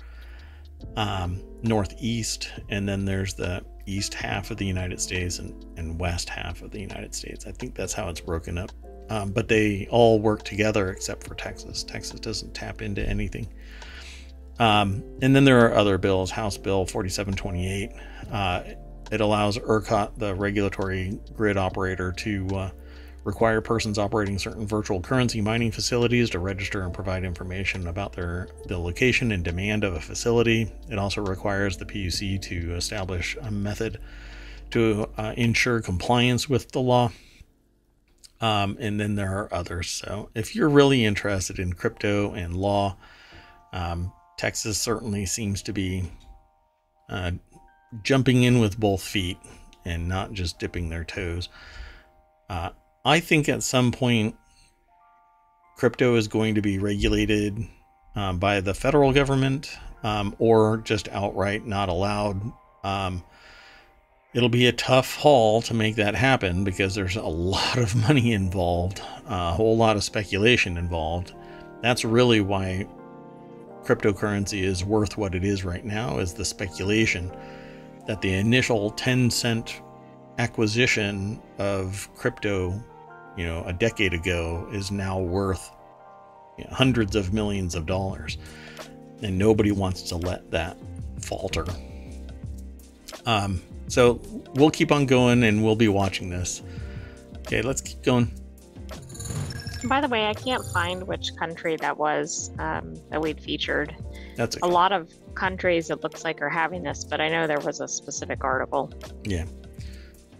um, 0.96 1.42
northeast, 1.62 2.50
and 2.68 2.88
then 2.88 3.04
there's 3.04 3.34
the 3.34 3.64
east 3.86 4.14
half 4.14 4.50
of 4.50 4.56
the 4.56 4.66
United 4.66 5.00
States 5.00 5.38
and, 5.38 5.64
and 5.76 5.98
west 5.98 6.28
half 6.28 6.62
of 6.62 6.70
the 6.70 6.80
United 6.80 7.14
States. 7.14 7.46
I 7.46 7.52
think 7.52 7.74
that's 7.74 7.92
how 7.92 8.08
it's 8.08 8.20
broken 8.20 8.58
up. 8.58 8.70
Um, 9.08 9.32
but 9.32 9.48
they 9.48 9.88
all 9.90 10.20
work 10.20 10.44
together 10.44 10.90
except 10.90 11.26
for 11.26 11.34
Texas. 11.34 11.82
Texas 11.82 12.20
doesn't 12.20 12.54
tap 12.54 12.80
into 12.80 13.02
anything. 13.02 13.48
Um, 14.60 15.02
and 15.20 15.34
then 15.34 15.44
there 15.44 15.66
are 15.66 15.74
other 15.74 15.98
bills. 15.98 16.30
House 16.30 16.56
Bill 16.56 16.86
4728. 16.86 17.90
Uh, 18.30 18.62
it 19.10 19.20
allows 19.20 19.58
ERCOT, 19.58 20.16
the 20.16 20.34
regulatory 20.34 21.18
grid 21.32 21.56
operator, 21.56 22.12
to 22.12 22.46
uh, 22.54 22.70
require 23.24 23.60
persons 23.60 23.98
operating 23.98 24.38
certain 24.38 24.66
virtual 24.66 25.00
currency 25.00 25.40
mining 25.40 25.70
facilities 25.70 26.30
to 26.30 26.38
register 26.38 26.82
and 26.82 26.94
provide 26.94 27.24
information 27.24 27.86
about 27.86 28.14
their 28.14 28.48
the 28.66 28.78
location 28.78 29.32
and 29.32 29.44
demand 29.44 29.84
of 29.84 29.94
a 29.94 30.00
facility. 30.00 30.70
It 30.88 30.98
also 30.98 31.20
requires 31.20 31.76
the 31.76 31.84
PUC 31.84 32.40
to 32.42 32.74
establish 32.74 33.36
a 33.40 33.50
method 33.50 33.98
to 34.70 35.08
uh, 35.16 35.34
ensure 35.36 35.80
compliance 35.80 36.48
with 36.48 36.72
the 36.72 36.80
law. 36.80 37.10
Um, 38.40 38.78
and 38.80 38.98
then 38.98 39.16
there 39.16 39.36
are 39.36 39.52
others. 39.52 39.90
So 39.90 40.30
if 40.34 40.54
you're 40.56 40.70
really 40.70 41.04
interested 41.04 41.58
in 41.58 41.74
crypto 41.74 42.32
and 42.32 42.56
law, 42.56 42.96
um, 43.72 44.12
Texas 44.38 44.80
certainly 44.80 45.26
seems 45.26 45.62
to 45.62 45.72
be 45.72 46.10
uh, 47.10 47.32
jumping 48.02 48.42
in 48.44 48.60
with 48.60 48.80
both 48.80 49.02
feet 49.02 49.36
and 49.84 50.08
not 50.08 50.32
just 50.32 50.58
dipping 50.58 50.88
their 50.88 51.04
toes. 51.04 51.50
Uh, 52.48 52.70
I 53.04 53.20
think 53.20 53.48
at 53.48 53.62
some 53.62 53.92
point, 53.92 54.36
crypto 55.76 56.16
is 56.16 56.28
going 56.28 56.54
to 56.56 56.60
be 56.60 56.78
regulated 56.78 57.66
um, 58.14 58.38
by 58.38 58.60
the 58.60 58.74
federal 58.74 59.12
government 59.12 59.78
um, 60.02 60.34
or 60.38 60.78
just 60.78 61.08
outright 61.08 61.66
not 61.66 61.88
allowed. 61.88 62.52
Um, 62.84 63.24
it'll 64.34 64.50
be 64.50 64.66
a 64.66 64.72
tough 64.72 65.16
haul 65.16 65.62
to 65.62 65.72
make 65.72 65.96
that 65.96 66.14
happen 66.14 66.62
because 66.62 66.94
there's 66.94 67.16
a 67.16 67.22
lot 67.22 67.78
of 67.78 67.96
money 68.08 68.32
involved, 68.32 69.00
a 69.26 69.52
whole 69.52 69.78
lot 69.78 69.96
of 69.96 70.04
speculation 70.04 70.76
involved. 70.76 71.32
That's 71.80 72.04
really 72.04 72.42
why 72.42 72.86
cryptocurrency 73.82 74.62
is 74.62 74.84
worth 74.84 75.16
what 75.16 75.34
it 75.34 75.42
is 75.42 75.64
right 75.64 75.86
now 75.86 76.18
is 76.18 76.34
the 76.34 76.44
speculation 76.44 77.32
that 78.06 78.20
the 78.20 78.34
initial 78.34 78.90
10 78.90 79.30
cent 79.30 79.80
acquisition 80.38 81.40
of 81.58 82.08
crypto 82.14 82.82
you 83.40 83.46
know 83.46 83.64
a 83.64 83.72
decade 83.72 84.14
ago 84.14 84.68
is 84.72 84.90
now 84.90 85.18
worth 85.18 85.70
you 86.58 86.64
know, 86.64 86.70
hundreds 86.72 87.16
of 87.16 87.32
millions 87.32 87.74
of 87.74 87.86
dollars 87.86 88.38
and 89.22 89.38
nobody 89.38 89.72
wants 89.72 90.02
to 90.02 90.16
let 90.16 90.50
that 90.50 90.76
falter 91.20 91.64
um, 93.26 93.60
so 93.88 94.20
we'll 94.54 94.70
keep 94.70 94.92
on 94.92 95.06
going 95.06 95.42
and 95.44 95.64
we'll 95.64 95.76
be 95.76 95.88
watching 95.88 96.30
this 96.30 96.62
Okay, 97.50 97.62
let's 97.62 97.80
keep 97.80 98.00
going. 98.02 98.30
By 99.88 100.00
the 100.00 100.06
way, 100.06 100.26
I 100.26 100.34
can't 100.34 100.64
find 100.72 101.02
which 101.08 101.34
country 101.34 101.74
that 101.78 101.98
was 101.98 102.52
um, 102.60 102.94
that 103.10 103.20
we'd 103.20 103.40
featured. 103.40 103.96
That's 104.36 104.56
A 104.62 104.68
lot 104.68 104.92
of 104.92 105.10
countries 105.34 105.90
it 105.90 106.00
looks 106.04 106.22
like 106.22 106.40
are 106.42 106.48
having 106.48 106.84
this, 106.84 107.02
but 107.02 107.20
I 107.20 107.28
know 107.28 107.48
there 107.48 107.58
was 107.58 107.80
a 107.80 107.88
specific 107.88 108.44
article. 108.44 108.92
Yeah. 109.24 109.46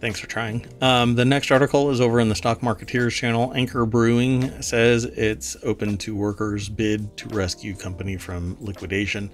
Thanks 0.01 0.19
for 0.19 0.25
trying. 0.25 0.65
Um, 0.81 1.13
the 1.13 1.25
next 1.25 1.51
article 1.51 1.91
is 1.91 2.01
over 2.01 2.19
in 2.19 2.27
the 2.27 2.33
Stock 2.33 2.61
Marketeers 2.61 3.11
channel. 3.11 3.53
Anchor 3.53 3.85
Brewing 3.85 4.59
says 4.59 5.05
it's 5.05 5.55
open 5.61 5.95
to 5.99 6.15
workers' 6.15 6.69
bid 6.69 7.15
to 7.17 7.29
rescue 7.29 7.75
company 7.75 8.17
from 8.17 8.57
liquidation. 8.59 9.29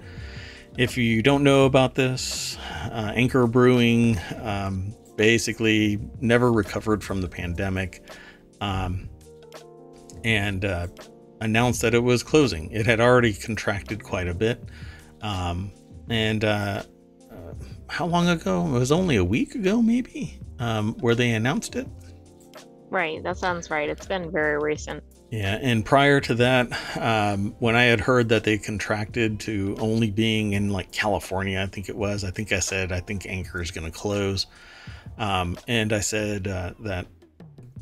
If 0.78 0.98
you 0.98 1.24
don't 1.24 1.44
know 1.44 1.66
about 1.66 1.96
this, 1.96 2.58
uh, 2.92 3.14
Anchor 3.16 3.48
Brewing 3.48 4.20
um, 4.42 4.94
basically 5.16 6.00
never 6.20 6.52
recovered 6.52 7.02
from 7.02 7.22
the 7.22 7.30
pandemic 7.30 8.04
um, 8.60 9.10
and 10.26 10.66
uh, 10.66 10.88
announced 11.40 11.82
that 11.82 11.94
it 11.94 12.04
was 12.04 12.24
closing. 12.24 12.70
It 12.72 12.86
had 12.86 13.00
already 13.00 13.34
contracted 13.34 14.04
quite 14.04 14.28
a 14.28 14.34
bit. 14.34 14.62
Um, 15.22 15.72
and 16.10 16.44
uh, 16.44 16.84
uh, 17.32 17.36
how 17.88 18.06
long 18.06 18.28
ago? 18.28 18.68
It 18.68 18.80
was 18.80 18.92
only 18.92 19.16
a 19.16 19.24
week 19.24 19.56
ago, 19.56 19.82
maybe, 19.82 20.42
um, 20.60 20.94
where 21.00 21.16
they 21.16 21.32
announced 21.32 21.76
it. 21.76 21.88
Right, 22.90 23.22
that 23.24 23.38
sounds 23.38 23.70
right. 23.70 23.90
It's 23.90 24.06
been 24.06 24.32
very 24.32 24.58
recent. 24.58 25.04
Yeah, 25.30 25.60
and 25.62 25.84
prior 25.84 26.22
to 26.22 26.36
that, 26.36 26.98
um, 26.98 27.54
when 27.60 27.76
I 27.76 27.84
had 27.84 28.00
heard 28.00 28.30
that 28.30 28.46
they 28.46 28.58
contracted 28.58 29.42
to 29.42 29.76
only 29.80 30.10
being 30.10 30.54
in 30.54 30.70
like 30.70 30.92
California, 30.94 31.62
I 31.62 31.66
think 31.66 31.90
it 31.90 31.98
was, 31.98 32.24
I 32.24 32.32
think 32.32 32.54
I 32.54 32.60
said, 32.60 32.94
I 32.94 33.02
think 33.02 33.26
Anchor 33.26 33.62
is 33.62 33.72
going 33.72 33.92
to 33.92 33.98
close. 33.98 34.48
Um, 35.18 35.58
and 35.68 35.92
I 35.92 36.00
said 36.00 36.48
uh, 36.48 36.74
that 36.80 37.08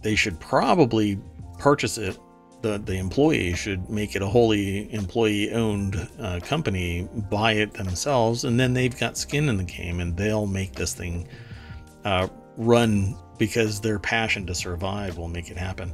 they 0.01 0.15
should 0.15 0.39
probably 0.39 1.19
purchase 1.59 1.99
it. 1.99 2.17
The, 2.63 2.79
the 2.79 2.95
employee 2.97 3.53
should 3.53 3.91
make 3.91 4.15
it 4.15 4.23
a 4.23 4.27
wholly 4.27 4.91
employee 4.91 5.51
owned 5.51 6.09
uh, 6.19 6.39
company, 6.41 7.07
buy 7.29 7.53
it 7.53 7.73
themselves, 7.73 8.43
and 8.43 8.59
then 8.59 8.73
they've 8.73 8.97
got 8.97 9.19
skin 9.19 9.49
in 9.49 9.57
the 9.57 9.63
game 9.63 9.99
and 9.99 10.17
they'll 10.17 10.47
make 10.47 10.73
this 10.73 10.95
thing 10.95 11.27
uh, 12.05 12.27
run 12.57 13.17
because 13.37 13.81
their 13.81 13.99
passion 13.99 14.45
to 14.47 14.55
survive 14.55 15.17
will 15.17 15.27
make 15.27 15.51
it 15.51 15.57
happen. 15.57 15.93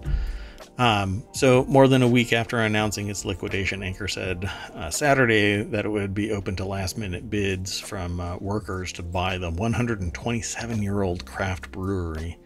Um, 0.78 1.24
so, 1.34 1.66
more 1.66 1.88
than 1.88 2.02
a 2.02 2.08
week 2.08 2.34
after 2.34 2.60
announcing 2.60 3.10
its 3.10 3.26
liquidation, 3.26 3.84
Anchor 3.84 4.08
said 4.08 4.50
uh, 4.74 4.90
Saturday 4.90 5.64
that 5.64 5.86
it 5.86 5.90
would 5.90 6.14
be 6.14 6.32
open 6.32 6.56
to 6.56 6.66
last 6.66 6.98
minute 6.98 7.30
bids 7.30 7.80
from 7.80 8.20
uh, 8.20 8.38
workers 8.38 8.92
to 8.94 9.04
buy 9.04 9.38
the 9.38 9.52
127 9.52 10.82
year 10.82 11.04
old 11.04 11.26
craft 11.26 11.72
brewery. 11.72 12.38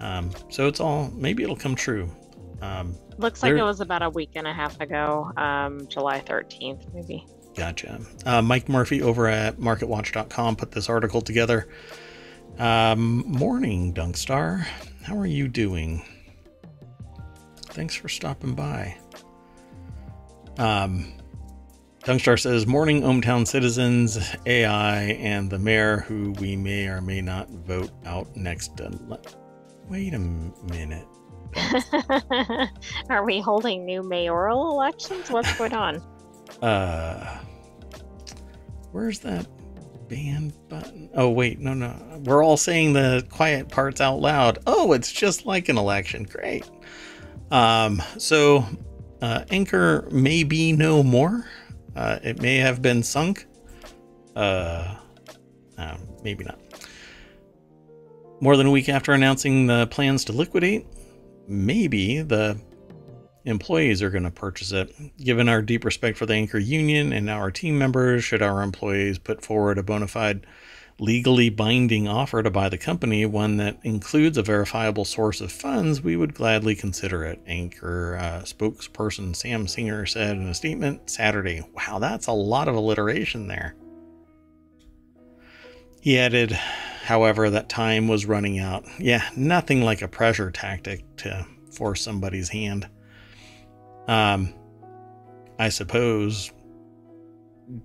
Um, 0.00 0.30
so, 0.48 0.66
it's 0.66 0.80
all 0.80 1.10
maybe 1.14 1.42
it'll 1.42 1.54
come 1.54 1.74
true. 1.74 2.10
Um, 2.60 2.96
Looks 3.18 3.42
like 3.42 3.54
it 3.54 3.62
was 3.62 3.80
about 3.80 4.02
a 4.02 4.10
week 4.10 4.30
and 4.34 4.46
a 4.46 4.52
half 4.52 4.80
ago, 4.80 5.30
um, 5.36 5.86
July 5.88 6.20
13th, 6.20 6.92
maybe. 6.92 7.26
Gotcha. 7.54 8.00
Uh, 8.26 8.42
Mike 8.42 8.68
Murphy 8.68 9.02
over 9.02 9.28
at 9.28 9.58
MarketWatch.com 9.58 10.56
put 10.56 10.72
this 10.72 10.88
article 10.88 11.20
together. 11.20 11.68
Um, 12.58 13.24
morning, 13.26 13.92
Dunkstar. 13.92 14.60
How 15.02 15.18
are 15.18 15.26
you 15.26 15.48
doing? 15.48 16.02
Thanks 17.70 17.96
for 17.96 18.08
stopping 18.08 18.54
by. 18.54 18.96
Um, 20.58 21.14
Dunkstar 22.04 22.38
says, 22.38 22.66
Morning, 22.66 23.02
ohmTown 23.02 23.46
citizens, 23.46 24.18
AI, 24.46 25.02
and 25.02 25.50
the 25.50 25.58
mayor, 25.58 26.00
who 26.00 26.30
we 26.32 26.54
may 26.54 26.86
or 26.86 27.00
may 27.00 27.20
not 27.20 27.50
vote 27.50 27.90
out 28.06 28.36
next. 28.36 28.80
Wait 29.88 30.14
a 30.14 30.18
minute. 30.18 31.08
Are 33.10 33.24
we 33.24 33.40
holding 33.40 33.84
new 33.84 34.02
mayoral 34.02 34.70
elections? 34.70 35.28
What's 35.30 35.56
going 35.58 35.74
on? 35.74 35.96
Uh, 36.62 37.40
where's 38.92 39.18
that 39.20 39.46
band 40.08 40.52
button? 40.68 41.10
Oh, 41.14 41.30
wait, 41.30 41.60
no, 41.60 41.74
no. 41.74 41.94
We're 42.24 42.44
all 42.44 42.56
saying 42.56 42.92
the 42.92 43.26
quiet 43.30 43.68
parts 43.68 44.00
out 44.00 44.20
loud. 44.20 44.58
Oh, 44.66 44.92
it's 44.92 45.12
just 45.12 45.46
like 45.46 45.68
an 45.68 45.78
election. 45.78 46.24
Great. 46.24 46.68
Um, 47.50 48.02
so, 48.18 48.64
uh, 49.22 49.44
Anchor 49.50 50.08
may 50.10 50.44
be 50.44 50.72
no 50.72 51.02
more. 51.02 51.46
Uh, 51.96 52.18
it 52.22 52.40
may 52.40 52.56
have 52.56 52.82
been 52.82 53.02
sunk. 53.02 53.46
Uh, 54.34 54.96
uh, 55.78 55.96
maybe 56.22 56.44
not. 56.44 56.58
More 58.40 58.56
than 58.56 58.66
a 58.66 58.70
week 58.70 58.88
after 58.88 59.12
announcing 59.12 59.66
the 59.66 59.86
plans 59.86 60.24
to 60.26 60.32
liquidate, 60.32 60.86
maybe 61.46 62.20
the 62.22 62.58
employees 63.44 64.02
are 64.02 64.10
going 64.10 64.24
to 64.24 64.30
purchase 64.30 64.72
it. 64.72 64.94
Given 65.18 65.48
our 65.48 65.62
deep 65.62 65.84
respect 65.84 66.18
for 66.18 66.26
the 66.26 66.34
Anchor 66.34 66.58
Union 66.58 67.12
and 67.12 67.28
our 67.28 67.50
team 67.50 67.78
members, 67.78 68.24
should 68.24 68.42
our 68.42 68.62
employees 68.62 69.18
put 69.18 69.42
forward 69.42 69.78
a 69.78 69.82
bona 69.82 70.08
fide, 70.08 70.46
legally 70.98 71.50
binding 71.50 72.06
offer 72.06 72.42
to 72.42 72.50
buy 72.50 72.68
the 72.68 72.78
company, 72.78 73.26
one 73.26 73.56
that 73.56 73.78
includes 73.82 74.38
a 74.38 74.42
verifiable 74.42 75.04
source 75.04 75.40
of 75.40 75.50
funds, 75.50 76.00
we 76.00 76.16
would 76.16 76.34
gladly 76.34 76.74
consider 76.74 77.24
it. 77.24 77.40
Anchor 77.46 78.16
uh, 78.16 78.42
spokesperson 78.42 79.34
Sam 79.34 79.66
Singer 79.66 80.06
said 80.06 80.36
in 80.36 80.48
a 80.48 80.54
statement 80.54 81.10
Saturday. 81.10 81.62
Wow, 81.74 81.98
that's 81.98 82.28
a 82.28 82.32
lot 82.32 82.68
of 82.68 82.76
alliteration 82.76 83.48
there. 83.48 83.74
He 86.00 86.18
added, 86.18 86.52
however, 86.52 87.50
that 87.50 87.68
time 87.68 88.08
was 88.08 88.26
running 88.26 88.58
out. 88.58 88.84
Yeah, 88.98 89.28
nothing 89.36 89.82
like 89.82 90.02
a 90.02 90.08
pressure 90.08 90.50
tactic 90.50 91.04
to 91.16 91.46
force 91.72 92.02
somebody's 92.02 92.50
hand. 92.50 92.88
Um, 94.06 94.52
I 95.58 95.68
suppose 95.68 96.52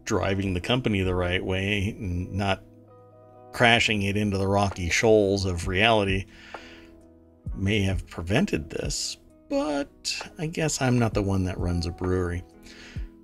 driving 0.03 0.53
the 0.53 0.61
company 0.61 1.01
the 1.01 1.15
right 1.15 1.43
way 1.43 1.95
and 1.97 2.33
not 2.33 2.63
crashing 3.53 4.01
it 4.03 4.17
into 4.17 4.37
the 4.37 4.47
rocky 4.47 4.89
shoals 4.89 5.45
of 5.45 5.67
reality 5.67 6.25
may 7.55 7.81
have 7.81 8.07
prevented 8.07 8.69
this, 8.69 9.17
but 9.49 10.21
I 10.37 10.47
guess 10.47 10.81
I'm 10.81 10.99
not 10.99 11.13
the 11.13 11.23
one 11.23 11.45
that 11.45 11.57
runs 11.57 11.85
a 11.85 11.91
brewery. 11.91 12.43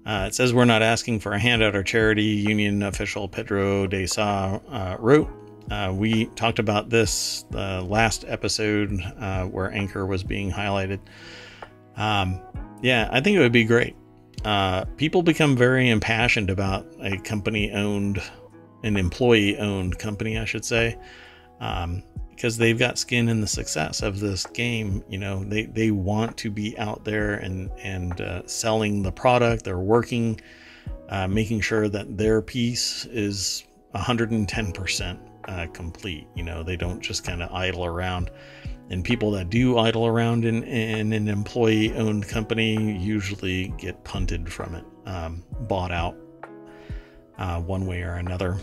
Uh, 0.06 0.26
it 0.28 0.36
says 0.36 0.54
we're 0.54 0.66
not 0.66 0.82
asking 0.82 1.20
for 1.20 1.34
a 1.34 1.40
handout 1.40 1.76
or 1.76 1.84
charity. 1.84 2.24
Union 2.24 2.84
official 2.84 3.28
Pedro 3.28 3.88
de 3.88 4.06
Sa 4.06 4.60
uh, 4.70 4.98
wrote. 5.00 5.30
Uh, 5.72 5.92
we 5.96 6.26
talked 6.36 6.60
about 6.60 6.90
this 6.90 7.44
the 7.50 7.82
last 7.82 8.24
episode 8.28 9.02
uh, 9.20 9.46
where 9.46 9.72
Anchor 9.72 10.06
was 10.06 10.24
being 10.24 10.52
highlighted. 10.52 11.00
Um, 11.98 12.40
yeah, 12.86 13.10
I 13.12 13.20
think 13.20 13.36
it 13.36 13.40
would 13.40 13.52
be 13.52 13.64
great. 13.64 13.96
Uh, 14.44 14.86
people 14.96 15.24
become 15.24 15.58
very 15.58 15.90
impassioned 15.90 16.52
about 16.52 16.86
a 17.02 17.18
company 17.18 17.72
owned, 17.72 18.22
an 18.84 18.96
employee 18.96 19.58
owned 19.58 19.98
company, 19.98 20.38
I 20.38 20.46
should 20.46 20.64
say, 20.64 20.96
um, 21.60 22.04
because 22.30 22.58
they've 22.58 22.78
got 22.78 23.00
skin 23.00 23.28
in 23.28 23.42
the 23.42 23.48
success 23.48 24.04
of 24.04 24.20
this 24.20 24.46
game. 24.46 25.04
You 25.10 25.18
know, 25.18 25.44
they, 25.44 25.64
they 25.66 25.90
want 25.90 26.38
to 26.38 26.52
be 26.52 26.78
out 26.78 27.04
there 27.04 27.38
and, 27.38 27.72
and 27.80 28.22
uh, 28.22 28.46
selling 28.46 29.02
the 29.02 29.12
product. 29.12 29.64
They're 29.64 29.80
working, 29.80 30.40
uh, 31.10 31.28
making 31.28 31.62
sure 31.62 31.90
that 31.90 32.20
their 32.20 32.40
piece 32.40 33.06
is 33.06 33.64
110% 33.96 35.18
uh, 35.48 35.66
complete. 35.74 36.28
You 36.36 36.44
know, 36.44 36.62
they 36.62 36.76
don't 36.76 37.02
just 37.02 37.24
kind 37.24 37.42
of 37.42 37.52
idle 37.52 37.84
around 37.84 38.30
and 38.90 39.04
people 39.04 39.32
that 39.32 39.50
do 39.50 39.78
idle 39.78 40.06
around 40.06 40.46
in, 40.46 40.64
in 40.64 41.14
an 41.14 41.28
employee 41.28 41.94
owned 41.96 42.28
company 42.28 42.98
usually 42.98 43.70
get 43.78 44.04
punted 44.04 44.52
from 44.52 44.76
it, 44.76 44.86
um, 45.06 45.44
bought 45.62 45.92
out 45.92 46.16
uh, 47.38 47.60
one 47.62 47.86
way 47.86 48.02
or 48.02 48.14
another. 48.14 48.58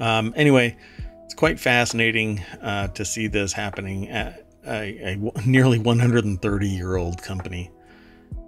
Um, 0.00 0.32
anyway, 0.36 0.76
it's 1.24 1.34
quite 1.34 1.60
fascinating 1.60 2.40
uh, 2.60 2.88
to 2.88 3.04
see 3.04 3.26
this 3.26 3.52
happening 3.52 4.08
at 4.08 4.46
a, 4.66 5.14
a 5.14 5.46
nearly 5.46 5.78
130 5.78 6.68
year 6.68 6.96
old 6.96 7.22
company. 7.22 7.70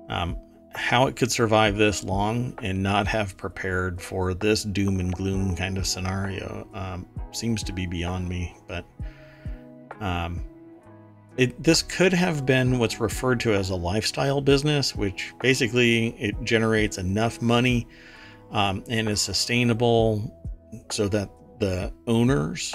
Um, 0.08 0.36
how 0.74 1.06
it 1.06 1.14
could 1.14 1.30
survive 1.30 1.76
this 1.76 2.02
long 2.02 2.58
and 2.62 2.82
not 2.82 3.06
have 3.06 3.36
prepared 3.36 4.02
for 4.02 4.34
this 4.34 4.64
doom 4.64 4.98
and 4.98 5.12
gloom 5.14 5.54
kind 5.54 5.78
of 5.78 5.86
scenario 5.86 6.68
um, 6.74 7.06
seems 7.32 7.62
to 7.62 7.72
be 7.72 7.86
beyond 7.86 8.28
me, 8.28 8.56
but 8.66 8.84
um, 10.00 10.44
it 11.36 11.60
this 11.62 11.82
could 11.82 12.12
have 12.12 12.46
been 12.46 12.78
what's 12.78 13.00
referred 13.00 13.40
to 13.40 13.52
as 13.52 13.70
a 13.70 13.76
lifestyle 13.76 14.40
business, 14.40 14.94
which 14.94 15.32
basically 15.40 16.08
it 16.18 16.34
generates 16.44 16.98
enough 16.98 17.42
money 17.42 17.86
um, 18.52 18.84
and 18.88 19.08
is 19.08 19.20
sustainable 19.20 20.32
so 20.90 21.08
that 21.08 21.30
the 21.58 21.92
owners 22.06 22.74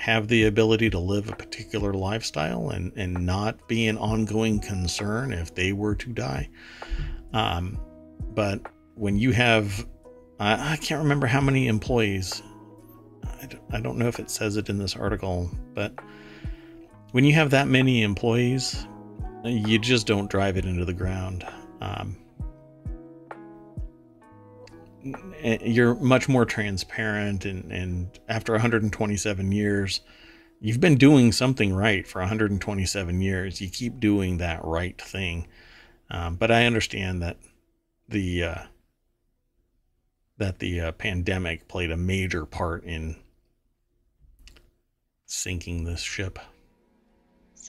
have 0.00 0.28
the 0.28 0.44
ability 0.44 0.88
to 0.88 0.98
live 0.98 1.28
a 1.28 1.36
particular 1.36 1.92
lifestyle 1.92 2.70
and, 2.70 2.90
and 2.96 3.14
not 3.14 3.68
be 3.68 3.86
an 3.86 3.98
ongoing 3.98 4.58
concern 4.58 5.32
if 5.32 5.54
they 5.54 5.72
were 5.72 5.94
to 5.94 6.10
die. 6.10 6.48
Um, 7.34 7.78
but 8.34 8.60
when 8.94 9.18
you 9.18 9.32
have, 9.32 9.86
I, 10.38 10.72
I 10.72 10.76
can't 10.78 11.02
remember 11.02 11.26
how 11.26 11.42
many 11.42 11.68
employees, 11.68 12.42
I 13.42 13.46
don't, 13.46 13.62
I 13.72 13.80
don't 13.80 13.98
know 13.98 14.08
if 14.08 14.18
it 14.18 14.30
says 14.30 14.56
it 14.56 14.70
in 14.70 14.78
this 14.78 14.96
article, 14.96 15.50
but 15.74 15.92
when 17.12 17.24
you 17.24 17.32
have 17.34 17.50
that 17.50 17.68
many 17.68 18.02
employees, 18.02 18.86
you 19.44 19.78
just 19.78 20.06
don't 20.06 20.30
drive 20.30 20.56
it 20.56 20.64
into 20.64 20.84
the 20.84 20.92
ground. 20.92 21.46
Um, 21.80 22.16
you're 25.62 25.94
much 25.94 26.28
more 26.28 26.44
transparent, 26.44 27.44
and, 27.44 27.72
and 27.72 28.18
after 28.28 28.52
127 28.52 29.52
years, 29.52 30.02
you've 30.60 30.80
been 30.80 30.96
doing 30.96 31.32
something 31.32 31.74
right 31.74 32.06
for 32.06 32.20
127 32.20 33.20
years. 33.20 33.60
You 33.60 33.70
keep 33.70 33.98
doing 33.98 34.38
that 34.38 34.64
right 34.64 35.00
thing. 35.00 35.48
Um, 36.10 36.36
but 36.36 36.50
I 36.50 36.66
understand 36.66 37.22
that 37.22 37.38
the 38.08 38.44
uh, 38.44 38.62
that 40.38 40.58
the 40.58 40.80
uh, 40.80 40.92
pandemic 40.92 41.68
played 41.68 41.90
a 41.90 41.96
major 41.96 42.44
part 42.44 42.84
in 42.84 43.16
sinking 45.26 45.84
this 45.84 46.00
ship. 46.00 46.38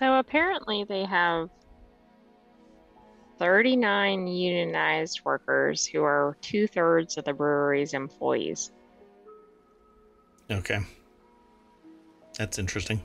So 0.02 0.16
apparently 0.18 0.84
they 0.84 1.06
have 1.06 1.50
39 3.38 4.26
unionized 4.26 5.22
workers 5.24 5.86
who 5.86 6.02
are 6.02 6.36
two 6.42 6.66
thirds 6.66 7.20
of 7.20 7.26
the 7.26 7.34
brewery's 7.34 7.94
employees. 7.94 8.72
Okay. 10.50 10.80
That's 12.36 12.58
interesting. 12.58 13.02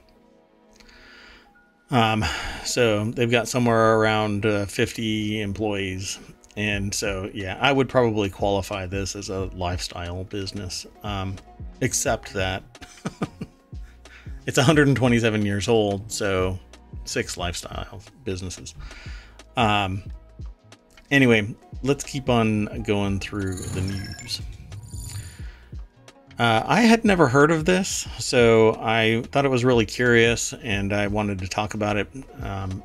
Um, 1.90 2.24
so 2.64 3.04
they've 3.04 3.30
got 3.30 3.46
somewhere 3.46 3.98
around 3.98 4.46
uh, 4.46 4.64
50 4.64 5.42
employees. 5.42 6.18
And 6.56 6.94
so, 6.94 7.30
yeah, 7.34 7.58
I 7.60 7.72
would 7.72 7.90
probably 7.90 8.30
qualify 8.30 8.86
this 8.86 9.14
as 9.14 9.28
a 9.28 9.50
lifestyle 9.54 10.24
business, 10.24 10.86
um, 11.02 11.36
except 11.82 12.32
that 12.32 12.62
it's 14.46 14.56
127 14.56 15.44
years 15.44 15.68
old. 15.68 16.10
So, 16.10 16.58
six 17.06 17.36
lifestyle 17.36 18.00
businesses. 18.24 18.74
Um, 19.56 20.02
anyway, 21.10 21.54
let's 21.82 22.04
keep 22.04 22.28
on 22.28 22.82
going 22.82 23.20
through 23.20 23.56
the 23.56 23.80
news. 23.80 24.42
Uh, 26.38 26.62
I 26.66 26.82
had 26.82 27.04
never 27.04 27.28
heard 27.28 27.50
of 27.50 27.64
this, 27.64 28.06
so 28.18 28.76
I 28.78 29.22
thought 29.32 29.46
it 29.46 29.50
was 29.50 29.64
really 29.64 29.86
curious 29.86 30.52
and 30.52 30.92
I 30.92 31.06
wanted 31.06 31.38
to 31.38 31.48
talk 31.48 31.72
about 31.72 31.96
it. 31.96 32.08
Um, 32.42 32.82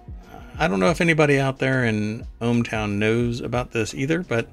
I 0.58 0.70
don't 0.70 0.80
know 0.80 0.90
if 0.90 1.02
anybody 1.02 1.38
out 1.38 1.60
there 1.60 1.84
in 1.84 2.26
ohmTown 2.40 2.94
knows 2.94 3.42
about 3.42 3.72
this 3.72 3.94
either, 3.94 4.22
but 4.24 4.48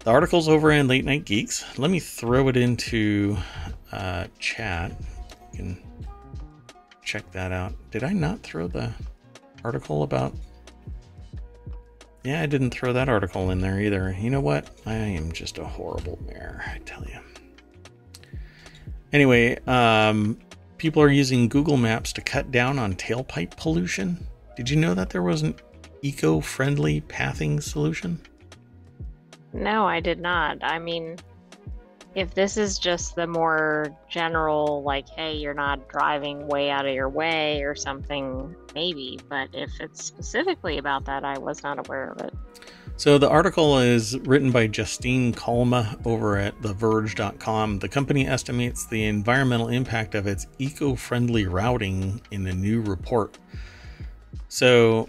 the 0.00 0.10
article's 0.10 0.48
over 0.48 0.70
in 0.70 0.86
Late 0.86 1.04
Night 1.04 1.24
Geeks. 1.24 1.64
Let 1.76 1.90
me 1.90 1.98
throw 1.98 2.48
it 2.48 2.56
into 2.56 3.36
uh, 3.90 4.26
chat. 4.38 4.92
You 5.52 5.56
can 5.56 5.82
check 7.10 7.28
that 7.32 7.50
out. 7.50 7.74
Did 7.90 8.04
I 8.04 8.12
not 8.12 8.40
throw 8.40 8.68
the 8.68 8.92
article 9.64 10.04
about? 10.04 10.32
Yeah, 12.22 12.40
I 12.40 12.46
didn't 12.46 12.70
throw 12.70 12.92
that 12.92 13.08
article 13.08 13.50
in 13.50 13.60
there 13.60 13.80
either. 13.80 14.16
You 14.16 14.30
know 14.30 14.40
what? 14.40 14.70
I 14.86 14.94
am 14.94 15.32
just 15.32 15.58
a 15.58 15.64
horrible 15.64 16.20
mayor, 16.24 16.62
I 16.64 16.78
tell 16.84 17.02
you. 17.02 17.18
Anyway, 19.12 19.58
um, 19.66 20.38
people 20.78 21.02
are 21.02 21.10
using 21.10 21.48
Google 21.48 21.76
Maps 21.76 22.12
to 22.12 22.20
cut 22.20 22.52
down 22.52 22.78
on 22.78 22.94
tailpipe 22.94 23.56
pollution. 23.56 24.24
Did 24.56 24.70
you 24.70 24.76
know 24.76 24.94
that 24.94 25.10
there 25.10 25.24
was 25.24 25.42
an 25.42 25.56
eco 26.02 26.40
friendly 26.40 27.00
pathing 27.00 27.60
solution? 27.60 28.20
No, 29.52 29.84
I 29.84 29.98
did 29.98 30.20
not. 30.20 30.62
I 30.62 30.78
mean, 30.78 31.16
if 32.14 32.34
this 32.34 32.56
is 32.56 32.78
just 32.78 33.14
the 33.14 33.26
more 33.26 33.96
general, 34.08 34.82
like, 34.82 35.08
hey, 35.10 35.36
you're 35.36 35.54
not 35.54 35.88
driving 35.88 36.48
way 36.48 36.70
out 36.70 36.86
of 36.86 36.94
your 36.94 37.08
way 37.08 37.62
or 37.62 37.74
something, 37.74 38.54
maybe. 38.74 39.18
But 39.28 39.50
if 39.52 39.70
it's 39.80 40.04
specifically 40.04 40.78
about 40.78 41.04
that, 41.04 41.24
I 41.24 41.38
was 41.38 41.62
not 41.62 41.78
aware 41.78 42.10
of 42.10 42.20
it. 42.20 42.34
So 42.96 43.16
the 43.16 43.30
article 43.30 43.78
is 43.78 44.18
written 44.18 44.50
by 44.50 44.66
Justine 44.66 45.32
Calma 45.32 45.96
over 46.04 46.36
at 46.36 46.60
TheVerge.com. 46.60 47.78
The 47.78 47.88
company 47.88 48.26
estimates 48.26 48.86
the 48.86 49.04
environmental 49.06 49.68
impact 49.68 50.14
of 50.14 50.26
its 50.26 50.46
eco-friendly 50.58 51.46
routing 51.46 52.20
in 52.30 52.46
a 52.46 52.52
new 52.52 52.82
report. 52.82 53.38
So 54.48 55.08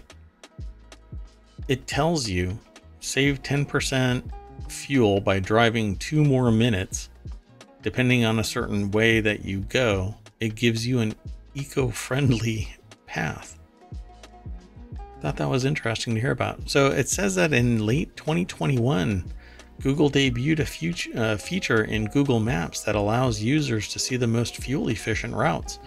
it 1.68 1.86
tells 1.86 2.28
you 2.28 2.58
save 3.00 3.42
10% 3.42 4.22
fuel 4.72 5.20
by 5.20 5.38
driving 5.38 5.96
two 5.96 6.24
more 6.24 6.50
minutes, 6.50 7.10
depending 7.82 8.24
on 8.24 8.38
a 8.38 8.44
certain 8.44 8.90
way 8.90 9.20
that 9.20 9.44
you 9.44 9.60
go. 9.60 10.14
It 10.40 10.54
gives 10.54 10.86
you 10.86 11.00
an 11.00 11.14
eco-friendly 11.54 12.74
path. 13.06 13.58
Thought 15.20 15.36
that 15.36 15.48
was 15.48 15.64
interesting 15.64 16.14
to 16.14 16.20
hear 16.20 16.32
about. 16.32 16.68
So 16.68 16.88
it 16.88 17.08
says 17.08 17.36
that 17.36 17.52
in 17.52 17.86
late 17.86 18.16
2021, 18.16 19.24
Google 19.80 20.10
debuted 20.10 20.60
a 20.60 20.64
future, 20.64 21.10
uh, 21.16 21.36
feature 21.36 21.84
in 21.84 22.06
Google 22.06 22.40
Maps 22.40 22.82
that 22.82 22.94
allows 22.94 23.42
users 23.42 23.88
to 23.88 23.98
see 23.98 24.16
the 24.16 24.26
most 24.26 24.56
fuel 24.56 24.88
efficient 24.88 25.34
routes. 25.34 25.78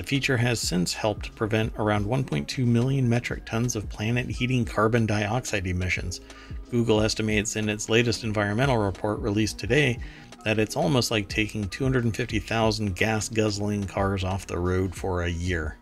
The 0.00 0.06
feature 0.06 0.38
has 0.38 0.58
since 0.58 0.94
helped 0.94 1.34
prevent 1.36 1.74
around 1.76 2.06
1.2 2.06 2.64
million 2.64 3.06
metric 3.06 3.44
tons 3.44 3.76
of 3.76 3.90
planet 3.90 4.30
heating 4.30 4.64
carbon 4.64 5.04
dioxide 5.04 5.66
emissions. 5.66 6.22
Google 6.70 7.02
estimates 7.02 7.54
in 7.54 7.68
its 7.68 7.90
latest 7.90 8.24
environmental 8.24 8.78
report 8.78 9.18
released 9.18 9.58
today 9.58 9.98
that 10.42 10.58
it's 10.58 10.74
almost 10.74 11.10
like 11.10 11.28
taking 11.28 11.68
250,000 11.68 12.96
gas 12.96 13.28
guzzling 13.28 13.84
cars 13.84 14.24
off 14.24 14.46
the 14.46 14.58
road 14.58 14.94
for 14.94 15.24
a 15.24 15.28
year. 15.28 15.76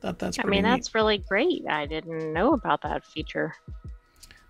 That, 0.00 0.18
that's 0.18 0.38
I 0.38 0.44
mean, 0.44 0.62
neat. 0.62 0.70
that's 0.70 0.94
really 0.94 1.18
great. 1.18 1.66
I 1.68 1.84
didn't 1.84 2.32
know 2.32 2.54
about 2.54 2.80
that 2.84 3.04
feature. 3.04 3.54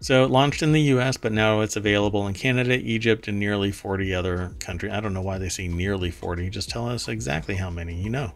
So 0.01 0.25
it 0.25 0.31
launched 0.31 0.63
in 0.63 0.73
the 0.73 0.81
US, 0.83 1.17
but 1.17 1.33
now 1.33 1.61
it's 1.61 1.77
available 1.77 2.27
in 2.29 2.35
Canada, 2.35 2.79
Egypt, 2.79 3.27
and 3.27 3.39
nearly 3.39 3.73
40 3.73 4.15
other 4.15 4.53
countries. 4.61 4.93
I 4.93 5.01
don't 5.01 5.15
know 5.15 5.23
why 5.23 5.39
they 5.39 5.49
say 5.49 5.67
nearly 5.67 6.11
40. 6.11 6.51
Just 6.51 6.71
tell 6.71 6.89
us 6.89 7.09
exactly 7.09 7.57
how 7.57 7.69
many 7.69 7.95
you 7.95 8.11
know. 8.11 8.33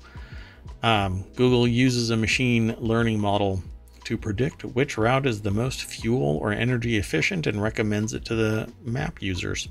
Um, 0.82 1.24
Google 1.36 1.68
uses 1.68 2.10
a 2.10 2.16
machine 2.16 2.74
learning 2.78 3.20
model 3.20 3.62
to 4.04 4.18
predict 4.18 4.64
which 4.64 4.98
route 4.98 5.26
is 5.26 5.42
the 5.42 5.52
most 5.52 5.84
fuel 5.84 6.38
or 6.38 6.52
energy 6.52 6.96
efficient 6.96 7.46
and 7.46 7.62
recommends 7.62 8.12
it 8.12 8.24
to 8.24 8.34
the 8.34 8.68
map 8.82 9.22
users. 9.22 9.68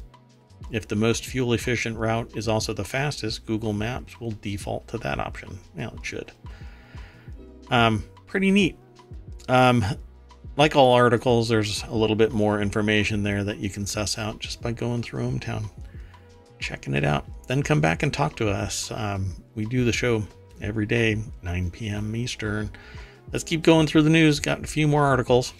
If 0.72 0.88
the 0.88 0.96
most 0.96 1.26
fuel 1.26 1.52
efficient 1.52 1.98
route 1.98 2.32
is 2.38 2.48
also 2.48 2.72
the 2.74 2.86
fastest, 2.86 3.46
Google 3.46 3.74
Maps 3.74 4.22
will 4.22 4.32
default 4.42 4.88
to 4.88 4.98
that 5.00 5.20
option. 5.20 5.60
Well, 5.76 5.94
it 5.98 6.06
should. 6.06 6.32
Um, 7.70 8.06
pretty 8.28 8.52
neat. 8.52 8.78
Um, 9.50 9.84
like 10.58 10.76
all 10.76 10.94
articles, 10.94 11.50
there's 11.50 11.84
a 11.84 11.96
little 11.96 12.16
bit 12.16 12.32
more 12.32 12.62
information 12.62 13.24
there 13.24 13.44
that 13.44 13.58
you 13.58 13.70
can 13.70 13.86
suss 13.86 14.18
out 14.18 14.40
just 14.40 14.62
by 14.62 14.72
going 14.72 15.02
through 15.02 15.30
ohmTown, 15.30 15.70
checking 16.60 16.94
it 16.94 17.04
out. 17.04 17.26
Then 17.48 17.64
come 17.64 17.82
back 17.82 18.04
and 18.04 18.14
talk 18.14 18.36
to 18.38 18.50
us. 18.50 18.92
Um, 18.92 19.34
we 19.56 19.66
do 19.66 19.86
the 19.86 19.92
show 19.94 20.24
every 20.62 20.86
day, 20.86 21.18
9 21.42 21.72
p.m. 21.72 22.16
Eastern. 22.16 22.70
Let's 23.32 23.44
keep 23.44 23.64
going 23.64 23.88
through 23.88 24.04
the 24.04 24.10
news. 24.10 24.40
Got 24.40 24.64
a 24.64 24.68
few 24.68 24.88
more 24.88 25.04
articles. 25.04 25.54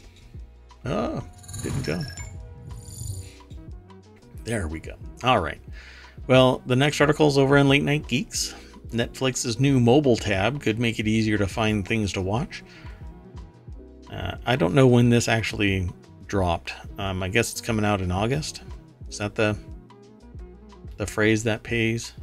Oh, 0.86 1.24
didn't 1.64 1.86
go. 1.86 2.02
There 4.44 4.68
we 4.68 4.80
go. 4.80 4.96
All 5.24 5.40
right. 5.40 5.62
Well, 6.28 6.62
the 6.66 6.76
next 6.76 7.00
article 7.00 7.28
is 7.28 7.38
over 7.38 7.58
in 7.58 7.70
Late 7.70 7.84
Night 7.84 8.08
Geeks. 8.08 8.54
Netflix's 8.90 9.60
new 9.60 9.80
mobile 9.80 10.18
tab 10.18 10.62
could 10.62 10.80
make 10.80 11.00
it 11.00 11.08
easier 11.08 11.38
to 11.38 11.48
find 11.48 11.88
things 11.88 12.12
to 12.14 12.22
watch. 12.22 12.64
Uh, 14.12 14.36
I 14.46 14.56
don't 14.56 14.74
know 14.74 14.88
when 14.88 15.10
this 15.10 15.28
actually 15.28 15.90
dropped. 16.28 16.74
Um, 16.98 17.24
I 17.24 17.30
guess 17.30 17.52
it's 17.52 17.62
coming 17.62 17.86
out 17.86 18.02
in 18.02 18.12
August. 18.12 18.62
Is 19.10 19.18
that 19.18 19.36
the 19.36 19.58
the 20.98 21.08
phrase 21.08 21.44
that 21.44 21.64
pays? 21.64 22.14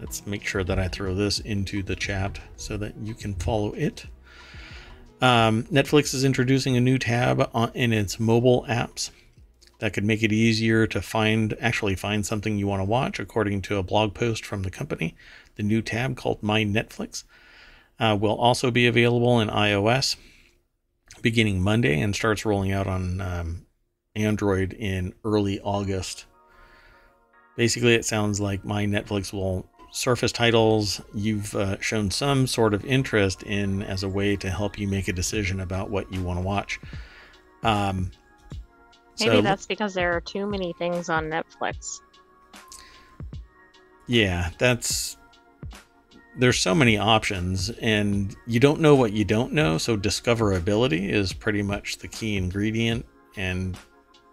Let's 0.00 0.26
make 0.26 0.44
sure 0.44 0.64
that 0.64 0.78
I 0.78 0.88
throw 0.88 1.14
this 1.14 1.38
into 1.38 1.82
the 1.82 1.96
chat 1.96 2.38
so 2.56 2.76
that 2.76 2.94
you 3.02 3.14
can 3.14 3.34
follow 3.34 3.72
it. 3.72 4.06
Um, 5.20 5.62
Netflix 5.64 6.12
is 6.12 6.24
introducing 6.24 6.76
a 6.76 6.80
new 6.80 6.98
tab 6.98 7.48
on, 7.54 7.70
in 7.72 7.92
its 7.92 8.20
mobile 8.20 8.66
apps 8.68 9.10
that 9.78 9.92
could 9.92 10.04
make 10.04 10.22
it 10.22 10.32
easier 10.32 10.86
to 10.86 11.00
find 11.00 11.56
actually 11.60 11.94
find 11.94 12.26
something 12.26 12.58
you 12.58 12.66
want 12.66 12.80
to 12.80 12.84
watch 12.84 13.18
according 13.18 13.62
to 13.62 13.78
a 13.78 13.82
blog 13.82 14.14
post 14.14 14.44
from 14.44 14.62
the 14.62 14.70
company 14.70 15.14
the 15.56 15.62
new 15.62 15.80
tab 15.80 16.16
called 16.16 16.42
My 16.42 16.64
Netflix 16.64 17.24
uh, 17.98 18.16
will 18.20 18.36
also 18.36 18.70
be 18.70 18.86
available 18.86 19.40
in 19.40 19.48
iOS 19.48 20.16
beginning 21.24 21.62
Monday 21.62 22.00
and 22.00 22.14
starts 22.14 22.44
rolling 22.44 22.70
out 22.70 22.86
on 22.86 23.20
um, 23.22 23.66
Android 24.14 24.74
in 24.74 25.14
early 25.24 25.58
August. 25.60 26.26
Basically, 27.56 27.94
it 27.94 28.04
sounds 28.04 28.40
like 28.40 28.62
My 28.62 28.84
Netflix 28.84 29.32
will 29.32 29.66
surface 29.90 30.32
titles 30.32 31.00
you've 31.14 31.54
uh, 31.54 31.80
shown 31.80 32.10
some 32.10 32.46
sort 32.46 32.74
of 32.74 32.84
interest 32.84 33.42
in 33.44 33.82
as 33.82 34.02
a 34.02 34.08
way 34.08 34.36
to 34.36 34.50
help 34.50 34.78
you 34.78 34.86
make 34.86 35.08
a 35.08 35.12
decision 35.12 35.60
about 35.60 35.88
what 35.88 36.12
you 36.12 36.22
want 36.22 36.38
to 36.38 36.44
watch. 36.44 36.78
Um, 37.62 38.10
Maybe 39.18 39.36
so, 39.36 39.40
that's 39.40 39.64
because 39.64 39.94
there 39.94 40.12
are 40.12 40.20
too 40.20 40.46
many 40.46 40.74
things 40.74 41.08
on 41.08 41.30
Netflix. 41.30 42.00
Yeah, 44.06 44.50
that's 44.58 45.16
there's 46.36 46.58
so 46.58 46.74
many 46.74 46.98
options 46.98 47.70
and 47.80 48.34
you 48.46 48.58
don't 48.58 48.80
know 48.80 48.94
what 48.94 49.12
you 49.12 49.24
don't 49.24 49.52
know 49.52 49.78
so 49.78 49.96
discoverability 49.96 51.08
is 51.08 51.32
pretty 51.32 51.62
much 51.62 51.98
the 51.98 52.08
key 52.08 52.36
ingredient 52.36 53.04
and 53.36 53.78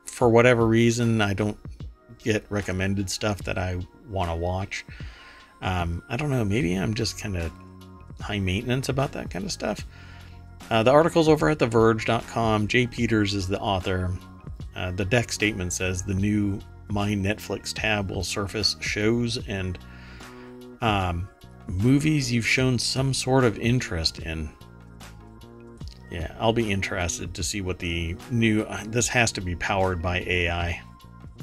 for 0.05 0.29
whatever 0.29 0.65
reason 0.65 1.21
i 1.21 1.33
don't 1.33 1.57
get 2.23 2.43
recommended 2.49 3.09
stuff 3.09 3.39
that 3.43 3.57
i 3.57 3.79
want 4.09 4.29
to 4.29 4.35
watch. 4.35 4.85
Um, 5.61 6.03
i 6.09 6.17
don't 6.17 6.29
know 6.29 6.43
maybe 6.43 6.75
i'm 6.75 6.93
just 6.93 7.19
kind 7.19 7.37
of 7.37 7.51
high 8.19 8.39
maintenance 8.39 8.89
about 8.89 9.11
that 9.13 9.29
kind 9.29 9.45
of 9.45 9.51
stuff. 9.51 9.85
Uh, 10.69 10.83
the 10.83 10.91
article's 10.91 11.27
over 11.27 11.49
at 11.49 11.59
theverge.com 11.59 12.67
jay 12.67 12.87
peters 12.87 13.33
is 13.33 13.47
the 13.47 13.59
author. 13.59 14.11
Uh, 14.75 14.91
the 14.91 15.05
deck 15.05 15.31
statement 15.31 15.73
says 15.73 16.03
the 16.03 16.13
new 16.13 16.59
my 16.87 17.09
netflix 17.11 17.73
tab 17.73 18.11
will 18.11 18.23
surface 18.23 18.75
shows 18.79 19.37
and 19.47 19.79
um, 20.81 21.27
movies 21.71 22.31
you've 22.31 22.47
shown 22.47 22.77
some 22.79 23.13
sort 23.13 23.43
of 23.43 23.57
interest 23.59 24.19
in. 24.19 24.49
Yeah, 26.09 26.35
I'll 26.39 26.53
be 26.53 26.71
interested 26.71 27.33
to 27.33 27.43
see 27.43 27.61
what 27.61 27.79
the 27.79 28.15
new. 28.29 28.65
This 28.87 29.07
has 29.07 29.31
to 29.33 29.41
be 29.41 29.55
powered 29.55 30.01
by 30.01 30.19
AI. 30.19 30.81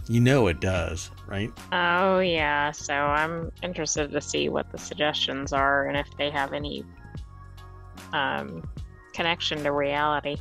You 0.08 0.20
know 0.20 0.46
it 0.46 0.60
does, 0.60 1.10
right? 1.26 1.50
Oh, 1.72 2.18
yeah. 2.20 2.70
So 2.72 2.94
I'm 2.94 3.52
interested 3.62 4.10
to 4.12 4.20
see 4.20 4.48
what 4.48 4.70
the 4.70 4.78
suggestions 4.78 5.52
are 5.52 5.86
and 5.86 5.96
if 5.96 6.06
they 6.16 6.30
have 6.30 6.52
any 6.52 6.84
um, 8.12 8.66
connection 9.12 9.62
to 9.64 9.72
reality. 9.72 10.36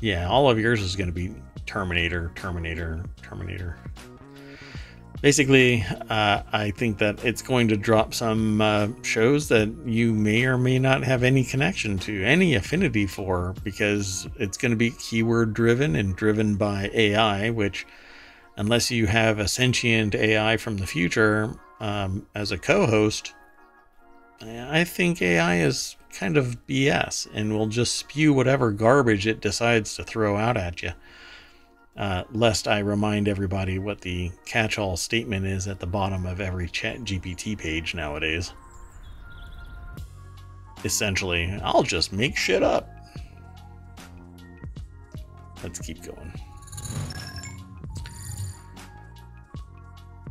Yeah, 0.00 0.28
all 0.28 0.48
of 0.48 0.58
yours 0.58 0.80
is 0.80 0.94
going 0.94 1.08
to 1.08 1.12
be 1.12 1.34
Terminator, 1.66 2.32
Terminator, 2.34 3.04
Terminator 3.20 3.76
basically, 5.20 5.84
uh, 6.08 6.42
I 6.52 6.70
think 6.70 6.98
that 6.98 7.24
it's 7.24 7.42
going 7.42 7.68
to 7.68 7.76
drop 7.76 8.14
some 8.14 8.60
uh, 8.60 8.88
shows 9.02 9.48
that 9.48 9.68
you 9.84 10.12
may 10.12 10.44
or 10.44 10.58
may 10.58 10.78
not 10.78 11.02
have 11.04 11.22
any 11.22 11.44
connection 11.44 11.98
to, 12.00 12.24
any 12.24 12.54
affinity 12.54 13.06
for, 13.06 13.54
because 13.64 14.28
it's 14.36 14.56
going 14.56 14.70
to 14.70 14.76
be 14.76 14.90
keyword 14.92 15.54
driven 15.54 15.96
and 15.96 16.16
driven 16.16 16.56
by 16.56 16.90
AI, 16.92 17.50
which, 17.50 17.86
unless 18.56 18.90
you 18.90 19.06
have 19.06 19.38
a 19.38 19.48
sentient 19.48 20.14
AI 20.14 20.56
from 20.56 20.76
the 20.78 20.86
future 20.86 21.54
um, 21.80 22.26
as 22.34 22.52
a 22.52 22.58
co 22.58 22.86
host, 22.86 23.34
I 24.40 24.84
think 24.84 25.20
AI 25.20 25.60
is 25.60 25.96
kind 26.12 26.36
of 26.36 26.66
BS 26.66 27.28
and 27.34 27.56
will 27.56 27.66
just 27.66 27.96
spew 27.96 28.32
whatever 28.32 28.70
garbage 28.70 29.26
it 29.26 29.40
decides 29.40 29.94
to 29.96 30.04
throw 30.04 30.36
out 30.36 30.56
at 30.56 30.82
you 30.82 30.92
uh, 31.98 32.22
lest 32.32 32.68
I 32.68 32.78
remind 32.78 33.26
everybody 33.26 33.80
what 33.80 34.00
the 34.00 34.30
catch 34.46 34.78
all 34.78 34.96
statement 34.96 35.44
is 35.46 35.66
at 35.66 35.80
the 35.80 35.86
bottom 35.86 36.26
of 36.26 36.40
every 36.40 36.68
chat 36.68 37.00
GPT 37.00 37.58
page 37.58 37.92
nowadays. 37.92 38.52
Essentially, 40.84 41.58
I'll 41.64 41.82
just 41.82 42.12
make 42.12 42.36
shit 42.36 42.62
up. 42.62 42.88
Let's 45.64 45.80
keep 45.80 46.00
going. 46.04 46.32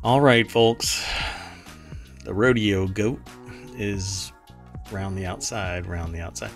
All 0.05 0.21
right, 0.21 0.49
folks. 0.49 1.05
The 2.23 2.33
rodeo 2.33 2.87
goat 2.87 3.19
is 3.77 4.31
round 4.89 5.17
the 5.17 5.25
outside, 5.25 5.85
round 5.85 6.15
the 6.15 6.21
outside. 6.21 6.51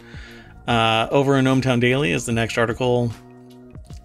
Uh, 0.68 1.08
over 1.12 1.38
in 1.38 1.44
ohmTown 1.46 1.82
Daily 1.82 2.12
is 2.12 2.26
the 2.26 2.32
next 2.32 2.58
article 2.58 3.12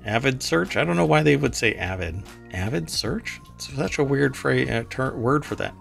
Avid 0.07 0.43
search? 0.43 0.77
I 0.77 0.85
don't 0.85 0.97
know 0.97 1.05
why 1.05 1.23
they 1.25 1.37
would 1.37 1.55
say 1.55 1.75
avid. 1.75 2.23
Avid 2.53 2.89
search? 2.89 3.41
It's 3.57 3.75
such 3.75 3.99
a 3.99 4.05
weird 4.05 4.37
phrase, 4.37 4.71
uh, 4.71 4.85
ter- 4.89 5.17
word 5.17 5.45
for 5.45 5.57
that. 5.57 5.75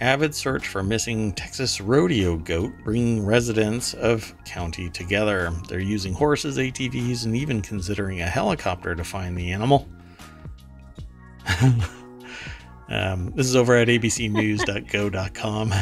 Avid 0.00 0.34
search 0.34 0.66
for 0.66 0.82
missing 0.82 1.34
Texas 1.34 1.78
rodeo 1.78 2.38
goat, 2.38 2.72
bringing 2.82 3.24
residents 3.24 3.92
of 3.92 4.34
county 4.46 4.88
together. 4.88 5.52
They're 5.68 5.78
using 5.78 6.14
horses, 6.14 6.56
ATVs, 6.56 7.26
and 7.26 7.36
even 7.36 7.60
considering 7.60 8.22
a 8.22 8.26
helicopter 8.26 8.94
to 8.94 9.04
find 9.04 9.36
the 9.36 9.52
animal. 9.52 9.86
um, 12.88 13.30
this 13.36 13.46
is 13.46 13.56
over 13.56 13.76
at 13.76 13.88
abcnews.go.com. 13.88 15.74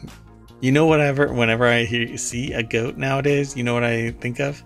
you 0.60 0.72
know, 0.72 0.84
whatever. 0.84 1.32
Whenever 1.32 1.66
I 1.66 1.84
hear, 1.84 2.18
see 2.18 2.52
a 2.52 2.62
goat 2.62 2.98
nowadays, 2.98 3.56
you 3.56 3.64
know 3.64 3.72
what 3.72 3.84
I 3.84 4.10
think 4.10 4.40
of? 4.40 4.62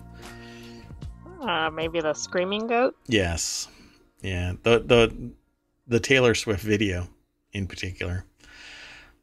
Uh, 1.43 1.69
maybe 1.69 1.99
the 1.99 2.13
screaming 2.13 2.67
goat. 2.67 2.95
Yes, 3.07 3.67
yeah. 4.21 4.53
The 4.63 4.79
the 4.79 5.31
the 5.87 5.99
Taylor 5.99 6.35
Swift 6.35 6.63
video 6.63 7.07
in 7.51 7.67
particular. 7.67 8.25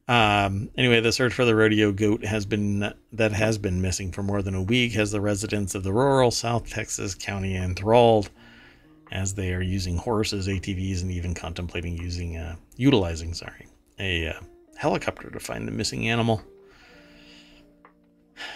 Um, 0.07 0.71
anyway, 0.77 1.01
the 1.01 1.13
search 1.13 1.33
for 1.33 1.45
the 1.45 1.55
rodeo 1.55 1.93
goat 1.93 2.25
has 2.25 2.45
been 2.45 2.93
that 3.13 3.33
has 3.33 3.59
been 3.59 3.81
missing 3.81 4.11
for 4.11 4.23
more 4.23 4.43
than 4.43 4.55
a 4.55 4.63
week. 4.63 4.93
Has 4.93 5.13
the 5.13 5.21
residents 5.21 5.75
of 5.75 5.85
the 5.85 5.93
rural 5.93 6.31
South 6.31 6.69
Texas 6.69 7.15
county 7.15 7.57
enthralled, 7.57 8.29
as 9.13 9.35
they 9.35 9.55
are 9.55 9.63
using 9.63 9.97
horses, 9.97 10.49
ATVs, 10.49 11.03
and 11.03 11.13
even 11.13 11.33
contemplating 11.33 11.97
using 11.97 12.37
uh, 12.37 12.57
utilizing 12.77 13.35
sorry 13.35 13.69
a 14.01 14.29
uh, 14.29 14.41
helicopter 14.77 15.31
to 15.31 15.39
find 15.39 15.69
the 15.69 15.73
missing 15.73 16.09
animal. 16.09 16.43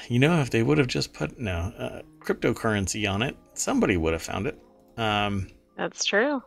You 0.08 0.18
know, 0.18 0.40
if 0.40 0.50
they 0.50 0.62
would 0.62 0.78
have 0.78 0.86
just 0.88 1.12
put 1.12 1.38
no 1.38 1.72
uh, 1.78 2.02
cryptocurrency 2.24 3.10
on 3.10 3.22
it, 3.22 3.36
somebody 3.54 3.96
would 3.96 4.12
have 4.12 4.22
found 4.22 4.46
it. 4.46 4.58
Um, 4.96 5.48
That's 5.76 6.04
true. 6.04 6.42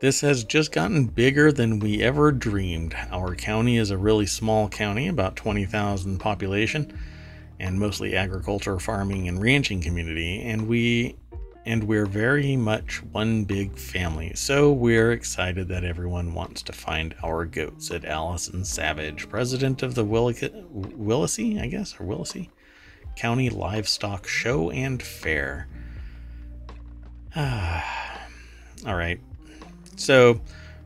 This 0.00 0.20
has 0.22 0.42
just 0.42 0.72
gotten 0.72 1.06
bigger 1.06 1.52
than 1.52 1.78
we 1.78 2.02
ever 2.02 2.32
dreamed. 2.32 2.94
Our 3.12 3.36
county 3.36 3.78
is 3.78 3.90
a 3.90 3.96
really 3.96 4.26
small 4.26 4.68
county, 4.68 5.06
about 5.06 5.36
20,000 5.36 6.18
population, 6.18 6.98
and 7.60 7.78
mostly 7.78 8.16
agriculture, 8.16 8.80
farming, 8.80 9.28
and 9.28 9.40
ranching 9.40 9.80
community, 9.80 10.42
and 10.42 10.66
we 10.66 11.16
and 11.64 11.84
we're 11.84 12.06
very 12.06 12.56
much 12.56 13.00
one 13.12 13.44
big 13.44 13.78
family. 13.78 14.32
So 14.34 14.72
we're 14.72 15.12
excited 15.12 15.68
that 15.68 15.84
everyone 15.84 16.34
wants 16.34 16.62
to 16.62 16.72
find 16.72 17.14
our 17.22 17.44
goat, 17.44 17.80
said 17.80 18.04
Allison 18.04 18.64
Savage, 18.64 19.28
president 19.28 19.84
of 19.84 19.94
the 19.94 20.04
Willacy, 20.04 21.62
I 21.62 21.68
guess, 21.68 21.94
or 22.00 22.04
Willacy 22.04 22.48
County 23.16 23.50
Livestock 23.50 24.26
Show 24.26 24.70
and 24.70 25.02
Fair. 25.02 25.68
All 27.36 28.94
right. 28.94 29.20
So, 29.96 30.40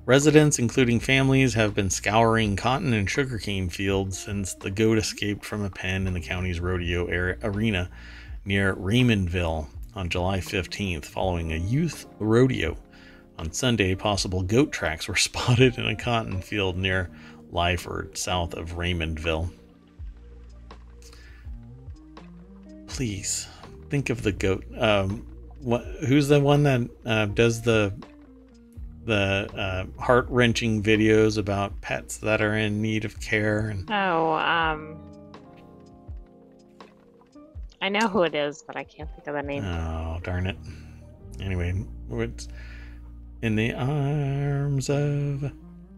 residents, 0.05 0.59
including 0.59 1.01
families, 1.01 1.55
have 1.55 1.75
been 1.75 1.91
scouring 1.91 2.57
cotton 2.57 2.93
and 2.93 3.09
sugarcane 3.09 3.69
fields 3.69 4.19
since 4.19 4.55
the 4.55 4.71
goat 4.71 4.99
escaped 4.99 5.45
from 5.45 5.63
a 5.63 5.71
pen 5.71 6.07
in 6.07 6.15
the 6.15 6.21
county's 6.21 6.61
rodeo 6.61 7.07
arena 7.43 7.91
near 8.45 8.75
Raymondville 8.75 9.69
on 9.95 10.09
July 10.09 10.39
15th, 10.39 11.07
following 11.07 11.53
a 11.53 11.57
youth 11.57 12.07
rodeo. 12.19 12.77
On 13.39 13.53
Sunday, 13.53 13.95
possible 13.95 14.43
goat 14.43 14.73
tracks 14.73 15.09
were 15.09 15.17
spotted 15.17 15.79
in 15.79 15.87
a 15.87 15.97
cotton 15.97 16.41
field 16.41 16.77
near 16.77 17.11
Lyford, 17.53 18.17
south 18.17 18.55
of 18.55 18.77
Raymondville. 18.77 19.51
Please 22.97 23.47
think 23.91 24.09
of 24.09 24.23
the 24.23 24.33
goat. 24.33 24.65
Um, 24.79 25.27
what, 25.61 25.85
who's 26.09 26.29
the 26.29 26.41
one 26.41 26.63
that 26.63 26.81
uh, 27.05 27.27
does 27.27 27.61
the 27.61 27.93
the 29.05 29.51
uh, 29.55 30.01
heart 30.01 30.27
wrenching 30.31 30.83
videos 30.83 31.37
about 31.37 31.79
pets 31.83 32.17
that 32.17 32.41
are 32.41 32.57
in 32.57 32.81
need 32.81 33.05
of 33.05 33.21
care? 33.21 33.69
And 33.69 33.87
oh, 33.91 34.33
um, 34.33 34.99
I 37.83 37.91
know 37.91 38.09
who 38.09 38.23
it 38.23 38.35
is, 38.35 38.63
but 38.67 38.77
I 38.77 38.85
can't 38.85 39.11
think 39.11 39.27
of 39.27 39.35
the 39.35 39.43
name. 39.43 39.63
Oh 39.63 40.19
darn 40.23 40.47
it! 40.47 40.57
Anyway, 41.39 41.85
it's 42.13 42.49
in 43.43 43.57
the 43.57 43.75
arms 43.75 44.89
of 44.89 45.53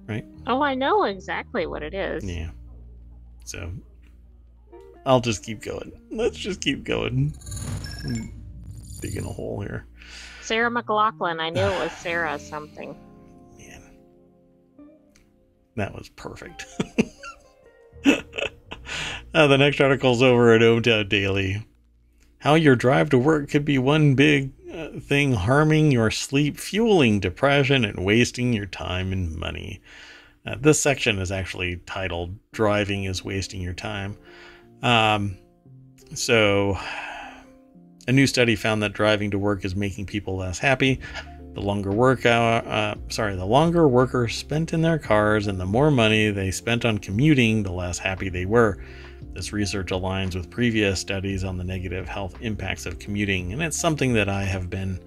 right. 0.08 0.24
Oh, 0.48 0.62
I 0.62 0.74
know 0.74 1.04
exactly 1.04 1.64
what 1.64 1.84
it 1.84 1.94
is. 1.94 2.24
Yeah. 2.24 2.50
So 3.44 3.70
I'll 5.08 5.20
just 5.20 5.42
keep 5.42 5.62
going. 5.62 5.90
Let's 6.10 6.36
just 6.36 6.60
keep 6.60 6.84
going 6.84 7.32
digging 9.00 9.24
a 9.24 9.32
hole 9.32 9.62
here. 9.62 9.86
Sarah 10.42 10.70
McLachlan. 10.70 11.40
I 11.40 11.48
knew 11.48 11.62
it 11.62 11.80
was 11.80 11.92
Sarah 11.92 12.38
something. 12.38 12.94
Man, 13.56 13.82
that 15.76 15.94
was 15.94 16.10
perfect. 16.10 16.66
uh, 18.06 19.46
the 19.46 19.56
next 19.56 19.80
article 19.80 20.12
is 20.12 20.22
over 20.22 20.52
at 20.52 20.60
ohmTown 20.60 21.08
Daily. 21.08 21.66
How 22.40 22.54
your 22.54 22.76
drive 22.76 23.08
to 23.10 23.18
work 23.18 23.48
could 23.48 23.64
be 23.64 23.78
one 23.78 24.14
big 24.14 24.52
uh, 24.70 25.00
thing 25.00 25.32
harming 25.32 25.90
your 25.90 26.10
sleep, 26.10 26.58
fueling 26.58 27.18
depression, 27.18 27.86
and 27.86 28.04
wasting 28.04 28.52
your 28.52 28.66
time 28.66 29.12
and 29.12 29.34
money. 29.34 29.80
Uh, 30.46 30.56
this 30.60 30.80
section 30.80 31.18
is 31.18 31.32
actually 31.32 31.76
titled 31.86 32.38
Driving 32.52 33.04
is 33.04 33.24
Wasting 33.24 33.62
Your 33.62 33.74
Time. 33.74 34.16
Um, 34.82 35.36
so 36.14 36.78
a 38.06 38.12
new 38.12 38.26
study 38.26 38.56
found 38.56 38.82
that 38.82 38.92
driving 38.92 39.30
to 39.32 39.38
work 39.38 39.64
is 39.64 39.76
making 39.76 40.06
people 40.06 40.36
less 40.36 40.58
happy. 40.58 41.00
The 41.54 41.60
longer 41.60 41.90
work 41.90 42.24
hour, 42.24 42.62
uh, 42.66 42.94
sorry, 43.08 43.34
the 43.34 43.44
longer 43.44 43.88
workers 43.88 44.36
spent 44.36 44.72
in 44.72 44.80
their 44.80 44.98
cars 44.98 45.48
and 45.48 45.58
the 45.58 45.66
more 45.66 45.90
money 45.90 46.30
they 46.30 46.50
spent 46.50 46.84
on 46.84 46.98
commuting, 46.98 47.62
the 47.62 47.72
less 47.72 47.98
happy 47.98 48.28
they 48.28 48.46
were. 48.46 48.78
This 49.32 49.52
research 49.52 49.88
aligns 49.88 50.36
with 50.36 50.50
previous 50.50 51.00
studies 51.00 51.42
on 51.42 51.56
the 51.58 51.64
negative 51.64 52.08
health 52.08 52.36
impacts 52.40 52.86
of 52.86 52.98
commuting, 52.98 53.52
and 53.52 53.62
it's 53.62 53.76
something 53.76 54.12
that 54.14 54.28
I 54.28 54.44
have 54.44 54.70
been, 54.70 55.00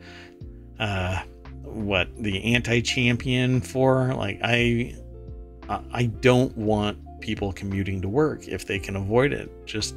uh, 0.80 1.22
what 1.63 2.09
the 2.22 2.53
anti-champion 2.53 3.61
for. 3.61 4.13
Like 4.13 4.41
I, 4.43 4.95
I 5.69 6.05
don't 6.05 6.55
want 6.57 6.97
people 7.22 7.53
commuting 7.53 8.01
to 8.01 8.09
work 8.09 8.47
if 8.47 8.65
they 8.65 8.80
can 8.80 8.95
avoid 8.95 9.32
it. 9.32 9.49
Just 9.65 9.95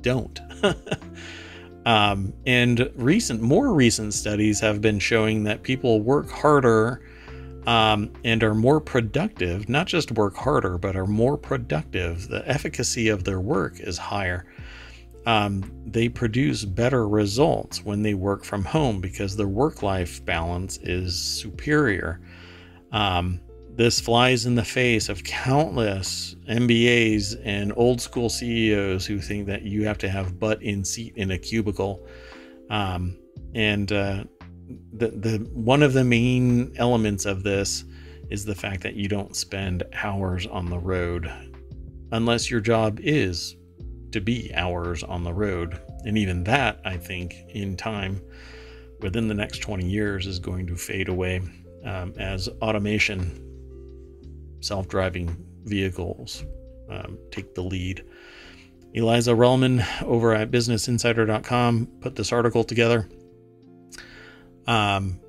don't. 0.00 0.40
Um, 1.86 2.32
and 2.46 2.90
recent, 2.94 3.42
more 3.42 3.74
recent 3.74 4.14
studies 4.14 4.60
have 4.60 4.80
been 4.80 4.98
showing 4.98 5.44
that 5.44 5.62
people 5.62 6.00
work 6.00 6.30
harder 6.30 7.02
um, 7.66 8.12
and 8.24 8.42
are 8.42 8.54
more 8.54 8.80
productive, 8.80 9.68
not 9.68 9.86
just 9.86 10.12
work 10.12 10.36
harder, 10.36 10.78
but 10.78 10.96
are 10.96 11.06
more 11.06 11.36
productive. 11.36 12.28
The 12.28 12.46
efficacy 12.48 13.08
of 13.08 13.24
their 13.24 13.40
work 13.40 13.80
is 13.80 13.98
higher. 13.98 14.46
Um, 15.26 15.70
they 15.86 16.08
produce 16.08 16.64
better 16.64 17.08
results 17.08 17.82
when 17.82 18.02
they 18.02 18.14
work 18.14 18.44
from 18.44 18.64
home 18.64 19.00
because 19.00 19.36
their 19.36 19.48
work 19.48 19.82
life 19.82 20.24
balance 20.24 20.78
is 20.82 21.18
superior. 21.18 22.20
Um, 22.92 23.40
this 23.76 23.98
flies 23.98 24.46
in 24.46 24.54
the 24.54 24.64
face 24.64 25.08
of 25.08 25.24
countless 25.24 26.36
MBAs 26.48 27.40
and 27.44 27.72
old 27.76 28.00
school 28.00 28.28
CEOs 28.28 29.04
who 29.04 29.20
think 29.20 29.46
that 29.46 29.62
you 29.62 29.84
have 29.84 29.98
to 29.98 30.08
have 30.08 30.38
butt 30.38 30.62
in 30.62 30.84
seat 30.84 31.14
in 31.16 31.32
a 31.32 31.38
cubicle. 31.38 32.06
Um, 32.70 33.18
and 33.52 33.90
uh, 33.90 34.24
the, 34.92 35.08
the 35.08 35.48
one 35.52 35.82
of 35.82 35.92
the 35.92 36.04
main 36.04 36.72
elements 36.76 37.24
of 37.26 37.42
this 37.42 37.84
is 38.30 38.44
the 38.44 38.54
fact 38.54 38.82
that 38.82 38.94
you 38.94 39.08
don't 39.08 39.34
spend 39.34 39.82
hours 39.92 40.46
on 40.46 40.70
the 40.70 40.78
road 40.78 41.30
unless 42.12 42.50
your 42.50 42.60
job 42.60 43.00
is 43.02 43.56
to 44.12 44.20
be 44.20 44.54
hours 44.54 45.02
on 45.02 45.24
the 45.24 45.32
road. 45.32 45.80
And 46.04 46.16
even 46.16 46.44
that, 46.44 46.80
I 46.84 46.96
think, 46.96 47.34
in 47.48 47.76
time, 47.76 48.20
within 49.00 49.26
the 49.26 49.34
next 49.34 49.58
20 49.58 49.84
years, 49.84 50.28
is 50.28 50.38
going 50.38 50.68
to 50.68 50.76
fade 50.76 51.08
away 51.08 51.42
um, 51.84 52.14
as 52.16 52.48
automation 52.62 53.53
self 54.64 54.88
driving 54.88 55.36
vehicles 55.64 56.44
um, 56.90 57.18
take 57.30 57.54
the 57.54 57.62
lead. 57.62 58.04
Eliza 58.92 59.32
Relman 59.32 59.84
over 60.02 60.34
at 60.34 60.50
BusinessInsider.com 60.50 61.86
put 62.00 62.14
this 62.14 62.32
article 62.32 62.64
together. 62.64 63.08
Um, 64.66 65.20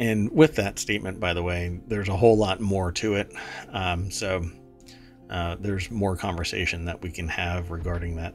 and 0.00 0.30
with 0.32 0.56
that 0.56 0.78
statement, 0.78 1.20
by 1.20 1.32
the 1.32 1.42
way, 1.42 1.80
there's 1.86 2.08
a 2.08 2.16
whole 2.16 2.36
lot 2.36 2.60
more 2.60 2.90
to 2.92 3.14
it. 3.14 3.32
Um, 3.70 4.10
so 4.10 4.44
uh, 5.30 5.56
there's 5.60 5.90
more 5.90 6.16
conversation 6.16 6.86
that 6.86 7.00
we 7.02 7.10
can 7.10 7.28
have 7.28 7.70
regarding 7.70 8.16
that. 8.16 8.34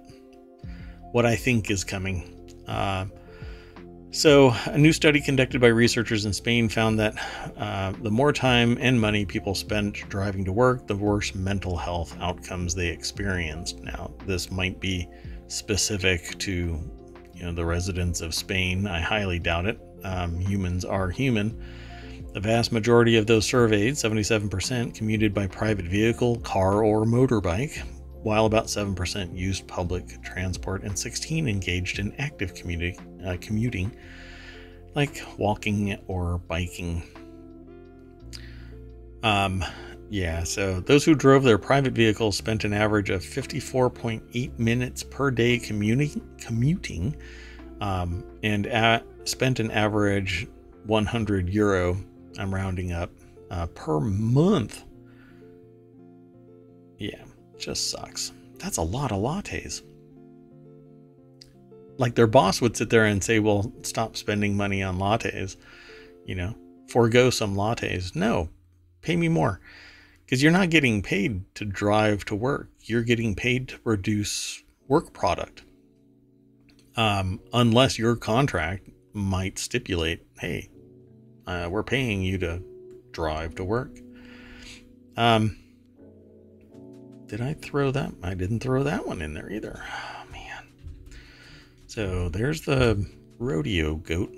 What 1.12 1.26
I 1.26 1.36
think 1.36 1.70
is 1.70 1.84
coming. 1.84 2.34
Uh, 2.68 3.06
so, 4.12 4.54
a 4.66 4.78
new 4.78 4.94
study 4.94 5.20
conducted 5.20 5.60
by 5.60 5.68
researchers 5.68 6.26
in 6.26 6.32
Spain 6.32 6.70
found 6.70 6.98
that 7.00 7.16
uh, 7.58 7.92
the 8.02 8.10
more 8.10 8.32
time 8.32 8.78
and 8.80 9.00
money 9.00 9.26
people 9.26 9.54
spent 9.54 9.96
driving 10.10 10.46
to 10.46 10.54
work, 10.54 10.88
the 10.88 10.96
worse 10.96 11.36
mental 11.36 11.76
health 11.76 12.18
outcomes 12.22 12.74
they 12.74 12.88
experienced. 12.88 13.84
Now, 13.84 14.12
this 14.26 14.50
might 14.50 14.80
be 14.80 15.10
specific 15.48 16.38
to 16.40 16.80
you 17.34 17.44
know 17.44 17.52
the 17.52 17.66
residents 17.66 18.22
of 18.22 18.34
Spain. 18.34 18.88
I 18.88 19.02
highly 19.02 19.40
doubt 19.40 19.66
it. 19.66 19.80
Um, 20.04 20.40
humans 20.40 20.86
are 20.86 21.10
human. 21.10 21.62
The 22.34 22.40
vast 22.40 22.72
majority 22.72 23.18
of 23.18 23.28
those 23.28 23.46
surveyed, 23.46 23.96
77%, 23.96 24.94
commuted 24.94 25.34
by 25.34 25.48
private 25.48 25.86
vehicle, 25.86 26.38
car, 26.38 26.84
or 26.84 27.04
motorbike, 27.04 27.84
while 28.24 28.46
about 28.46 28.66
7% 28.66 29.38
used 29.38 29.68
public 29.68 30.22
transport 30.24 30.84
and 30.84 30.98
16 30.98 31.48
engaged 31.48 32.00
in 32.00 32.14
active 32.20 32.54
communi- 32.54 33.00
uh, 33.26 33.38
commuting 33.40 33.96
like 34.96 35.22
walking 35.38 35.96
or 36.08 36.40
biking. 36.40 37.04
Um, 39.22 39.64
yeah, 40.10 40.44
so 40.44 40.80
those 40.80 41.06
who 41.06 41.14
drove 41.14 41.44
their 41.44 41.60
private 41.60 41.94
vehicles 41.94 42.36
spent 42.36 42.64
an 42.64 42.74
average 42.74 43.12
of 43.12 43.22
54.8 43.22 44.58
minutes 44.58 45.04
per 45.04 45.30
day 45.30 45.60
commuting, 45.60 46.22
commuting 46.40 47.16
um, 47.80 48.24
and 48.42 48.66
at, 48.68 49.06
spent 49.26 49.60
an 49.60 49.70
average 49.70 50.48
100 50.86 51.50
euro, 51.50 51.98
I'm 52.40 52.54
rounding 52.54 52.92
up, 52.92 53.12
uh, 53.52 53.68
per 53.68 54.00
month. 54.00 54.84
Yeah, 56.98 57.24
just 57.58 57.92
sucks. 57.92 58.32
That's 58.60 58.78
a 58.78 58.82
lot 58.82 59.12
of 59.12 59.20
lattes. 59.20 59.82
Like 61.98 62.16
their 62.16 62.28
boss 62.28 62.62
would 62.62 62.78
sit 62.78 62.90
there 62.90 63.06
and 63.06 63.24
say, 63.24 63.40
Well, 63.40 63.72
stop 63.82 64.18
spending 64.18 64.56
money 64.56 64.84
on 64.84 65.00
lattes, 65.00 65.58
you 66.26 66.36
know, 66.36 66.56
forego 66.88 67.30
some 67.30 67.56
lattes. 67.56 68.16
No, 68.16 68.50
pay 69.02 69.16
me 69.16 69.30
more. 69.30 69.60
Because 70.26 70.44
you're 70.44 70.52
not 70.52 70.70
getting 70.70 71.02
paid 71.02 71.56
to 71.56 71.64
drive 71.64 72.26
to 72.26 72.36
work, 72.36 72.70
you're 72.82 73.04
getting 73.04 73.34
paid 73.34 73.70
to 73.70 73.80
produce 73.80 74.64
work 74.88 75.14
product. 75.14 75.64
Um, 76.98 77.40
unless 77.54 77.98
your 77.98 78.16
contract 78.16 78.90
might 79.14 79.60
stipulate, 79.60 80.26
hey, 80.40 80.70
uh, 81.46 81.70
we're 81.72 81.84
paying 81.84 82.22
you 82.22 82.38
to 82.40 82.62
drive 83.12 83.56
to 83.56 83.64
work. 83.64 84.00
Um, 85.16 85.58
did 87.28 87.42
I 87.42 87.54
throw 87.54 87.92
that? 87.92 88.14
I 88.24 88.34
didn't 88.34 88.62
throw 88.62 88.84
that 88.84 89.06
one 89.06 89.22
in 89.22 89.34
there 89.34 89.52
either. 89.52 89.82
Oh, 90.20 90.32
man. 90.32 90.68
So 91.88 92.30
there's 92.30 92.62
the 92.62 93.06
rodeo 93.40 93.96
goat. 93.96 94.34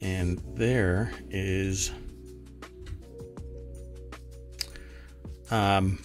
And 0.00 0.42
there 0.54 1.12
is 1.30 1.92
um 5.50 5.98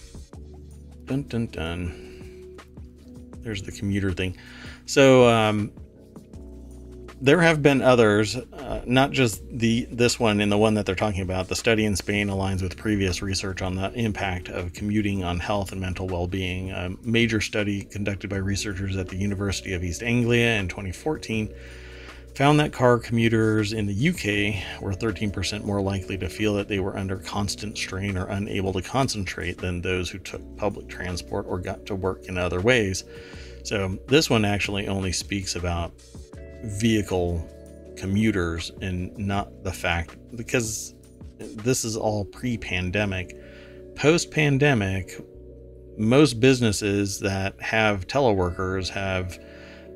dun 1.06 1.22
dun 1.22 1.46
dun. 1.46 2.58
There's 3.40 3.62
the 3.62 3.72
commuter 3.72 4.12
thing. 4.12 4.36
So 4.86 5.26
um 5.28 5.72
there 7.20 7.40
have 7.40 7.62
been 7.62 7.82
others, 7.82 8.36
uh, 8.36 8.82
not 8.86 9.10
just 9.10 9.42
the 9.50 9.86
this 9.90 10.20
one 10.20 10.40
and 10.40 10.52
the 10.52 10.58
one 10.58 10.74
that 10.74 10.86
they're 10.86 10.94
talking 10.94 11.22
about. 11.22 11.48
The 11.48 11.56
study 11.56 11.84
in 11.84 11.96
Spain 11.96 12.28
aligns 12.28 12.62
with 12.62 12.76
previous 12.76 13.22
research 13.22 13.60
on 13.60 13.74
the 13.74 13.92
impact 13.92 14.48
of 14.48 14.72
commuting 14.72 15.24
on 15.24 15.40
health 15.40 15.72
and 15.72 15.80
mental 15.80 16.06
well-being. 16.06 16.70
A 16.70 16.90
major 17.02 17.40
study 17.40 17.82
conducted 17.82 18.30
by 18.30 18.36
researchers 18.36 18.96
at 18.96 19.08
the 19.08 19.16
University 19.16 19.72
of 19.72 19.82
East 19.82 20.02
Anglia 20.02 20.54
in 20.54 20.68
2014 20.68 21.52
found 22.34 22.60
that 22.60 22.72
car 22.72 23.00
commuters 23.00 23.72
in 23.72 23.86
the 23.86 24.08
UK 24.10 24.80
were 24.80 24.92
13% 24.92 25.64
more 25.64 25.80
likely 25.80 26.16
to 26.16 26.28
feel 26.28 26.54
that 26.54 26.68
they 26.68 26.78
were 26.78 26.96
under 26.96 27.16
constant 27.16 27.76
strain 27.76 28.16
or 28.16 28.26
unable 28.26 28.72
to 28.72 28.80
concentrate 28.80 29.58
than 29.58 29.82
those 29.82 30.08
who 30.08 30.18
took 30.18 30.56
public 30.56 30.88
transport 30.88 31.46
or 31.48 31.58
got 31.58 31.84
to 31.84 31.96
work 31.96 32.26
in 32.26 32.38
other 32.38 32.60
ways. 32.60 33.02
So, 33.64 33.98
this 34.06 34.30
one 34.30 34.44
actually 34.44 34.86
only 34.86 35.10
speaks 35.10 35.56
about 35.56 35.92
vehicle 36.64 37.46
commuters 37.96 38.70
and 38.80 39.16
not 39.18 39.64
the 39.64 39.72
fact 39.72 40.16
because 40.36 40.94
this 41.38 41.84
is 41.84 41.96
all 41.96 42.24
pre-pandemic. 42.24 43.36
Post-pandemic 43.96 45.20
most 45.98 46.38
businesses 46.38 47.18
that 47.20 47.60
have 47.60 48.06
teleworkers 48.06 48.88
have 48.88 49.38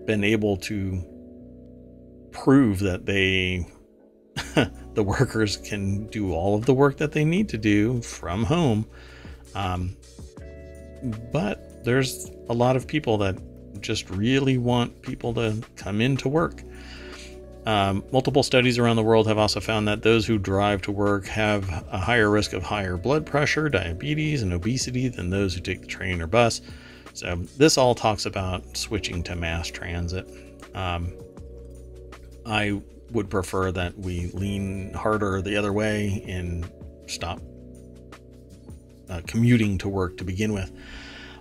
been 0.05 0.25
able 0.25 0.57
to 0.57 1.01
prove 2.33 2.81
that 2.81 3.07
they 3.07 3.65
the 4.95 5.03
workers 5.03 5.59
can 5.59 6.07
do 6.09 6.33
all 6.33 6.57
of 6.57 6.67
the 6.67 6.75
work 6.75 6.97
that 6.97 7.13
they 7.13 7.25
need 7.25 7.49
to 7.51 7.59
do 7.59 8.01
from 8.03 8.43
home. 8.43 8.87
Um, 9.55 9.97
but 11.33 11.85
there's 11.85 12.31
a 12.49 12.55
lot 12.55 12.77
of 12.77 12.87
people 12.87 13.19
that 13.19 13.37
just 13.83 14.09
really 14.11 14.59
want 14.59 15.03
people 15.03 15.35
to 15.35 15.63
come 15.77 16.01
into 16.01 16.29
work. 16.29 16.63
Um, 17.65 18.03
multiple 18.11 18.43
studies 18.43 18.79
around 18.79 18.97
the 18.97 19.05
world 19.05 19.29
have 19.29 19.39
also 19.39 19.61
found 19.61 19.87
that 19.87 20.03
those 20.03 20.27
who 20.27 20.37
drive 20.37 20.83
to 20.83 20.93
work 20.93 21.27
have 21.27 21.69
a 21.93 21.99
higher 21.99 22.29
risk 22.29 22.55
of 22.55 22.63
higher 22.65 22.97
blood 22.97 23.25
pressure, 23.25 23.69
diabetes, 23.69 24.43
and 24.43 24.53
obesity 24.53 25.09
than 25.09 25.31
those 25.31 25.55
who 25.55 25.61
take 25.61 25.81
the 25.83 25.87
train 25.87 26.21
or 26.21 26.27
bus. 26.27 26.61
So, 27.15 27.37
this 27.57 27.79
all 27.79 27.95
talks 27.95 28.27
about 28.27 28.77
switching 28.77 29.23
to 29.25 29.37
mass 29.37 29.69
transit. 29.69 30.29
Um, 30.75 31.13
I 32.45 32.81
would 33.13 33.31
prefer 33.31 33.71
that 33.73 33.97
we 33.97 34.29
lean 34.29 34.93
harder 34.95 35.41
the 35.41 35.57
other 35.57 35.73
way 35.73 36.25
and 36.27 36.69
stop 37.07 37.41
uh, 39.09 39.21
commuting 39.27 39.79
to 39.79 39.89
work 39.89 40.17
to 40.17 40.25
begin 40.25 40.53
with, 40.53 40.73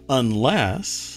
unless 0.10 1.11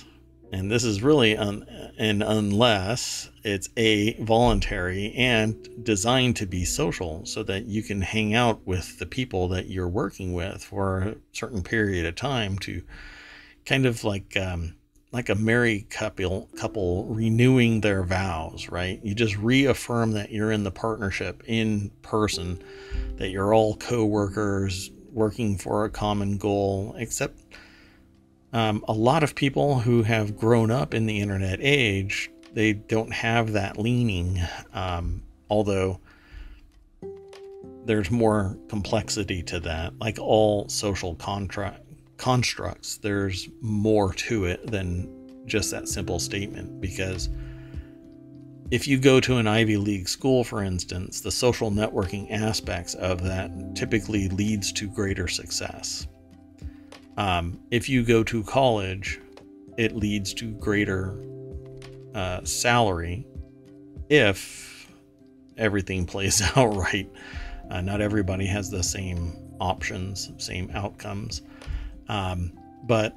and 0.55 0.70
this 0.70 0.84
is 0.84 1.02
really 1.02 1.36
un, 1.36 1.66
and 1.98 2.22
unless 2.22 3.28
it's 3.42 3.68
a 3.76 4.14
voluntary 4.22 5.12
and 5.16 5.68
designed 5.82 6.36
to 6.36 6.46
be 6.46 6.64
social 6.64 7.26
so 7.26 7.42
that 7.42 7.66
you 7.66 7.82
can 7.82 8.00
hang 8.00 8.34
out 8.34 8.64
with 8.64 9.00
the 9.00 9.07
people 9.07 9.48
that 9.48 9.68
you're 9.68 9.88
working 9.88 10.32
with 10.32 10.62
for 10.62 10.98
a 11.00 11.16
certain 11.32 11.62
period 11.62 12.07
of 12.07 12.14
time 12.14 12.57
to 12.61 12.82
kind 13.66 13.84
of 13.84 14.05
like 14.05 14.36
um, 14.36 14.76
like 15.11 15.28
a 15.28 15.34
married 15.34 15.90
couple 15.90 16.48
couple 16.57 17.07
renewing 17.07 17.80
their 17.80 18.05
vows 18.05 18.68
right? 18.70 19.00
You 19.02 19.12
just 19.12 19.36
reaffirm 19.36 20.12
that 20.12 20.30
you're 20.30 20.52
in 20.52 20.62
the 20.62 20.70
partnership 20.70 21.42
in 21.46 21.90
person 22.02 22.62
that 23.16 23.30
you're 23.30 23.52
all 23.52 23.76
co-workers 23.76 24.90
working 25.12 25.59
for 25.59 25.84
a 25.84 25.90
common 25.90 26.38
goal 26.38 26.94
except 26.96 27.40
um, 28.55 28.84
a 28.88 28.92
lot 28.92 29.22
of 29.22 29.34
people 29.34 29.80
who 29.80 30.05
have 30.05 30.36
grown 30.36 30.70
up 30.70 30.94
in 30.94 31.05
the 31.05 31.20
internet 31.20 31.59
age 31.61 32.30
they 32.55 32.72
don't 32.72 33.12
have 33.12 33.52
that 33.52 33.78
leaning 33.78 34.40
um, 34.72 35.22
although 35.50 36.00
there's 37.84 38.11
more 38.11 38.57
complexity 38.68 39.42
to 39.42 39.61
that 39.61 39.92
like 39.98 40.18
all 40.18 40.66
social 40.68 41.14
contract 41.16 41.82
constructs 42.16 42.96
there's 42.98 43.48
more 43.61 44.14
to 44.14 44.46
it 44.46 44.66
than 44.70 45.11
just 45.46 45.70
that 45.70 45.88
simple 45.88 46.18
statement 46.18 46.80
because 46.80 47.28
if 48.70 48.88
you 48.88 48.98
go 48.98 49.20
to 49.20 49.36
an 49.36 49.46
Ivy 49.46 49.76
League 49.76 50.09
school, 50.09 50.42
for 50.42 50.62
instance, 50.62 51.20
the 51.20 51.30
social 51.30 51.70
networking 51.70 52.30
aspects 52.32 52.94
of 52.94 53.22
that 53.22 53.50
typically 53.76 54.28
leads 54.28 54.72
to 54.72 54.88
greater 54.88 55.28
success. 55.28 56.07
Um, 57.16 57.60
if 57.70 57.88
you 57.88 58.04
go 58.04 58.24
to 58.24 58.42
college, 58.44 59.20
it 59.76 59.94
leads 59.94 60.34
to 60.34 60.52
greater 60.52 61.16
uh, 62.14 62.44
salary 62.44 63.26
if 64.08 64.88
everything 65.56 66.06
plays 66.14 66.42
out 66.56 66.74
right. 66.74 67.10
Uh, 67.70 67.80
not 67.80 68.00
everybody 68.00 68.46
has 68.46 68.70
the 68.70 68.82
same 68.82 69.36
options, 69.60 70.30
same 70.38 70.70
outcomes, 70.74 71.42
um, 72.08 72.52
but 72.84 73.16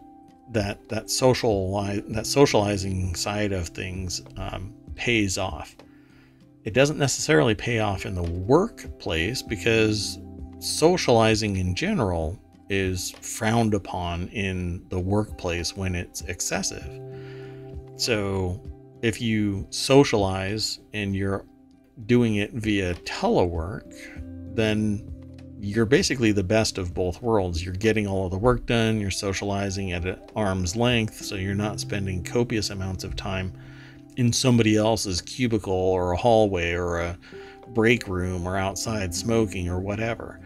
that 0.52 0.88
that 0.88 1.10
social 1.10 1.82
that 2.08 2.26
socializing 2.26 3.14
side 3.16 3.52
of 3.52 3.68
things 3.68 4.22
um, 4.38 4.74
pays 4.96 5.38
off. 5.38 5.76
It 6.64 6.74
doesn't 6.74 6.98
necessarily 6.98 7.56
pay 7.56 7.80
off 7.80 8.06
in 8.06 8.16
the 8.16 8.24
workplace 8.24 9.42
because 9.42 10.20
socializing 10.60 11.58
in 11.58 11.76
general 11.76 12.40
is 12.70 13.12
frowned 13.22 13.74
upon 13.74 14.28
in 14.30 14.86
the 14.90 15.00
workplace 15.00 15.76
when 15.76 15.96
it's 15.96 16.22
excessive. 16.22 17.02
So 17.96 18.62
if 19.02 19.22
you 19.22 19.68
socialize 19.70 20.80
and 20.94 21.16
you're 21.16 21.46
doing 22.06 22.36
it 22.36 22.54
via 22.54 22.94
telework, 22.96 23.94
then 24.56 25.12
you're 25.60 25.86
basically 25.86 26.32
the 26.32 26.44
best 26.44 26.78
of 26.78 26.94
both 26.94 27.22
worlds. 27.22 27.64
You're 27.64 27.74
getting 27.74 28.06
all 28.06 28.26
of 28.26 28.32
the 28.32 28.38
work 28.38 28.66
done, 28.66 29.00
you're 29.00 29.10
socializing 29.10 29.94
at 29.94 30.32
arm's 30.36 30.76
length, 30.76 31.24
so 31.24 31.36
you're 31.36 31.56
not 31.56 31.80
spending 31.80 32.24
copious 32.24 32.70
amounts 32.70 33.04
of 33.04 33.16
time 33.16 33.54
in 34.18 34.32
somebody 34.32 34.78
else's 34.78 35.22
cubicle 35.22 35.74
or 35.74 36.12
a 36.12 36.18
hallway 36.18 36.74
or 36.74 37.00
a 37.00 37.18
break 37.70 38.08
room 38.08 38.48
or 38.48 38.58
outside 38.58 39.14
smoking 39.14 39.68
or 39.68 39.80
whatever. 39.80 40.40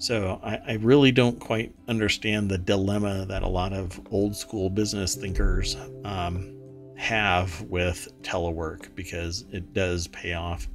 So 0.00 0.40
I, 0.42 0.58
I, 0.66 0.72
really 0.76 1.12
don't 1.12 1.38
quite 1.38 1.74
understand 1.86 2.50
the 2.50 2.56
dilemma 2.56 3.26
that 3.26 3.42
a 3.42 3.48
lot 3.48 3.74
of 3.74 4.00
old 4.10 4.34
school 4.34 4.70
business 4.70 5.14
thinkers 5.14 5.76
um, 6.04 6.54
have 6.96 7.60
with 7.64 8.08
telework 8.22 8.94
because 8.94 9.44
it 9.52 9.74
does 9.74 10.06
pay 10.08 10.32
off 10.32 10.66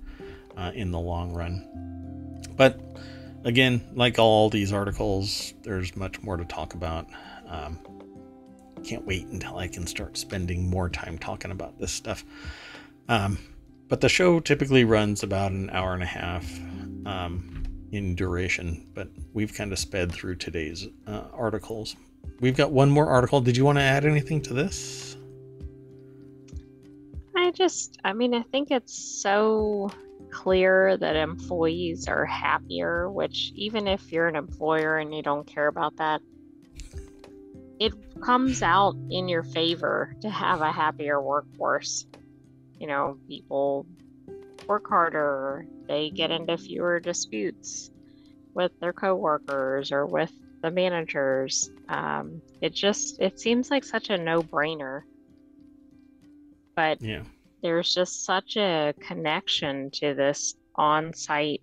uh, 0.56 0.72
in 0.76 0.92
the 0.92 1.00
long 1.00 1.34
run. 1.34 2.40
But 2.56 2.80
again, 3.46 3.82
like 3.96 4.20
all 4.20 4.52
these 4.52 4.72
articles, 4.72 5.56
there's 5.64 5.96
much 5.96 6.22
more 6.22 6.38
to 6.38 6.46
talk 6.46 6.76
about. 6.76 7.08
Um, 7.48 7.80
can't 8.84 9.08
wait 9.08 9.26
until 9.26 9.58
I 9.58 9.68
can 9.68 9.88
start 9.88 10.18
spending 10.18 10.70
more 10.70 10.88
time 10.88 11.18
talking 11.18 11.50
about 11.50 11.80
this 11.80 11.92
stuff. 11.92 12.24
Um, 13.10 13.40
but 13.88 14.02
the 14.02 14.10
show 14.10 14.40
typically 14.40 14.84
runs 14.84 15.24
about 15.24 15.52
an 15.52 15.72
hour 15.72 15.96
and 15.96 16.04
a 16.04 16.06
half 16.06 16.46
um, 17.08 17.55
in 17.96 18.16
duration, 18.16 18.88
but 18.94 19.10
we've 19.34 19.54
kind 19.54 19.72
of 19.72 19.80
sped 19.80 20.12
through 20.12 20.36
today's 20.36 20.88
uh, 21.08 21.24
articles. 21.34 21.96
We've 22.40 22.56
got 22.56 22.72
one 22.72 22.90
more 22.90 23.08
article. 23.08 23.42
Did 23.42 23.56
you 23.56 23.66
want 23.66 23.78
to 23.78 23.84
add 23.84 24.06
anything 24.06 24.42
to 24.44 24.54
this? 24.54 25.18
I 27.36 27.52
just, 27.52 28.00
I 28.04 28.14
mean, 28.14 28.34
I 28.34 28.44
think 28.44 28.72
it's 28.72 29.22
so 29.22 29.92
clear 30.32 30.98
that 30.98 31.16
employees 31.16 32.08
are 32.08 32.26
happier, 32.26 33.10
which 33.10 33.52
even 33.56 33.88
if 33.88 34.12
you're 34.12 34.28
an 34.28 34.36
employer 34.36 34.98
and 34.98 35.14
you 35.14 35.22
don't 35.22 35.46
care 35.46 35.68
about 35.68 35.96
that, 35.98 36.22
it 37.80 37.94
comes 38.22 38.62
out 38.62 38.96
in 39.10 39.28
your 39.28 39.44
favor 39.44 40.16
to 40.22 40.30
have 40.30 40.62
a 40.62 40.72
happier 40.72 41.22
workforce. 41.22 42.06
You 42.80 42.88
know, 42.88 43.18
people 43.28 43.86
work 44.68 44.88
harder, 44.88 45.66
they 45.88 46.10
get 46.10 46.32
into 46.32 46.58
fewer 46.58 47.00
disputes 47.00 47.90
with 48.54 48.72
their 48.80 48.94
coworkers 48.94 49.92
or 49.92 50.06
with 50.06 50.32
the 50.62 50.72
managers. 50.72 51.70
Um, 51.90 52.42
it 52.62 52.74
just 52.74 53.20
it 53.20 53.40
seems 53.40 53.70
like 53.70 53.84
such 53.84 54.10
a 54.10 54.18
no-brainer. 54.18 55.02
But 56.76 57.02
yeah. 57.02 57.24
there's 57.62 57.94
just 57.94 58.26
such 58.26 58.58
a 58.58 58.94
connection 59.00 59.92
to 59.92 60.14
this 60.14 60.56
on-site 60.76 61.62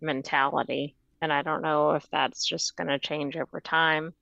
mentality, 0.00 0.96
and 1.20 1.32
I 1.32 1.42
don't 1.42 1.62
know 1.62 1.92
if 1.92 2.06
that's 2.12 2.46
just 2.46 2.76
going 2.76 2.88
to 2.88 2.98
change 2.98 3.36
over 3.36 3.60
time 3.60 4.14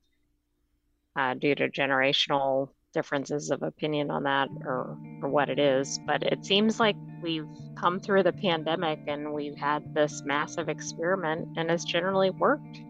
uh, 1.17 1.35
due 1.35 1.55
to 1.55 1.69
generational 1.69 2.71
differences 2.93 3.51
of 3.51 3.63
opinion 3.63 4.11
on 4.11 4.25
that 4.25 4.49
or, 4.65 4.97
or 5.23 5.29
what 5.29 5.49
it 5.49 5.59
is. 5.59 5.99
But 6.07 6.23
it 6.23 6.45
seems 6.45 6.81
like 6.81 6.97
we've 7.23 7.49
come 7.77 8.01
through 8.01 8.23
the 8.23 8.33
pandemic 8.33 9.01
and 9.07 9.33
we've 9.33 9.57
had 9.57 9.95
this 9.95 10.23
massive 10.25 10.69
experiment 10.69 11.49
and 11.57 11.71
it's 11.71 11.85
generally 11.85 12.31
worked. 12.31 12.81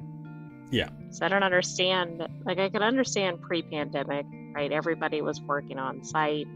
Yeah. 0.70 0.88
So 1.10 1.24
I 1.24 1.28
don't 1.28 1.42
understand. 1.42 2.26
Like, 2.44 2.58
I 2.58 2.68
could 2.68 2.82
understand 2.82 3.40
pre 3.40 3.62
pandemic, 3.62 4.26
right? 4.54 4.70
Everybody 4.70 5.22
was 5.22 5.40
working 5.40 5.78
on 5.78 6.04
site. 6.04 6.46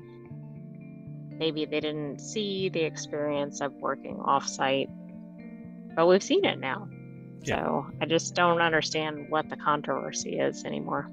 Maybe 1.30 1.64
they 1.64 1.80
didn't 1.80 2.20
see 2.20 2.68
the 2.68 2.82
experience 2.82 3.60
of 3.60 3.72
working 3.74 4.20
off 4.20 4.46
site, 4.46 4.90
but 5.96 6.06
we've 6.06 6.22
seen 6.22 6.44
it 6.44 6.60
now. 6.60 6.88
Yeah. 7.42 7.64
So 7.64 7.86
I 8.00 8.06
just 8.06 8.34
don't 8.34 8.60
understand 8.60 9.26
what 9.28 9.48
the 9.48 9.56
controversy 9.56 10.38
is 10.38 10.64
anymore. 10.64 11.08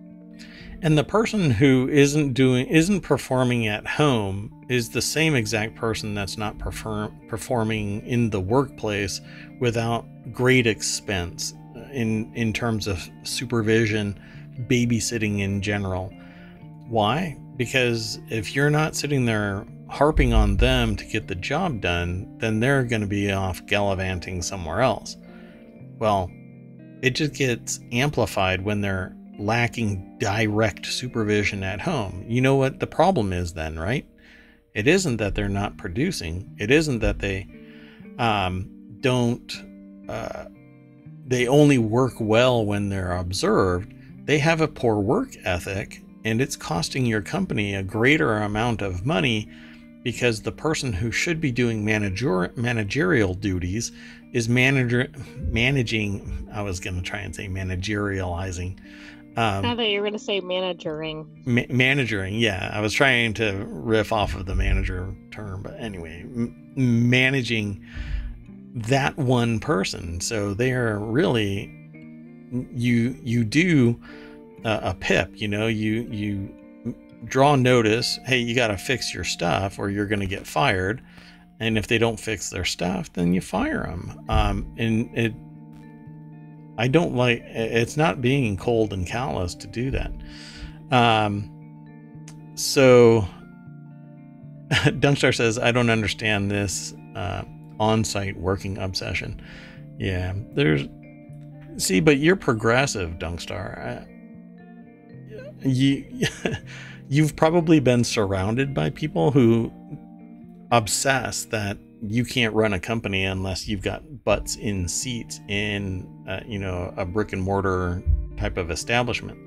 And 0.81 0.97
the 0.97 1.03
person 1.03 1.51
who 1.51 1.89
isn't 1.89 2.33
doing 2.33 2.67
isn't 2.67 3.01
performing 3.01 3.67
at 3.67 3.85
home 3.85 4.65
is 4.69 4.89
the 4.89 5.01
same 5.01 5.35
exact 5.35 5.75
person 5.75 6.13
that's 6.13 6.37
not 6.37 6.57
perform, 6.57 7.13
performing 7.27 8.05
in 8.05 8.29
the 8.29 8.39
workplace 8.39 9.19
without 9.59 10.05
great 10.31 10.67
expense 10.67 11.53
in 11.91 12.31
in 12.33 12.53
terms 12.53 12.87
of 12.87 13.09
supervision, 13.23 14.17
babysitting 14.67 15.39
in 15.39 15.61
general. 15.61 16.13
Why? 16.87 17.37
Because 17.57 18.19
if 18.29 18.55
you're 18.55 18.69
not 18.69 18.95
sitting 18.95 19.25
there 19.25 19.65
harping 19.89 20.33
on 20.33 20.55
them 20.57 20.95
to 20.95 21.05
get 21.05 21.27
the 21.27 21.35
job 21.35 21.81
done, 21.81 22.37
then 22.37 22.59
they're 22.59 22.83
going 22.83 23.01
to 23.01 23.07
be 23.07 23.31
off 23.31 23.65
gallivanting 23.65 24.41
somewhere 24.41 24.81
else. 24.81 25.17
Well, 25.97 26.31
it 27.01 27.11
just 27.11 27.33
gets 27.33 27.79
amplified 27.91 28.61
when 28.61 28.81
they're 28.81 29.15
lacking 29.39 30.17
direct 30.19 30.85
supervision 30.85 31.63
at 31.63 31.81
home. 31.81 32.25
You 32.27 32.41
know 32.41 32.55
what 32.55 32.79
the 32.79 32.87
problem 32.87 33.33
is 33.33 33.53
then, 33.53 33.79
right? 33.79 34.05
It 34.73 34.87
isn't 34.87 35.17
that 35.17 35.35
they're 35.35 35.49
not 35.49 35.77
producing. 35.77 36.55
It 36.59 36.71
isn't 36.71 36.99
that 36.99 37.19
they 37.19 37.47
um, 38.17 38.69
don't. 39.01 39.51
Uh, 40.07 40.45
they 41.25 41.47
only 41.47 41.77
work 41.77 42.13
well 42.19 42.65
when 42.65 42.89
they're 42.89 43.17
observed. 43.17 43.93
They 44.25 44.39
have 44.39 44.61
a 44.61 44.67
poor 44.67 44.99
work 44.99 45.35
ethic, 45.43 46.03
and 46.23 46.41
it's 46.41 46.55
costing 46.55 47.05
your 47.05 47.21
company 47.21 47.75
a 47.75 47.83
greater 47.83 48.37
amount 48.37 48.81
of 48.81 49.05
money 49.05 49.49
because 50.03 50.41
the 50.41 50.51
person 50.51 50.93
who 50.93 51.11
should 51.11 51.41
be 51.41 51.51
doing 51.51 51.83
manager, 51.83 52.51
managerial 52.55 53.33
duties 53.33 53.91
is 54.33 54.47
manager 54.47 55.07
managing. 55.37 56.47
I 56.53 56.61
was 56.61 56.79
going 56.79 56.95
to 56.95 57.01
try 57.01 57.19
and 57.19 57.35
say 57.35 57.47
managerializing 57.47 58.79
um, 59.39 59.65
I 59.65 59.75
thought 59.75 59.87
you 59.87 60.01
were 60.01 60.05
going 60.05 60.19
to 60.19 60.19
say 60.19 60.41
managering. 60.41 61.43
Ma- 61.45 61.61
managering, 61.69 62.35
yeah. 62.35 62.71
I 62.73 62.81
was 62.81 62.93
trying 62.93 63.33
to 63.35 63.65
riff 63.69 64.11
off 64.11 64.35
of 64.35 64.45
the 64.45 64.55
manager 64.55 65.15
term, 65.31 65.61
but 65.63 65.79
anyway, 65.79 66.21
m- 66.23 66.73
managing 66.75 67.85
that 68.75 69.17
one 69.17 69.59
person. 69.59 70.19
So 70.19 70.53
they 70.53 70.73
are 70.73 70.99
really 70.99 71.73
you 72.73 73.17
you 73.23 73.45
do 73.45 74.01
a, 74.65 74.79
a 74.83 74.93
pip. 74.99 75.31
You 75.35 75.47
know, 75.47 75.67
you 75.67 76.01
you 76.11 76.53
draw 77.23 77.55
notice 77.55 78.19
hey, 78.25 78.39
you 78.39 78.55
got 78.55 78.67
to 78.67 78.77
fix 78.77 79.13
your 79.13 79.23
stuff 79.23 79.79
or 79.79 79.89
you're 79.89 80.07
going 80.07 80.19
to 80.19 80.27
get 80.27 80.45
fired. 80.45 81.01
And 81.61 81.77
if 81.77 81.87
they 81.87 81.97
don't 81.97 82.19
fix 82.19 82.49
their 82.49 82.65
stuff, 82.65 83.11
then 83.13 83.33
you 83.33 83.41
fire 83.41 83.83
them. 83.83 84.25
Um, 84.27 84.75
and 84.77 85.17
it, 85.17 85.33
I 86.79 86.87
don't 86.87 87.13
like, 87.13 87.41
it's 87.45 87.97
not 87.97 88.21
being 88.21 88.55
cold 88.55 88.93
and 88.93 89.05
callous 89.05 89.53
to 89.55 89.67
do 89.67 89.91
that. 89.91 90.13
Um, 90.91 91.51
so 92.55 93.27
Dunkstar 94.71 95.35
says, 95.35 95.59
I 95.59 95.73
don't 95.73 95.89
understand 95.89 96.49
this 96.49 96.93
uh, 97.15 97.43
on 97.81 98.05
site 98.05 98.37
working 98.37 98.77
obsession. 98.77 99.41
Yeah, 99.99 100.33
there's, 100.53 100.87
see, 101.75 101.99
but 101.99 102.17
you're 102.17 102.37
progressive, 102.37 103.19
Dunkstar. 103.19 104.07
you, 105.61 106.05
you've 107.09 107.35
probably 107.35 107.81
been 107.81 108.05
surrounded 108.05 108.73
by 108.73 108.89
people 108.89 109.31
who 109.31 109.69
obsess 110.71 111.43
that 111.45 111.77
you 112.01 112.23
can't 112.23 112.53
run 112.53 112.71
a 112.71 112.79
company 112.79 113.25
unless 113.25 113.67
you've 113.67 113.81
got 113.81 114.08
butts 114.29 114.57
in 114.57 114.87
seats 114.87 115.41
in, 115.47 116.07
uh, 116.29 116.39
you 116.45 116.59
know, 116.59 116.93
a 116.97 117.03
brick 117.03 117.33
and 117.33 117.41
mortar 117.41 118.03
type 118.37 118.57
of 118.57 118.69
establishment. 118.69 119.39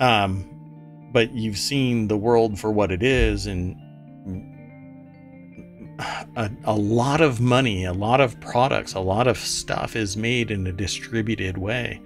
Um, 0.00 0.48
but 1.12 1.32
you've 1.32 1.58
seen 1.58 2.08
the 2.08 2.16
world 2.16 2.58
for 2.58 2.72
what 2.72 2.90
it 2.90 3.02
is 3.02 3.46
and 3.46 3.76
a, 6.34 6.50
a 6.64 6.74
lot 6.74 7.20
of 7.20 7.42
money, 7.42 7.84
a 7.84 7.92
lot 7.92 8.22
of 8.22 8.40
products, 8.40 8.94
a 8.94 9.00
lot 9.00 9.26
of 9.26 9.36
stuff 9.36 9.96
is 9.96 10.16
made 10.16 10.50
in 10.50 10.66
a 10.66 10.72
distributed 10.72 11.58
way. 11.58 12.00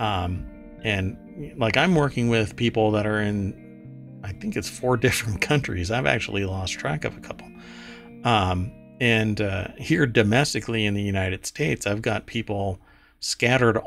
Um, 0.00 0.44
and 0.82 1.54
like 1.58 1.76
I'm 1.76 1.94
working 1.94 2.28
with 2.28 2.56
people 2.56 2.90
that 2.90 3.06
are 3.06 3.20
in, 3.20 4.20
I 4.24 4.32
think 4.32 4.56
it's 4.56 4.68
four 4.68 4.96
different 5.06 5.42
countries. 5.42 5.92
I've 5.92 6.06
actually 6.06 6.44
lost 6.44 6.72
track 6.72 7.04
of 7.04 7.16
a 7.16 7.20
couple. 7.20 7.46
Um, 8.24 8.72
and 9.00 9.40
uh, 9.40 9.68
here 9.78 10.06
domestically 10.06 10.84
in 10.84 10.94
the 10.94 11.02
United 11.02 11.46
States, 11.46 11.86
I've 11.86 12.02
got 12.02 12.26
people 12.26 12.80
scattered 13.20 13.78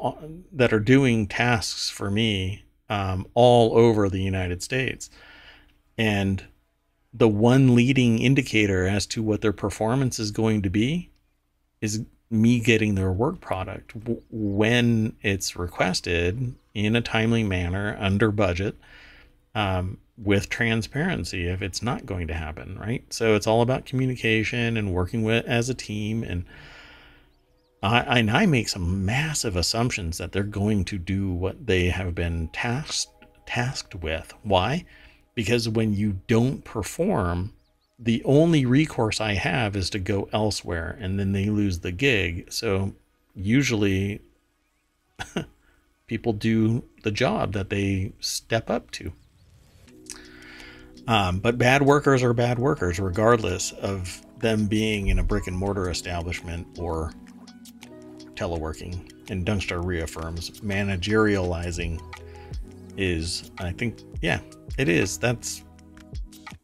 that 0.52 0.74
are 0.74 0.80
doing 0.80 1.28
tasks 1.28 1.90
for 1.90 2.10
me 2.10 2.64
um, 2.90 3.26
all 3.34 3.78
over 3.78 4.10
the 4.10 4.22
United 4.22 4.62
States. 4.62 5.10
And 5.98 6.44
the 7.14 7.28
one 7.28 7.76
leading 7.76 8.20
indicator 8.20 8.88
as 8.88 9.06
to 9.08 9.24
what 9.24 9.42
their 9.42 9.54
performance 9.54 10.20
is 10.20 10.32
going 10.32 10.62
to 10.62 10.70
be 10.70 11.10
is 11.82 12.06
me 12.30 12.60
getting 12.60 12.96
their 12.96 13.12
work 13.12 13.42
product 13.42 13.94
when 14.30 15.16
it's 15.22 15.58
requested 15.58 16.56
in 16.74 16.96
a 16.96 17.02
timely 17.02 17.44
manner 17.44 17.98
under 18.00 18.32
budget 18.32 18.76
um, 19.54 19.98
with 20.22 20.50
transparency 20.50 21.48
if 21.48 21.62
it's 21.62 21.82
not 21.82 22.06
going 22.06 22.28
to 22.28 22.34
happen 22.34 22.78
right 22.80 23.12
so 23.12 23.36
it's 23.36 23.48
all 23.48 23.62
about 23.62 23.86
communication 23.86 24.78
and 24.78 24.94
working 24.94 25.24
with 25.24 25.46
as 25.46 25.70
a 25.70 25.74
team 25.74 26.24
and 26.24 26.46
I, 27.84 28.20
and 28.20 28.30
I 28.30 28.46
make 28.46 28.70
some 28.70 29.06
massive 29.06 29.56
assumptions 29.56 30.20
that 30.20 30.32
they're 30.32 30.44
going 30.44 30.86
to 30.86 31.00
do 31.00 31.32
what 31.32 31.66
they 31.66 31.90
have 31.90 32.14
been 32.14 32.50
tasked 32.50 33.08
tasked 33.48 33.96
with 33.96 34.34
why 34.44 34.86
because 35.36 35.70
when 35.70 35.94
you 35.94 36.20
don't 36.28 36.64
perform, 36.64 37.54
the 37.98 38.24
only 38.24 38.66
recourse 38.66 39.22
I 39.22 39.34
have 39.34 39.76
is 39.76 39.90
to 39.92 40.00
go 40.00 40.30
elsewhere 40.34 40.98
and 41.00 41.20
then 41.20 41.32
they 41.32 41.50
lose 41.50 41.80
the 41.80 41.92
gig. 41.92 42.52
So 42.52 42.94
usually 43.36 44.22
people 46.08 46.34
do 46.34 46.84
the 47.04 47.12
job 47.12 47.54
that 47.54 47.70
they 47.70 48.14
step 48.20 48.70
up 48.70 48.92
to. 48.92 49.14
Um, 51.08 51.40
but 51.40 51.58
bad 51.58 51.82
workers 51.82 52.24
are 52.24 52.34
bad 52.34 52.60
workers, 52.60 53.00
regardless 53.00 53.72
of 53.74 54.22
them 54.40 54.68
being 54.68 55.08
in 55.08 55.20
a 55.20 55.24
brick 55.24 55.48
and 55.48 55.58
mortar 55.58 55.90
establishment 55.90 56.80
or 56.80 57.12
teleworking. 58.36 59.12
And 59.30 59.46
Dunkstar 59.46 59.84
reaffirms 59.84 60.62
managerializing 60.62 62.02
is, 62.98 63.52
I 63.60 63.72
think, 63.72 64.00
yeah, 64.22 64.40
it 64.78 64.90
is. 64.90 65.18
That's. 65.18 65.64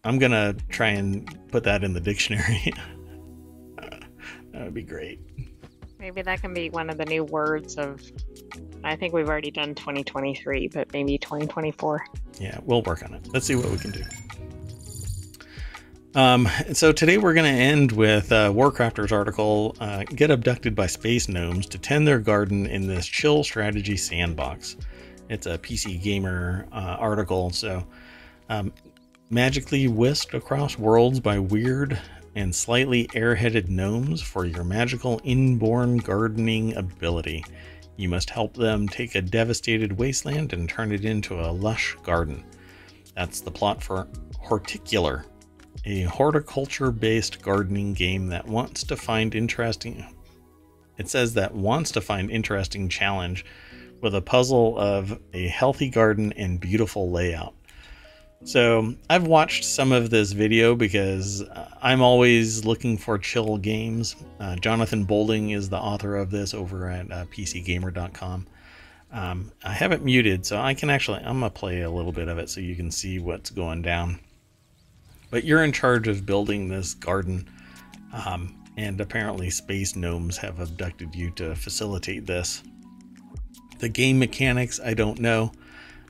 I'm 0.03 0.19
gonna 0.19 0.53
try 0.69 0.89
and 0.89 1.37
put 1.49 1.63
that 1.65 1.83
in 1.83 1.93
the 1.93 1.99
dictionary. 1.99 2.73
that 3.77 4.63
would 4.63 4.73
be 4.73 4.83
great. 4.83 5.19
Maybe 5.99 6.21
that 6.21 6.41
can 6.41 6.53
be 6.53 6.69
one 6.69 6.89
of 6.89 6.97
the 6.97 7.05
new 7.05 7.23
words 7.23 7.75
of. 7.75 8.01
I 8.83 8.95
think 8.95 9.13
we've 9.13 9.27
already 9.27 9.51
done 9.51 9.75
2023, 9.75 10.69
but 10.69 10.93
maybe 10.93 11.17
2024. 11.17 12.05
Yeah, 12.39 12.59
we'll 12.63 12.83
work 12.83 13.03
on 13.03 13.13
it. 13.15 13.27
Let's 13.33 13.45
see 13.45 13.55
what 13.55 13.69
we 13.69 13.77
can 13.77 13.91
do. 13.91 14.03
Um, 16.17 16.49
so 16.73 16.91
today 16.91 17.19
we're 17.19 17.35
going 17.35 17.45
to 17.45 17.61
end 17.61 17.91
with 17.91 18.31
uh, 18.31 18.49
Warcrafter's 18.51 19.11
article, 19.11 19.75
uh, 19.79 20.03
Get 20.03 20.31
Abducted 20.31 20.73
by 20.73 20.87
Space 20.87 21.29
Gnomes 21.29 21.67
to 21.67 21.77
Tend 21.77 22.07
Their 22.07 22.17
Garden 22.17 22.65
in 22.65 22.87
This 22.87 23.05
Chill 23.05 23.43
Strategy 23.43 23.95
Sandbox. 23.95 24.77
It's 25.29 25.45
a 25.45 25.59
PC 25.59 26.01
Gamer 26.01 26.65
uh, 26.71 26.97
article. 26.99 27.51
So, 27.51 27.85
um, 28.49 28.73
magically 29.29 29.87
whisked 29.87 30.33
across 30.33 30.79
worlds 30.79 31.19
by 31.19 31.37
weird 31.37 31.99
and 32.33 32.53
slightly 32.53 33.05
airheaded 33.09 33.69
gnomes 33.69 34.19
for 34.19 34.43
your 34.43 34.63
magical 34.63 35.21
inborn 35.23 35.97
gardening 35.97 36.75
ability. 36.77 37.45
You 37.95 38.09
must 38.09 38.31
help 38.31 38.55
them 38.55 38.89
take 38.89 39.13
a 39.13 39.21
devastated 39.21 39.99
wasteland 39.99 40.51
and 40.51 40.67
turn 40.67 40.91
it 40.91 41.05
into 41.05 41.39
a 41.39 41.51
lush 41.51 41.95
garden. 42.01 42.43
That's 43.15 43.39
the 43.39 43.51
plot 43.51 43.83
for 43.83 44.07
Horticular, 44.39 45.25
a 45.85 46.03
horticulture 46.03 46.91
based 46.91 47.41
gardening 47.41 47.93
game 47.93 48.27
that 48.27 48.47
wants 48.47 48.83
to 48.85 48.95
find 48.95 49.33
interesting. 49.35 50.05
It 50.97 51.09
says 51.09 51.33
that 51.35 51.53
wants 51.53 51.91
to 51.91 52.01
find 52.01 52.31
interesting 52.31 52.89
challenge 52.89 53.45
with 54.01 54.15
a 54.15 54.21
puzzle 54.21 54.77
of 54.77 55.19
a 55.33 55.47
healthy 55.47 55.89
garden 55.89 56.33
and 56.33 56.59
beautiful 56.59 57.11
layout. 57.11 57.53
So 58.43 58.93
I've 59.09 59.25
watched 59.25 59.65
some 59.65 59.91
of 59.91 60.09
this 60.09 60.31
video 60.31 60.75
because 60.75 61.41
uh, 61.41 61.69
I'm 61.81 62.01
always 62.01 62.65
looking 62.65 62.97
for 62.97 63.17
chill 63.17 63.57
games. 63.57 64.15
Uh, 64.39 64.55
Jonathan 64.57 65.05
Bolding 65.05 65.51
is 65.51 65.69
the 65.69 65.77
author 65.77 66.15
of 66.15 66.29
this 66.29 66.53
over 66.53 66.89
at 66.89 67.11
uh, 67.11 67.25
PCGamer.com. 67.25 68.47
Um, 69.11 69.51
I 69.63 69.71
have 69.71 69.91
it 69.91 70.03
muted, 70.03 70.45
so 70.45 70.59
I 70.59 70.73
can 70.73 70.89
actually 70.89 71.19
I'm 71.19 71.39
gonna 71.39 71.49
play 71.49 71.81
a 71.81 71.89
little 71.89 72.11
bit 72.11 72.27
of 72.27 72.37
it 72.37 72.49
so 72.49 72.59
you 72.59 72.75
can 72.75 72.91
see 72.91 73.19
what's 73.19 73.49
going 73.49 73.81
down. 73.81 74.19
But 75.29 75.43
you're 75.43 75.63
in 75.63 75.71
charge 75.71 76.07
of 76.07 76.25
building 76.25 76.69
this 76.69 76.93
garden, 76.93 77.49
um, 78.13 78.55
and 78.77 78.99
apparently 79.01 79.49
space 79.49 79.95
gnomes 79.95 80.37
have 80.37 80.59
abducted 80.59 81.15
you 81.15 81.31
to 81.31 81.55
facilitate 81.55 82.25
this. 82.25 82.63
The 83.79 83.89
game 83.89 84.19
mechanics, 84.19 84.79
I 84.83 84.93
don't 84.93 85.19
know. 85.19 85.51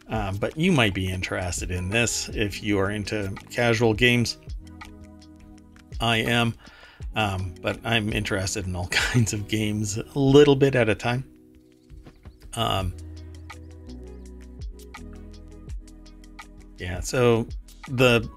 Um, 0.10 0.38
but 0.38 0.56
you 0.56 0.72
might 0.72 0.94
be 0.94 1.10
interested 1.10 1.70
in 1.70 1.90
this 1.90 2.30
if 2.30 2.64
you 2.64 2.80
are 2.80 2.91
into 2.91 3.34
casual 3.50 3.94
games. 3.94 4.38
I 6.00 6.18
am, 6.18 6.54
um, 7.16 7.56
but 7.62 7.80
I'm 7.84 8.14
interested 8.14 8.68
in 8.68 8.76
all 8.76 8.88
kinds 8.91 9.34
of 9.34 9.48
games 9.48 9.98
a 9.98 10.20
little 10.20 10.56
bit 10.56 10.76
at 10.76 10.88
a 10.88 10.96
time. 10.96 11.26
Um, 12.54 12.94
yeah, 16.78 17.02
so 17.02 17.48
the 17.90 18.30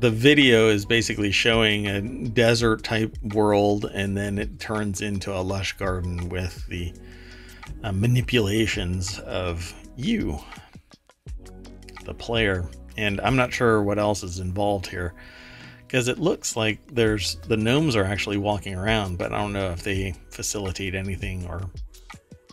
the 0.00 0.10
video 0.10 0.68
is 0.68 0.86
basically 0.86 1.30
showing 1.30 1.86
a 1.86 2.00
desert 2.00 2.82
type 2.82 3.16
world, 3.34 3.84
and 3.84 4.16
then 4.16 4.38
it 4.38 4.58
turns 4.58 5.02
into 5.02 5.30
a 5.34 5.42
lush 5.42 5.76
garden 5.76 6.30
with 6.30 6.66
the 6.68 6.92
uh, 7.84 7.92
manipulations 7.92 9.18
of 9.20 9.74
you, 9.96 10.38
the 12.04 12.14
player. 12.14 12.66
And 12.96 13.20
I'm 13.20 13.36
not 13.36 13.52
sure 13.52 13.82
what 13.82 13.98
else 13.98 14.22
is 14.22 14.38
involved 14.38 14.86
here 14.86 15.14
because 15.86 16.08
it 16.08 16.18
looks 16.18 16.56
like 16.56 16.78
there's 16.92 17.34
the 17.46 17.56
gnomes 17.56 17.94
are 17.94 18.04
actually 18.04 18.38
walking 18.38 18.74
around, 18.74 19.18
but 19.18 19.34
I 19.34 19.38
don't 19.38 19.52
know 19.52 19.70
if 19.70 19.82
they 19.82 20.14
facilitate 20.30 20.94
anything 20.94 21.46
or 21.46 21.68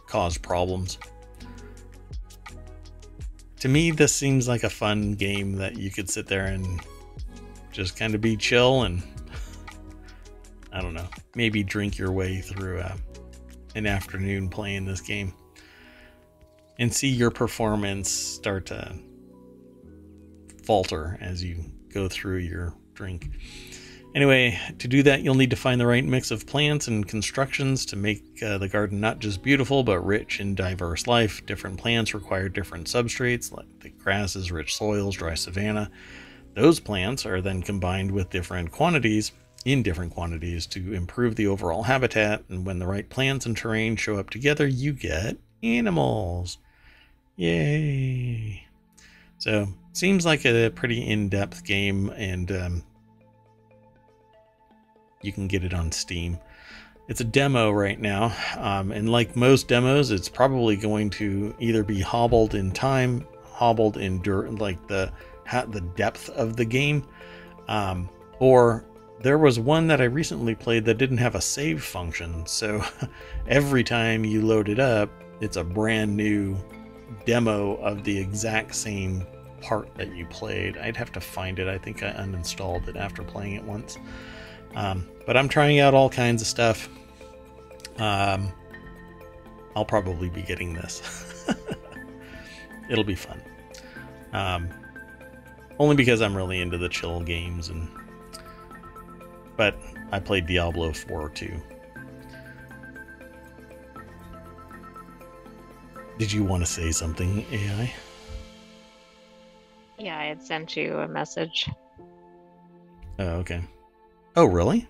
cause 0.08 0.38
problems. 0.38 0.98
To 3.62 3.70
me, 3.70 3.92
this 3.92 4.14
seems 4.14 4.50
like 4.50 4.64
a 4.64 4.70
fun 4.70 5.14
game 5.14 5.54
that 5.54 5.78
you 5.78 5.92
could 5.92 6.10
sit 6.10 6.28
there 6.28 6.46
and 6.46 6.82
just 7.78 7.96
kind 7.96 8.16
of 8.16 8.22
be 8.22 8.36
chill 8.36 8.84
and 8.84 9.04
I 10.74 10.82
don't 10.82 10.96
know, 10.96 11.08
maybe 11.36 11.62
drink 11.62 11.96
your 12.00 12.12
way 12.12 12.42
through 12.42 12.80
a 12.80 12.96
an 13.76 13.86
afternoon 13.86 14.50
playing 14.50 14.84
this 14.86 15.00
game 15.00 15.32
and 16.80 16.92
see 16.92 17.08
your 17.08 17.30
performance 17.30 18.10
start 18.10 18.66
to 18.66 18.96
falter 20.64 21.20
as 21.22 21.44
you 21.44 21.64
go 21.94 22.10
through 22.10 22.38
your 22.38 22.74
drink. 22.96 23.30
Anyway, 24.16 24.60
to 24.80 24.88
do 24.88 25.04
that, 25.04 25.22
you'll 25.22 25.36
need 25.36 25.52
to 25.52 25.56
find 25.56 25.80
the 25.80 25.86
right 25.86 26.04
mix 26.04 26.32
of 26.32 26.48
plants 26.48 26.88
and 26.88 27.08
constructions 27.08 27.86
to 27.86 27.96
make 27.96 28.42
uh, 28.42 28.58
the 28.58 28.68
garden 28.68 29.00
not 29.00 29.20
just 29.20 29.44
beautiful, 29.44 29.84
but 29.84 30.04
rich 30.04 30.40
in 30.40 30.56
diverse 30.56 31.06
life. 31.06 31.46
Different 31.46 31.78
plants 31.78 32.16
require 32.16 32.50
different 32.50 32.88
substrates, 32.88 33.52
like 33.52 33.68
the 33.82 33.90
grasses, 33.90 34.52
rich 34.52 34.76
soils, 34.76 35.16
dry 35.16 35.36
savanna. 35.36 35.92
Those 36.58 36.80
plants 36.80 37.24
are 37.28 37.40
then 37.40 37.62
combined 37.62 38.10
with 38.10 38.32
different 38.32 38.72
quantities, 38.72 39.32
in 39.64 39.84
different 39.84 40.12
quantities, 40.12 40.66
to 40.68 40.92
improve 40.92 41.36
the 41.36 41.46
overall 41.46 41.84
habitat. 41.84 42.46
And 42.50 42.66
when 42.66 42.80
the 42.80 42.88
right 42.88 43.08
plants 43.08 43.46
and 43.46 43.56
terrain 43.56 43.96
show 43.96 44.18
up 44.18 44.32
together, 44.32 44.66
you 44.66 44.92
get 44.92 45.38
animals. 45.62 46.58
Yay! 47.36 48.66
So, 49.38 49.68
seems 49.94 50.26
like 50.26 50.46
a 50.46 50.72
pretty 50.72 51.08
in 51.08 51.30
depth 51.30 51.64
game, 51.64 52.10
and 52.18 52.52
um, 52.52 52.84
you 55.22 55.32
can 55.32 55.48
get 55.48 55.64
it 55.64 55.76
on 55.76 55.92
Steam. 55.92 56.40
It's 57.08 57.22
a 57.22 57.24
demo 57.24 57.70
right 57.70 58.02
now, 58.02 58.36
um, 58.58 58.92
and 58.92 59.12
like 59.12 59.36
most 59.36 59.68
demos, 59.68 60.10
it's 60.10 60.28
probably 60.28 60.76
going 60.76 61.12
to 61.12 61.54
either 61.60 61.84
be 61.84 62.02
hobbled 62.02 62.56
in 62.56 62.72
time, 62.72 63.28
hobbled 63.44 63.98
in 63.98 64.24
dirt, 64.24 64.56
like 64.56 64.88
the 64.88 65.12
the 65.52 65.82
depth 65.96 66.30
of 66.30 66.56
the 66.56 66.66
game, 66.66 67.06
um, 67.68 68.10
or 68.40 68.86
there 69.20 69.38
was 69.38 69.60
one 69.60 69.88
that 69.88 70.02
I 70.02 70.06
recently 70.06 70.56
played 70.56 70.86
that 70.86 70.98
didn't 70.98 71.18
have 71.18 71.36
a 71.36 71.42
save 71.42 71.84
function. 71.84 72.46
So 72.46 72.84
every 73.48 73.84
time 73.84 74.24
you 74.24 74.42
load 74.42 74.70
it 74.70 74.80
up, 74.80 75.10
it's 75.42 75.58
a 75.58 75.64
brand 75.64 76.16
new 76.16 76.58
demo 77.26 77.76
of 77.78 78.04
the 78.04 78.18
exact 78.18 78.76
same 78.76 79.26
part 79.62 79.94
that 79.96 80.16
you 80.16 80.26
played. 80.28 80.78
I'd 80.78 80.98
have 80.98 81.12
to 81.14 81.22
find 81.22 81.60
it. 81.60 81.68
I 81.68 81.78
think 81.78 82.04
I 82.04 82.12
uninstalled 82.12 82.88
it 82.88 82.96
after 82.96 83.24
playing 83.24 83.54
it 83.54 83.64
once. 83.64 83.98
Um, 84.76 85.08
but 85.26 85.36
I'm 85.36 85.50
trying 85.50 85.80
out 85.80 85.94
all 85.94 86.10
kinds 86.10 86.42
of 86.42 86.48
stuff. 86.48 86.90
Um, 87.98 88.52
I'll 89.76 89.86
probably 89.86 90.30
be 90.30 90.42
getting 90.42 90.74
this. 90.74 91.46
It'll 92.90 93.04
be 93.04 93.16
fun. 93.16 93.42
Um, 94.34 94.70
only 95.80 95.96
because 95.96 96.22
I'm 96.22 96.36
really 96.36 96.62
into 96.62 96.78
the 96.78 96.90
chill 96.90 97.22
games 97.22 97.70
and 97.70 97.90
but 99.56 99.76
I 100.12 100.20
played 100.20 100.46
Diablo 100.46 100.94
4 100.94 101.30
too. 101.30 101.60
Did 106.18 106.32
you 106.32 106.44
want 106.44 106.64
to 106.64 106.72
say 106.72 106.92
something, 106.92 107.46
AI? 107.52 107.94
Yeah, 110.00 110.18
I 110.18 110.26
had 110.26 110.42
sent 110.42 110.76
you 110.76 110.98
a 110.98 111.08
message. 111.08 111.70
Oh, 113.20 113.38
okay. 113.38 113.62
Oh, 114.36 114.46
really? 114.46 114.88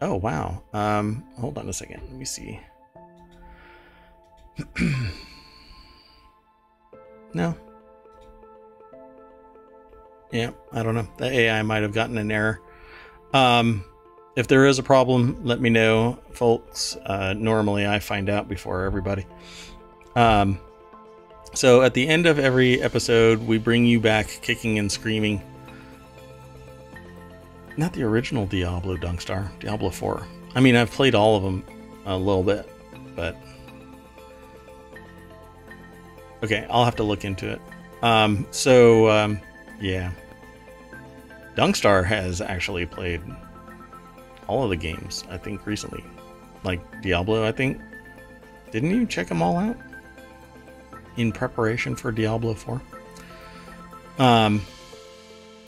Oh, 0.00 0.14
wow. 0.16 0.62
Um, 0.72 1.24
hold 1.36 1.58
on 1.58 1.68
a 1.68 1.72
second. 1.72 2.02
Let 2.02 2.12
me 2.12 2.24
see. 2.24 2.60
no. 7.34 7.56
Yeah, 10.34 10.50
I 10.72 10.82
don't 10.82 10.96
know. 10.96 11.06
The 11.16 11.26
AI 11.26 11.62
might 11.62 11.82
have 11.82 11.92
gotten 11.92 12.18
an 12.18 12.32
error. 12.32 12.60
Um, 13.32 13.84
if 14.34 14.48
there 14.48 14.66
is 14.66 14.80
a 14.80 14.82
problem, 14.82 15.38
let 15.44 15.60
me 15.60 15.70
know, 15.70 16.18
folks. 16.32 16.96
Uh, 17.06 17.34
normally, 17.34 17.86
I 17.86 18.00
find 18.00 18.28
out 18.28 18.48
before 18.48 18.84
everybody. 18.84 19.26
Um, 20.16 20.58
so 21.54 21.82
at 21.82 21.94
the 21.94 22.08
end 22.08 22.26
of 22.26 22.40
every 22.40 22.82
episode, 22.82 23.46
we 23.46 23.58
bring 23.58 23.86
you 23.86 24.00
back 24.00 24.26
kicking 24.42 24.76
and 24.80 24.90
screaming 24.90 25.40
not 27.76 27.92
the 27.92 28.02
original 28.02 28.44
Diablo 28.44 28.96
Dunkstar, 28.96 29.56
Diablo 29.60 29.90
4. 29.90 30.26
I 30.56 30.60
mean, 30.60 30.74
I've 30.74 30.90
played 30.90 31.14
all 31.14 31.36
of 31.36 31.44
them 31.44 31.64
a 32.06 32.16
little 32.16 32.42
bit, 32.42 32.68
but 33.14 33.36
okay, 36.42 36.66
I'll 36.68 36.84
have 36.84 36.96
to 36.96 37.04
look 37.04 37.24
into 37.24 37.52
it. 37.52 37.60
Um, 38.02 38.48
so 38.50 39.08
um, 39.08 39.40
yeah, 39.80 40.10
Dunkstar 41.56 42.04
has 42.04 42.40
actually 42.40 42.86
played 42.86 43.22
all 44.46 44.64
of 44.64 44.70
the 44.70 44.76
games. 44.76 45.24
I 45.30 45.38
think 45.38 45.66
recently, 45.66 46.04
like 46.64 46.80
Diablo. 47.02 47.46
I 47.46 47.52
think 47.52 47.80
didn't 48.70 48.90
you 48.90 49.06
check 49.06 49.28
them 49.28 49.42
all 49.42 49.56
out 49.56 49.76
in 51.16 51.32
preparation 51.32 51.94
for 51.94 52.10
Diablo 52.10 52.54
4? 52.54 52.82
Um, 54.18 54.62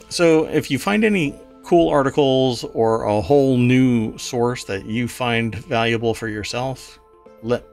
so 0.09 0.45
if 0.45 0.69
you 0.69 0.79
find 0.79 1.03
any 1.03 1.33
cool 1.63 1.89
articles 1.89 2.63
or 2.63 3.03
a 3.03 3.21
whole 3.21 3.57
new 3.57 4.17
source 4.17 4.63
that 4.65 4.85
you 4.85 5.07
find 5.07 5.55
valuable 5.55 6.13
for 6.13 6.27
yourself, 6.27 6.99
let 7.43 7.65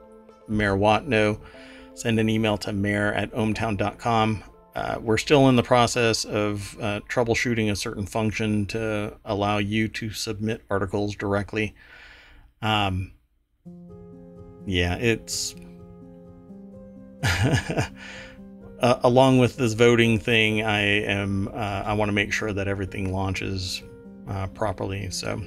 Mayor 0.47 0.75
Watt 0.75 1.07
know. 1.07 1.39
Send 1.93 2.19
an 2.19 2.27
email 2.27 2.57
to 2.57 2.73
mayor 2.73 3.13
at 3.13 3.31
ohmtown.com. 3.31 4.43
Uh, 4.75 4.97
we're 5.01 5.17
still 5.17 5.47
in 5.47 5.55
the 5.55 5.63
process 5.63 6.25
of 6.25 6.77
uh, 6.81 6.99
troubleshooting 7.07 7.71
a 7.71 7.75
certain 7.77 8.05
function 8.05 8.65
to 8.65 9.15
allow 9.23 9.57
you 9.57 9.87
to 9.87 10.09
submit 10.09 10.61
articles 10.69 11.15
directly. 11.15 11.73
Um, 12.61 13.13
yeah, 14.65 14.95
it's. 14.97 15.55
uh, 17.23 17.89
along 18.81 19.39
with 19.39 19.55
this 19.55 19.73
voting 19.73 20.19
thing, 20.19 20.61
I 20.61 20.81
am 20.81 21.47
uh, 21.47 21.83
I 21.85 21.93
want 21.93 22.09
to 22.09 22.13
make 22.13 22.33
sure 22.33 22.51
that 22.51 22.67
everything 22.67 23.13
launches 23.13 23.81
uh, 24.27 24.47
properly. 24.47 25.09
So, 25.09 25.41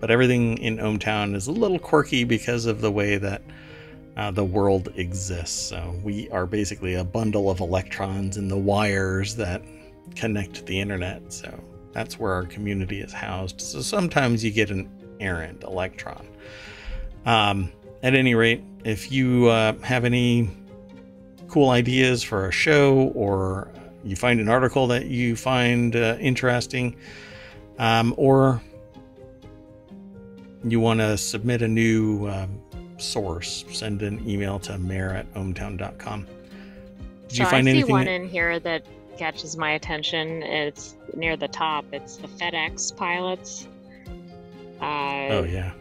but 0.00 0.10
everything 0.10 0.56
in 0.58 0.78
ohmTown 0.78 1.34
is 1.34 1.48
a 1.48 1.52
little 1.52 1.78
quirky 1.78 2.24
because 2.24 2.64
of 2.64 2.80
the 2.80 2.90
way 2.90 3.18
that 3.18 3.42
uh, 4.18 4.32
the 4.32 4.44
world 4.44 4.92
exists. 4.96 5.68
So 5.68 5.94
we 6.02 6.28
are 6.30 6.44
basically 6.44 6.94
a 6.94 7.04
bundle 7.04 7.50
of 7.50 7.60
electrons 7.60 8.36
in 8.36 8.48
the 8.48 8.56
wires 8.56 9.36
that 9.36 9.62
connect 10.16 10.66
the 10.66 10.80
internet. 10.80 11.32
So 11.32 11.58
that's 11.92 12.18
where 12.18 12.32
our 12.32 12.44
community 12.44 13.00
is 13.00 13.12
housed. 13.12 13.60
So 13.60 13.80
sometimes 13.80 14.44
you 14.44 14.50
get 14.50 14.70
an 14.70 14.90
errant 15.20 15.62
electron. 15.62 16.26
Um, 17.26 17.72
at 18.02 18.14
any 18.14 18.34
rate, 18.34 18.62
if 18.84 19.12
you 19.12 19.46
uh, 19.46 19.78
have 19.78 20.04
any 20.04 20.50
cool 21.48 21.70
ideas 21.70 22.22
for 22.22 22.48
a 22.48 22.52
show 22.52 23.12
or 23.14 23.70
you 24.04 24.16
find 24.16 24.40
an 24.40 24.48
article 24.48 24.88
that 24.88 25.06
you 25.06 25.36
find 25.36 25.94
uh, 25.94 26.16
interesting, 26.20 26.96
um, 27.78 28.14
or 28.16 28.60
you 30.64 30.80
want 30.80 30.98
to 31.00 31.16
submit 31.16 31.62
a 31.62 31.68
new 31.68 32.28
um, 32.28 32.60
source, 32.98 33.64
send 33.72 34.02
an 34.02 34.28
email 34.28 34.58
to 34.60 34.78
mayor 34.78 35.10
at 35.10 35.32
ohmtown.com. 35.34 36.26
Did 37.28 37.36
so 37.36 37.42
you 37.42 37.48
find 37.48 37.68
I 37.68 37.72
see 37.72 37.78
anything? 37.78 37.92
one 37.92 38.08
in 38.08 38.28
here 38.28 38.58
that 38.60 38.84
catches 39.18 39.56
my 39.56 39.72
attention. 39.72 40.42
It's 40.42 40.94
near 41.14 41.36
the 41.36 41.48
top. 41.48 41.84
It's 41.92 42.16
the 42.16 42.28
FedEx 42.28 42.96
pilots. 42.96 43.68
Uh, 44.80 45.28
oh 45.30 45.46
yeah. 45.48 45.72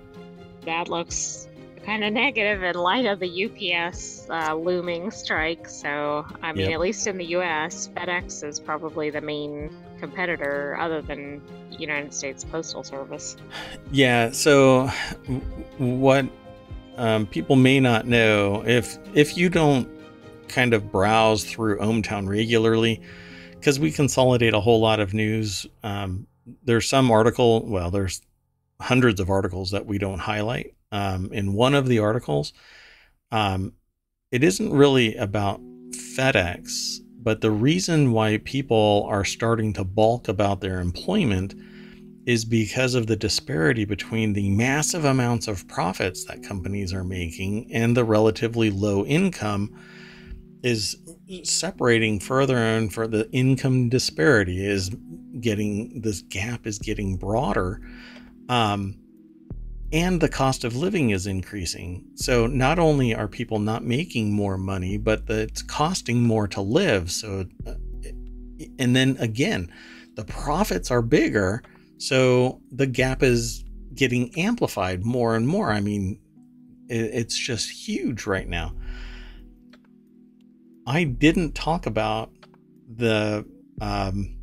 That 0.65 0.89
looks 0.89 1.47
kind 1.85 2.03
of 2.03 2.11
negative 2.11 2.63
in 2.63 2.75
light 2.75 3.05
of 3.05 3.19
the 3.19 3.45
UPS 3.45 4.27
uh, 4.29 4.53
looming 4.53 5.09
strike. 5.09 5.69
So, 5.69 6.25
I 6.43 6.51
mean, 6.51 6.65
yep. 6.65 6.73
at 6.73 6.79
least 6.81 7.07
in 7.07 7.17
the 7.17 7.25
US, 7.37 7.89
FedEx 7.95 8.43
is 8.43 8.59
probably 8.59 9.09
the 9.09 9.21
main 9.21 9.73
competitor 9.97 10.75
other 10.77 11.01
than 11.01 11.41
United 11.79 12.13
States 12.13 12.43
Postal 12.43 12.83
Service. 12.83 13.37
Yeah. 13.91 14.31
So, 14.31 14.87
what 15.77 16.25
um, 16.97 17.27
people 17.27 17.55
may 17.55 17.79
not 17.79 18.07
know 18.07 18.63
if 18.65 18.97
if 19.13 19.37
you 19.37 19.49
don't 19.49 19.89
kind 20.47 20.73
of 20.73 20.91
browse 20.91 21.43
through 21.43 21.79
ohmTown 21.79 22.27
regularly, 22.27 23.01
because 23.51 23.79
we 23.79 23.91
consolidate 23.91 24.53
a 24.53 24.59
whole 24.59 24.79
lot 24.79 24.99
of 24.99 25.13
news. 25.13 25.65
Um, 25.83 26.27
there's 26.63 26.87
some 26.87 27.11
article. 27.11 27.65
Well, 27.65 27.91
there's 27.91 28.21
hundreds 28.79 29.19
of 29.19 29.29
articles 29.29 29.71
that 29.71 29.85
we 29.85 29.97
don't 29.97 30.19
highlight 30.19 30.73
um, 30.91 31.31
in 31.31 31.53
one 31.53 31.73
of 31.73 31.87
the 31.87 31.99
articles, 31.99 32.53
um, 33.31 33.73
it 34.31 34.43
isn't 34.43 34.71
really 34.71 35.15
about 35.15 35.61
FedEx, 35.91 36.99
but 37.21 37.41
the 37.41 37.51
reason 37.51 38.11
why 38.11 38.37
people 38.37 39.05
are 39.09 39.25
starting 39.25 39.73
to 39.73 39.83
balk 39.83 40.27
about 40.27 40.61
their 40.61 40.79
employment 40.79 41.55
is 42.27 42.45
because 42.45 42.93
of 42.93 43.07
the 43.07 43.15
disparity 43.15 43.85
between 43.85 44.33
the 44.33 44.49
massive 44.49 45.05
amounts 45.05 45.47
of 45.47 45.67
profits 45.67 46.25
that 46.25 46.43
companies 46.43 46.93
are 46.93 47.03
making 47.03 47.71
and 47.73 47.97
the 47.97 48.03
relatively 48.03 48.69
low 48.69 49.05
income 49.05 49.73
is 50.61 50.97
separating 51.43 52.19
further 52.19 52.57
and 52.57 52.93
for 52.93 53.07
the 53.07 53.31
income 53.31 53.87
disparity 53.87 54.63
is 54.63 54.91
getting 55.39 56.01
this 56.01 56.21
gap 56.23 56.67
is 56.67 56.77
getting 56.77 57.15
broader 57.15 57.81
um, 58.49 58.99
and 59.93 60.19
the 60.19 60.29
cost 60.29 60.63
of 60.63 60.75
living 60.75 61.11
is 61.11 61.27
increasing. 61.27 62.05
So 62.15 62.45
not 62.45 62.77
only 62.77 63.15
are 63.15 63.27
people 63.27 63.59
not 63.59 63.85
making 63.85 64.33
more 64.33 64.57
money, 64.57 64.97
but 64.97 65.23
it's 65.29 65.61
costing 65.61 66.23
more 66.23 66.47
to 66.49 66.61
live. 66.61 67.09
So, 67.09 67.45
uh, 67.65 67.75
and 68.79 68.95
then 68.95 69.15
again, 69.19 69.71
the 70.15 70.25
profits 70.25 70.91
are 70.91 71.01
bigger. 71.01 71.63
So 71.97 72.61
the 72.71 72.87
gap 72.87 73.23
is 73.23 73.63
getting 73.93 74.37
amplified 74.37 75.03
more 75.03 75.35
and 75.35 75.47
more. 75.47 75.71
I 75.71 75.81
mean, 75.81 76.19
it's 76.89 77.37
just 77.37 77.69
huge 77.69 78.25
right 78.25 78.47
now. 78.47 78.73
I 80.85 81.03
didn't 81.03 81.53
talk 81.53 81.85
about 81.85 82.31
the 82.87 83.45
um, 83.81 84.37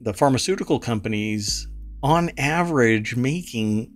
the 0.00 0.12
pharmaceutical 0.12 0.78
companies 0.78 1.66
on 2.02 2.30
average 2.38 3.16
making 3.16 3.90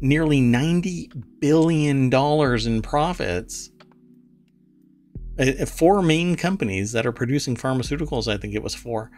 nearly 0.00 0.40
90 0.40 1.10
billion 1.40 2.10
dollars 2.10 2.66
in 2.66 2.82
profits 2.82 3.70
uh, 5.38 5.64
four 5.66 6.02
main 6.02 6.34
companies 6.34 6.92
that 6.92 7.06
are 7.06 7.12
producing 7.12 7.56
pharmaceuticals 7.56 8.26
i 8.26 8.36
think 8.36 8.54
it 8.54 8.62
was 8.62 8.74
four 8.74 9.10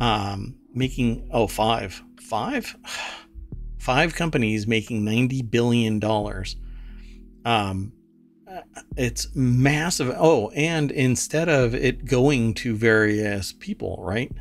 um, 0.00 0.54
making 0.74 1.28
oh 1.32 1.46
five. 1.46 2.02
Five? 2.20 2.76
Five 3.78 4.14
companies 4.14 4.66
making 4.66 5.04
90 5.04 5.42
billion 5.42 5.98
dollars. 5.98 6.56
Um, 7.44 7.92
uh, 8.50 8.62
it's 8.96 9.28
massive. 9.34 10.10
Oh 10.16 10.48
and 10.50 10.90
instead 10.90 11.50
of 11.50 11.74
it 11.74 12.06
going 12.06 12.54
to 12.54 12.74
various 12.74 13.52
people 13.52 13.98
right? 14.00 14.32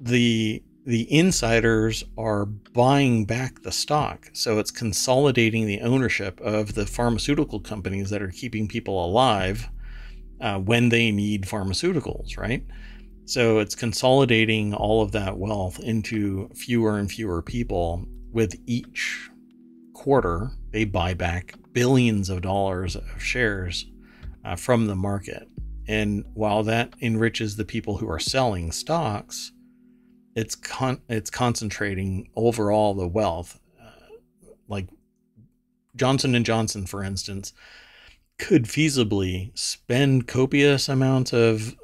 The 0.00 0.62
the 0.86 1.12
insiders 1.12 2.04
are 2.18 2.44
buying 2.44 3.24
back 3.24 3.62
the 3.62 3.72
stock. 3.72 4.30
So 4.32 4.58
it's 4.58 4.70
consolidating 4.70 5.66
the 5.66 5.80
ownership 5.80 6.40
of 6.40 6.74
the 6.74 6.86
pharmaceutical 6.86 7.58
companies 7.60 8.10
that 8.10 8.22
are 8.22 8.30
keeping 8.30 8.68
people 8.68 9.04
alive 9.04 9.70
uh, 10.40 10.58
when 10.58 10.90
they 10.90 11.10
need 11.10 11.44
pharmaceuticals, 11.44 12.36
right? 12.36 12.64
So 13.26 13.58
it's 13.58 13.74
consolidating 13.74 14.74
all 14.74 15.02
of 15.02 15.12
that 15.12 15.38
wealth 15.38 15.80
into 15.80 16.48
fewer 16.54 16.98
and 16.98 17.10
fewer 17.10 17.42
people. 17.42 18.06
With 18.32 18.54
each 18.66 19.30
quarter, 19.94 20.50
they 20.72 20.84
buy 20.84 21.14
back 21.14 21.54
billions 21.72 22.28
of 22.28 22.42
dollars 22.42 22.96
of 22.96 23.04
shares 23.22 23.86
uh, 24.44 24.56
from 24.56 24.86
the 24.86 24.96
market. 24.96 25.48
And 25.86 26.24
while 26.34 26.62
that 26.64 26.94
enriches 27.00 27.56
the 27.56 27.64
people 27.64 27.96
who 27.96 28.10
are 28.10 28.18
selling 28.18 28.72
stocks, 28.72 29.52
it's 30.34 30.54
con- 30.54 31.00
it's 31.08 31.30
concentrating 31.30 32.28
overall 32.36 32.94
the 32.94 33.08
wealth. 33.08 33.58
Uh, 33.80 34.16
like 34.68 34.88
Johnson 35.96 36.34
and 36.34 36.44
Johnson, 36.44 36.86
for 36.86 37.04
instance, 37.04 37.52
could 38.38 38.64
feasibly 38.64 39.56
spend 39.56 40.26
copious 40.26 40.88
amounts 40.88 41.32
of 41.32 41.76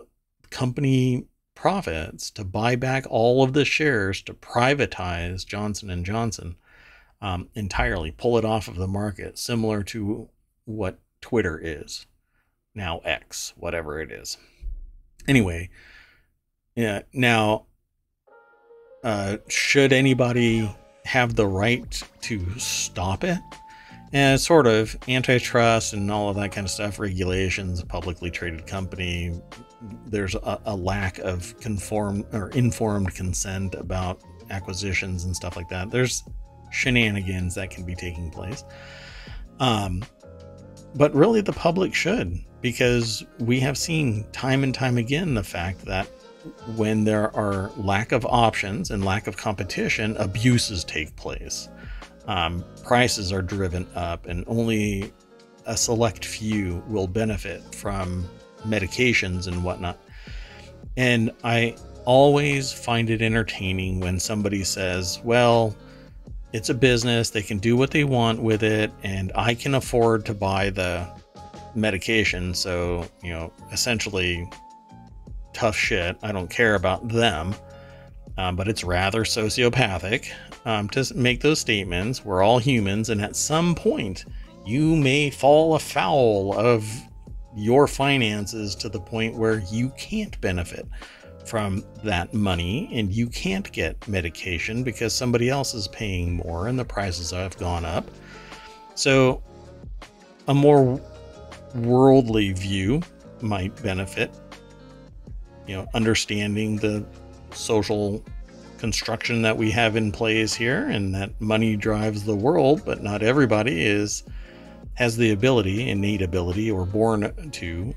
company 0.50 1.28
profits 1.60 2.30
to 2.30 2.42
buy 2.42 2.74
back 2.74 3.04
all 3.10 3.42
of 3.44 3.52
the 3.52 3.66
shares 3.66 4.22
to 4.22 4.32
privatize 4.32 5.44
Johnson 5.44 6.02
Johnson 6.02 6.56
um, 7.20 7.50
entirely, 7.54 8.10
pull 8.10 8.38
it 8.38 8.46
off 8.46 8.66
of 8.66 8.76
the 8.76 8.88
market, 8.88 9.38
similar 9.38 9.82
to 9.82 10.30
what 10.64 10.98
Twitter 11.20 11.60
is 11.62 12.06
now 12.74 13.00
X, 13.04 13.52
whatever 13.58 14.00
it 14.00 14.10
is. 14.10 14.38
Anyway, 15.28 15.68
yeah. 16.74 17.02
Now 17.12 17.66
uh, 19.04 19.36
should 19.48 19.92
anybody 19.92 20.74
have 21.04 21.36
the 21.36 21.46
right 21.46 22.02
to 22.22 22.58
stop 22.58 23.22
it? 23.22 23.38
And 24.14 24.40
sort 24.40 24.66
of 24.66 24.96
antitrust 25.08 25.92
and 25.92 26.10
all 26.10 26.30
of 26.30 26.36
that 26.36 26.52
kind 26.52 26.64
of 26.64 26.70
stuff, 26.70 26.98
regulations, 26.98 27.82
publicly 27.84 28.30
traded 28.30 28.66
company. 28.66 29.38
There's 30.06 30.34
a, 30.34 30.60
a 30.64 30.76
lack 30.76 31.18
of 31.18 31.58
conform 31.60 32.24
or 32.32 32.50
informed 32.50 33.14
consent 33.14 33.74
about 33.74 34.20
acquisitions 34.50 35.24
and 35.24 35.34
stuff 35.34 35.56
like 35.56 35.68
that. 35.68 35.90
There's 35.90 36.22
shenanigans 36.70 37.54
that 37.54 37.70
can 37.70 37.84
be 37.84 37.94
taking 37.94 38.30
place. 38.30 38.64
Um, 39.58 40.04
but 40.94 41.14
really, 41.14 41.40
the 41.40 41.52
public 41.52 41.94
should, 41.94 42.38
because 42.60 43.24
we 43.38 43.60
have 43.60 43.78
seen 43.78 44.24
time 44.32 44.64
and 44.64 44.74
time 44.74 44.98
again 44.98 45.34
the 45.34 45.44
fact 45.44 45.84
that 45.84 46.06
when 46.74 47.04
there 47.04 47.34
are 47.36 47.70
lack 47.76 48.12
of 48.12 48.24
options 48.26 48.90
and 48.90 49.04
lack 49.04 49.26
of 49.26 49.36
competition, 49.36 50.16
abuses 50.16 50.84
take 50.84 51.14
place. 51.16 51.68
Um, 52.26 52.64
prices 52.82 53.32
are 53.32 53.42
driven 53.42 53.86
up, 53.94 54.26
and 54.26 54.44
only 54.46 55.12
a 55.66 55.76
select 55.76 56.24
few 56.24 56.82
will 56.88 57.06
benefit 57.06 57.74
from 57.74 58.28
medications 58.66 59.46
and 59.46 59.62
whatnot. 59.64 59.98
And 60.96 61.30
I 61.44 61.76
always 62.04 62.72
find 62.72 63.10
it 63.10 63.22
entertaining 63.22 64.00
when 64.00 64.18
somebody 64.18 64.64
says, 64.64 65.20
Well, 65.24 65.76
it's 66.52 66.68
a 66.68 66.74
business, 66.74 67.30
they 67.30 67.42
can 67.42 67.58
do 67.58 67.76
what 67.76 67.90
they 67.90 68.04
want 68.04 68.42
with 68.42 68.62
it, 68.62 68.90
and 69.02 69.30
I 69.34 69.54
can 69.54 69.74
afford 69.74 70.26
to 70.26 70.34
buy 70.34 70.70
the 70.70 71.08
medication. 71.74 72.54
So, 72.54 73.06
you 73.22 73.30
know, 73.30 73.52
essentially, 73.72 74.50
tough 75.52 75.76
shit. 75.76 76.16
I 76.22 76.32
don't 76.32 76.50
care 76.50 76.74
about 76.74 77.08
them. 77.08 77.54
Um, 78.38 78.56
but 78.56 78.68
it's 78.68 78.82
rather 78.82 79.24
sociopathic 79.24 80.30
um, 80.64 80.88
to 80.90 81.12
make 81.14 81.40
those 81.40 81.60
statements. 81.60 82.24
We're 82.24 82.42
all 82.42 82.58
humans, 82.58 83.10
and 83.10 83.20
at 83.20 83.36
some 83.36 83.74
point, 83.74 84.24
you 84.64 84.96
may 84.96 85.30
fall 85.30 85.74
afoul 85.74 86.58
of 86.58 86.88
your 87.54 87.86
finances 87.86 88.74
to 88.76 88.88
the 88.88 89.00
point 89.00 89.36
where 89.36 89.60
you 89.70 89.90
can't 89.90 90.40
benefit 90.40 90.86
from 91.44 91.84
that 92.04 92.32
money 92.32 92.88
and 92.92 93.12
you 93.12 93.26
can't 93.28 93.72
get 93.72 94.06
medication 94.06 94.82
because 94.82 95.14
somebody 95.14 95.48
else 95.48 95.74
is 95.74 95.88
paying 95.88 96.36
more 96.36 96.68
and 96.68 96.78
the 96.78 96.84
prices 96.84 97.30
have 97.30 97.56
gone 97.58 97.84
up. 97.84 98.08
So, 98.94 99.42
a 100.48 100.54
more 100.54 101.00
worldly 101.74 102.52
view 102.52 103.02
might 103.40 103.80
benefit 103.82 104.30
you 105.70 105.76
know, 105.76 105.86
understanding 105.94 106.74
the 106.78 107.04
social 107.52 108.24
construction 108.78 109.40
that 109.42 109.56
we 109.56 109.70
have 109.70 109.94
in 109.94 110.10
place 110.10 110.52
here 110.52 110.88
and 110.88 111.14
that 111.14 111.40
money 111.40 111.76
drives 111.76 112.24
the 112.24 112.34
world, 112.34 112.82
but 112.84 113.04
not 113.04 113.22
everybody 113.22 113.86
is 113.86 114.24
has 115.00 115.16
the 115.16 115.30
ability, 115.30 115.88
innate 115.88 116.20
ability, 116.20 116.70
or 116.70 116.84
born 116.84 117.50
to 117.52 117.94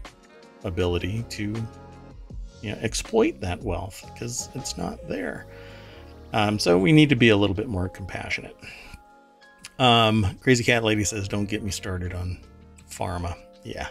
ability 0.63 1.25
to 1.27 1.53
you 2.61 2.71
know 2.71 2.77
exploit 2.81 3.41
that 3.41 3.61
wealth 3.61 4.09
because 4.13 4.47
it's 4.55 4.77
not 4.77 5.05
there. 5.09 5.45
Um, 6.31 6.57
so 6.57 6.79
we 6.79 6.93
need 6.93 7.09
to 7.09 7.17
be 7.17 7.27
a 7.29 7.35
little 7.35 7.55
bit 7.55 7.67
more 7.67 7.89
compassionate. 7.89 8.55
Um, 9.79 10.39
Crazy 10.41 10.63
Cat 10.63 10.85
Lady 10.85 11.03
says, 11.03 11.27
"Don't 11.27 11.49
get 11.49 11.61
me 11.61 11.71
started 11.71 12.13
on 12.13 12.39
pharma." 12.89 13.35
Yeah. 13.63 13.89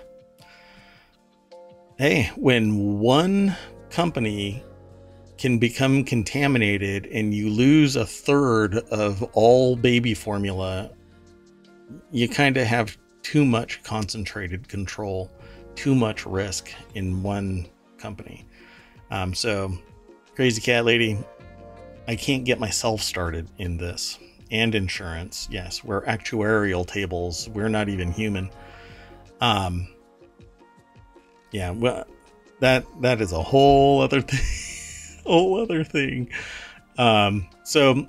Hey, 1.99 2.31
when 2.37 2.99
one 2.99 3.55
company 3.91 4.65
can 5.37 5.59
become 5.59 6.03
contaminated 6.03 7.07
and 7.13 7.35
you 7.35 7.51
lose 7.51 7.95
a 7.95 8.07
third 8.07 8.77
of 8.91 9.23
all 9.35 9.77
baby 9.77 10.15
formula, 10.15 10.91
you 12.11 12.27
kind 12.27 12.57
of 12.57 12.67
have 12.67 12.97
too 13.23 13.45
much 13.45 13.83
concentrated 13.83 14.69
control, 14.69 15.31
too 15.75 15.95
much 15.95 16.27
risk 16.27 16.71
in 16.95 17.23
one 17.23 17.67
company. 17.99 18.47
Um, 19.11 19.35
so, 19.35 19.73
Crazy 20.35 20.61
Cat 20.61 20.85
Lady, 20.85 21.19
I 22.09 22.17
can't 22.17 22.45
get 22.45 22.59
myself 22.59 23.03
started 23.03 23.49
in 23.59 23.77
this. 23.77 24.19
And 24.51 24.75
insurance, 24.75 25.49
yes, 25.51 25.83
we're 25.83 26.05
actuarial 26.05 26.87
tables. 26.87 27.49
We're 27.49 27.71
not 27.71 27.89
even 27.89 28.13
human. 28.13 28.51
Um, 29.41 29.89
yeah, 31.53 31.71
well, 31.71 32.07
that 32.63 32.87
that 33.01 33.21
is 33.21 33.33
a 33.33 33.43
whole 33.43 34.01
other 34.01 34.21
thing 34.23 35.21
whole 35.27 35.61
other 35.61 35.85
thing 35.85 36.31
um 36.97 37.49
so 37.65 38.07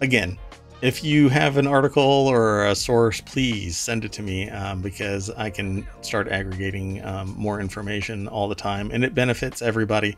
again 0.00 0.38
if 0.82 1.04
you 1.04 1.28
have 1.28 1.56
an 1.56 1.66
article 1.66 2.02
or 2.02 2.66
a 2.66 2.74
source 2.74 3.20
please 3.20 3.76
send 3.76 4.04
it 4.04 4.12
to 4.12 4.22
me 4.22 4.48
um, 4.50 4.80
because 4.80 5.30
i 5.30 5.50
can 5.50 5.86
start 6.00 6.28
aggregating 6.28 7.04
um, 7.04 7.34
more 7.36 7.60
information 7.60 8.26
all 8.28 8.48
the 8.48 8.54
time 8.54 8.90
and 8.92 9.04
it 9.04 9.14
benefits 9.14 9.62
everybody 9.62 10.16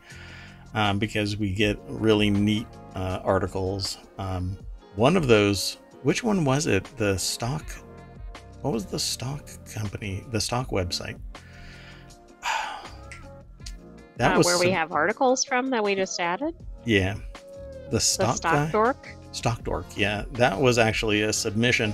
um, 0.73 0.99
because 0.99 1.37
we 1.37 1.53
get 1.53 1.77
really 1.87 2.29
neat 2.29 2.67
uh, 2.95 3.19
articles. 3.23 3.97
Um, 4.17 4.57
one 4.95 5.17
of 5.17 5.27
those 5.27 5.77
which 6.03 6.23
one 6.23 6.43
was 6.43 6.67
it? 6.67 6.83
The 6.97 7.17
stock 7.17 7.65
what 8.61 8.73
was 8.73 8.85
the 8.85 8.99
stock 8.99 9.49
company 9.71 10.23
the 10.31 10.41
stock 10.41 10.69
website? 10.69 11.19
That 14.17 14.35
uh, 14.35 14.37
was 14.37 14.45
where 14.45 14.57
some... 14.57 14.67
we 14.67 14.71
have 14.71 14.91
articles 14.91 15.43
from 15.43 15.71
that 15.71 15.83
we 15.83 15.95
just 15.95 16.19
added. 16.19 16.53
Yeah, 16.85 17.15
the 17.89 17.99
stock, 17.99 18.27
the 18.27 18.35
stock 18.35 18.71
dork. 18.71 19.09
Stock 19.33 19.63
dork. 19.63 19.85
Yeah, 19.95 20.23
that 20.33 20.59
was 20.59 20.77
actually 20.77 21.23
a 21.23 21.33
submission, 21.33 21.93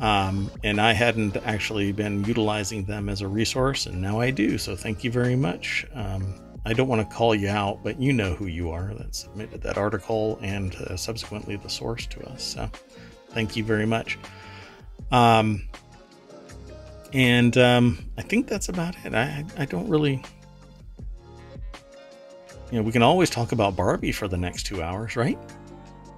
um, 0.00 0.50
and 0.64 0.80
I 0.80 0.92
hadn't 0.92 1.36
actually 1.36 1.92
been 1.92 2.24
utilizing 2.24 2.84
them 2.84 3.08
as 3.08 3.20
a 3.20 3.28
resource, 3.28 3.86
and 3.86 4.02
now 4.02 4.20
I 4.20 4.30
do. 4.30 4.58
So 4.58 4.74
thank 4.74 5.04
you 5.04 5.10
very 5.10 5.36
much. 5.36 5.86
Um, 5.94 6.34
I 6.64 6.72
don't 6.72 6.88
want 6.88 7.08
to 7.08 7.16
call 7.16 7.34
you 7.34 7.48
out, 7.48 7.80
but 7.82 8.00
you 8.00 8.12
know 8.12 8.34
who 8.34 8.46
you 8.46 8.70
are 8.70 8.94
that 8.94 9.14
submitted 9.14 9.62
that 9.62 9.78
article 9.78 10.38
and 10.42 10.74
uh, 10.74 10.96
subsequently 10.96 11.56
the 11.56 11.68
source 11.68 12.06
to 12.06 12.24
us. 12.28 12.42
So 12.42 12.70
thank 13.30 13.56
you 13.56 13.64
very 13.64 13.86
much. 13.86 14.18
Um, 15.10 15.68
and 17.12 17.56
um, 17.58 17.98
I 18.16 18.22
think 18.22 18.46
that's 18.46 18.68
about 18.68 18.94
it. 19.04 19.14
I, 19.14 19.44
I 19.58 19.64
don't 19.64 19.88
really. 19.88 20.22
You 22.70 22.78
know, 22.78 22.82
we 22.84 22.92
can 22.92 23.02
always 23.02 23.28
talk 23.28 23.52
about 23.52 23.76
Barbie 23.76 24.12
for 24.12 24.28
the 24.28 24.38
next 24.38 24.62
two 24.62 24.82
hours, 24.82 25.14
right? 25.14 25.38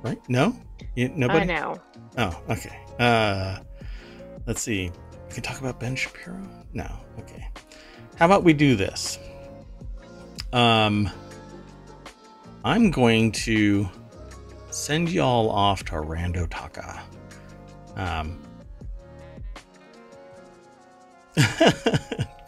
Right? 0.04 0.20
No? 0.28 0.54
You, 0.96 1.08
nobody? 1.08 1.40
I 1.40 1.44
know. 1.44 1.76
Oh, 2.18 2.42
okay. 2.50 2.78
Uh, 2.98 3.58
let's 4.46 4.60
see. 4.60 4.92
We 5.28 5.34
can 5.34 5.42
talk 5.42 5.58
about 5.58 5.80
Ben 5.80 5.96
Shapiro? 5.96 6.46
No. 6.74 6.86
Okay. 7.20 7.48
How 8.16 8.26
about 8.26 8.44
we 8.44 8.52
do 8.52 8.76
this? 8.76 9.18
Um, 10.52 11.10
I'm 12.64 12.90
going 12.90 13.32
to 13.32 13.88
send 14.70 15.08
y'all 15.10 15.48
off 15.50 15.84
to 15.86 15.92
Rando 15.92 16.46
Taka. 16.50 17.02
Um, 17.96 18.42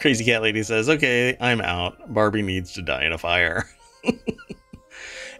Crazy 0.01 0.24
Cat 0.27 0.43
Lady 0.43 0.62
says, 0.62 0.91
Okay, 0.91 1.39
I'm 1.41 1.62
out. 1.62 2.12
Barbie 2.12 2.43
needs 2.43 2.74
to 2.74 2.83
die 2.83 3.07
in 3.07 3.12
a 3.12 3.19
fire. 3.19 3.66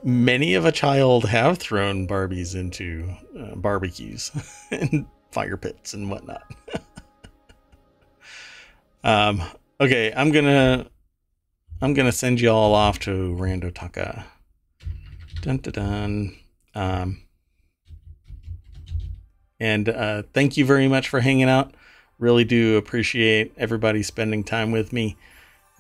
Many 0.07 0.55
of 0.55 0.65
a 0.65 0.71
child 0.71 1.25
have 1.25 1.59
thrown 1.59 2.07
Barbies 2.07 2.55
into 2.55 3.13
uh, 3.37 3.57
barbecues 3.57 4.31
and 4.71 5.05
fire 5.33 5.57
pits 5.57 5.95
and 5.95 6.09
whatnot. 6.09 6.45
um, 9.03 9.43
okay, 9.81 10.13
I'm 10.17 10.31
gonna 10.31 10.87
I'm 11.83 11.93
gonna 11.93 12.13
send 12.13 12.41
you 12.41 12.51
all 12.51 12.73
off 12.73 13.01
to 13.01 13.37
Rando 13.37 13.75
Taka. 13.75 14.25
Dun 15.41 15.57
dun 15.57 15.73
dun. 15.73 16.37
Um, 16.77 17.23
and 19.59 19.89
uh, 19.89 20.23
thank 20.33 20.57
you 20.57 20.65
very 20.65 20.87
much 20.87 21.09
for 21.09 21.19
hanging 21.19 21.49
out. 21.49 21.75
Really 22.21 22.45
do 22.45 22.77
appreciate 22.77 23.55
everybody 23.57 24.05
spending 24.05 24.45
time 24.45 24.71
with 24.71 24.93
me. 24.93 25.17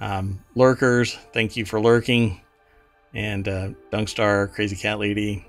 Um, 0.01 0.43
lurkers, 0.57 1.17
thank 1.33 1.57
you 1.57 1.65
for 1.65 1.81
lurking. 1.81 2.41
And 3.17 3.49
uh, 3.49 3.71
Dunkstar, 3.91 4.53
Crazy 4.53 4.77
Cat 4.77 4.99
Lady, 4.99 5.47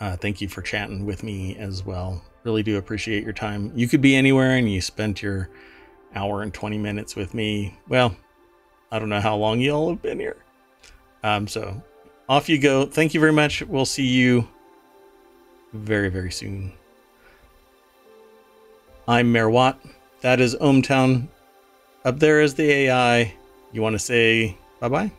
uh, 0.00 0.16
thank 0.16 0.40
you 0.40 0.48
for 0.48 0.62
chatting 0.62 1.04
with 1.04 1.24
me 1.24 1.56
as 1.56 1.84
well. 1.84 2.22
Really 2.44 2.62
do 2.62 2.78
appreciate 2.78 3.24
your 3.24 3.32
time. 3.32 3.72
You 3.74 3.88
could 3.88 4.00
be 4.00 4.14
anywhere 4.14 4.52
and 4.52 4.70
you 4.70 4.80
spent 4.80 5.22
your 5.22 5.50
hour 6.14 6.42
and 6.42 6.54
20 6.54 6.78
minutes 6.78 7.16
with 7.16 7.34
me. 7.34 7.76
Well, 7.88 8.16
I 8.92 9.00
don't 9.00 9.08
know 9.08 9.20
how 9.20 9.34
long 9.34 9.58
you 9.58 9.72
all 9.72 9.90
have 9.90 10.02
been 10.02 10.20
here. 10.20 10.36
Um, 11.24 11.48
so 11.48 11.82
off 12.28 12.48
you 12.48 12.58
go. 12.58 12.86
Thank 12.86 13.12
you 13.12 13.18
very 13.18 13.32
much. 13.32 13.62
We'll 13.62 13.84
see 13.84 14.06
you 14.06 14.48
very, 15.72 16.10
very 16.10 16.30
soon. 16.30 16.72
I'm 19.08 19.32
Mayor 19.32 19.50
Watt. 19.50 19.80
That 20.20 20.38
is 20.38 20.54
ohmTown. 20.56 21.26
Up 22.04 22.20
there 22.20 22.40
is 22.40 22.54
the 22.54 22.70
AI. 22.70 23.34
You 23.72 23.82
want 23.82 23.94
to 23.94 23.98
say 23.98 24.56
bye 24.78 24.88
bye? 24.88 25.10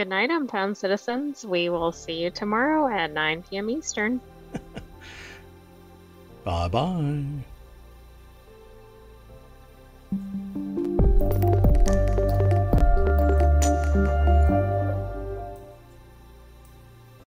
Good 0.00 0.08
night, 0.08 0.30
ohmTown 0.30 0.74
citizens. 0.74 1.44
We 1.44 1.68
will 1.68 1.92
see 1.92 2.22
you 2.22 2.30
tomorrow 2.30 2.88
at 2.88 3.12
9 3.12 3.44
p.m. 3.50 3.68
Eastern. 3.68 4.18
bye 6.42 6.68
bye. 6.68 7.22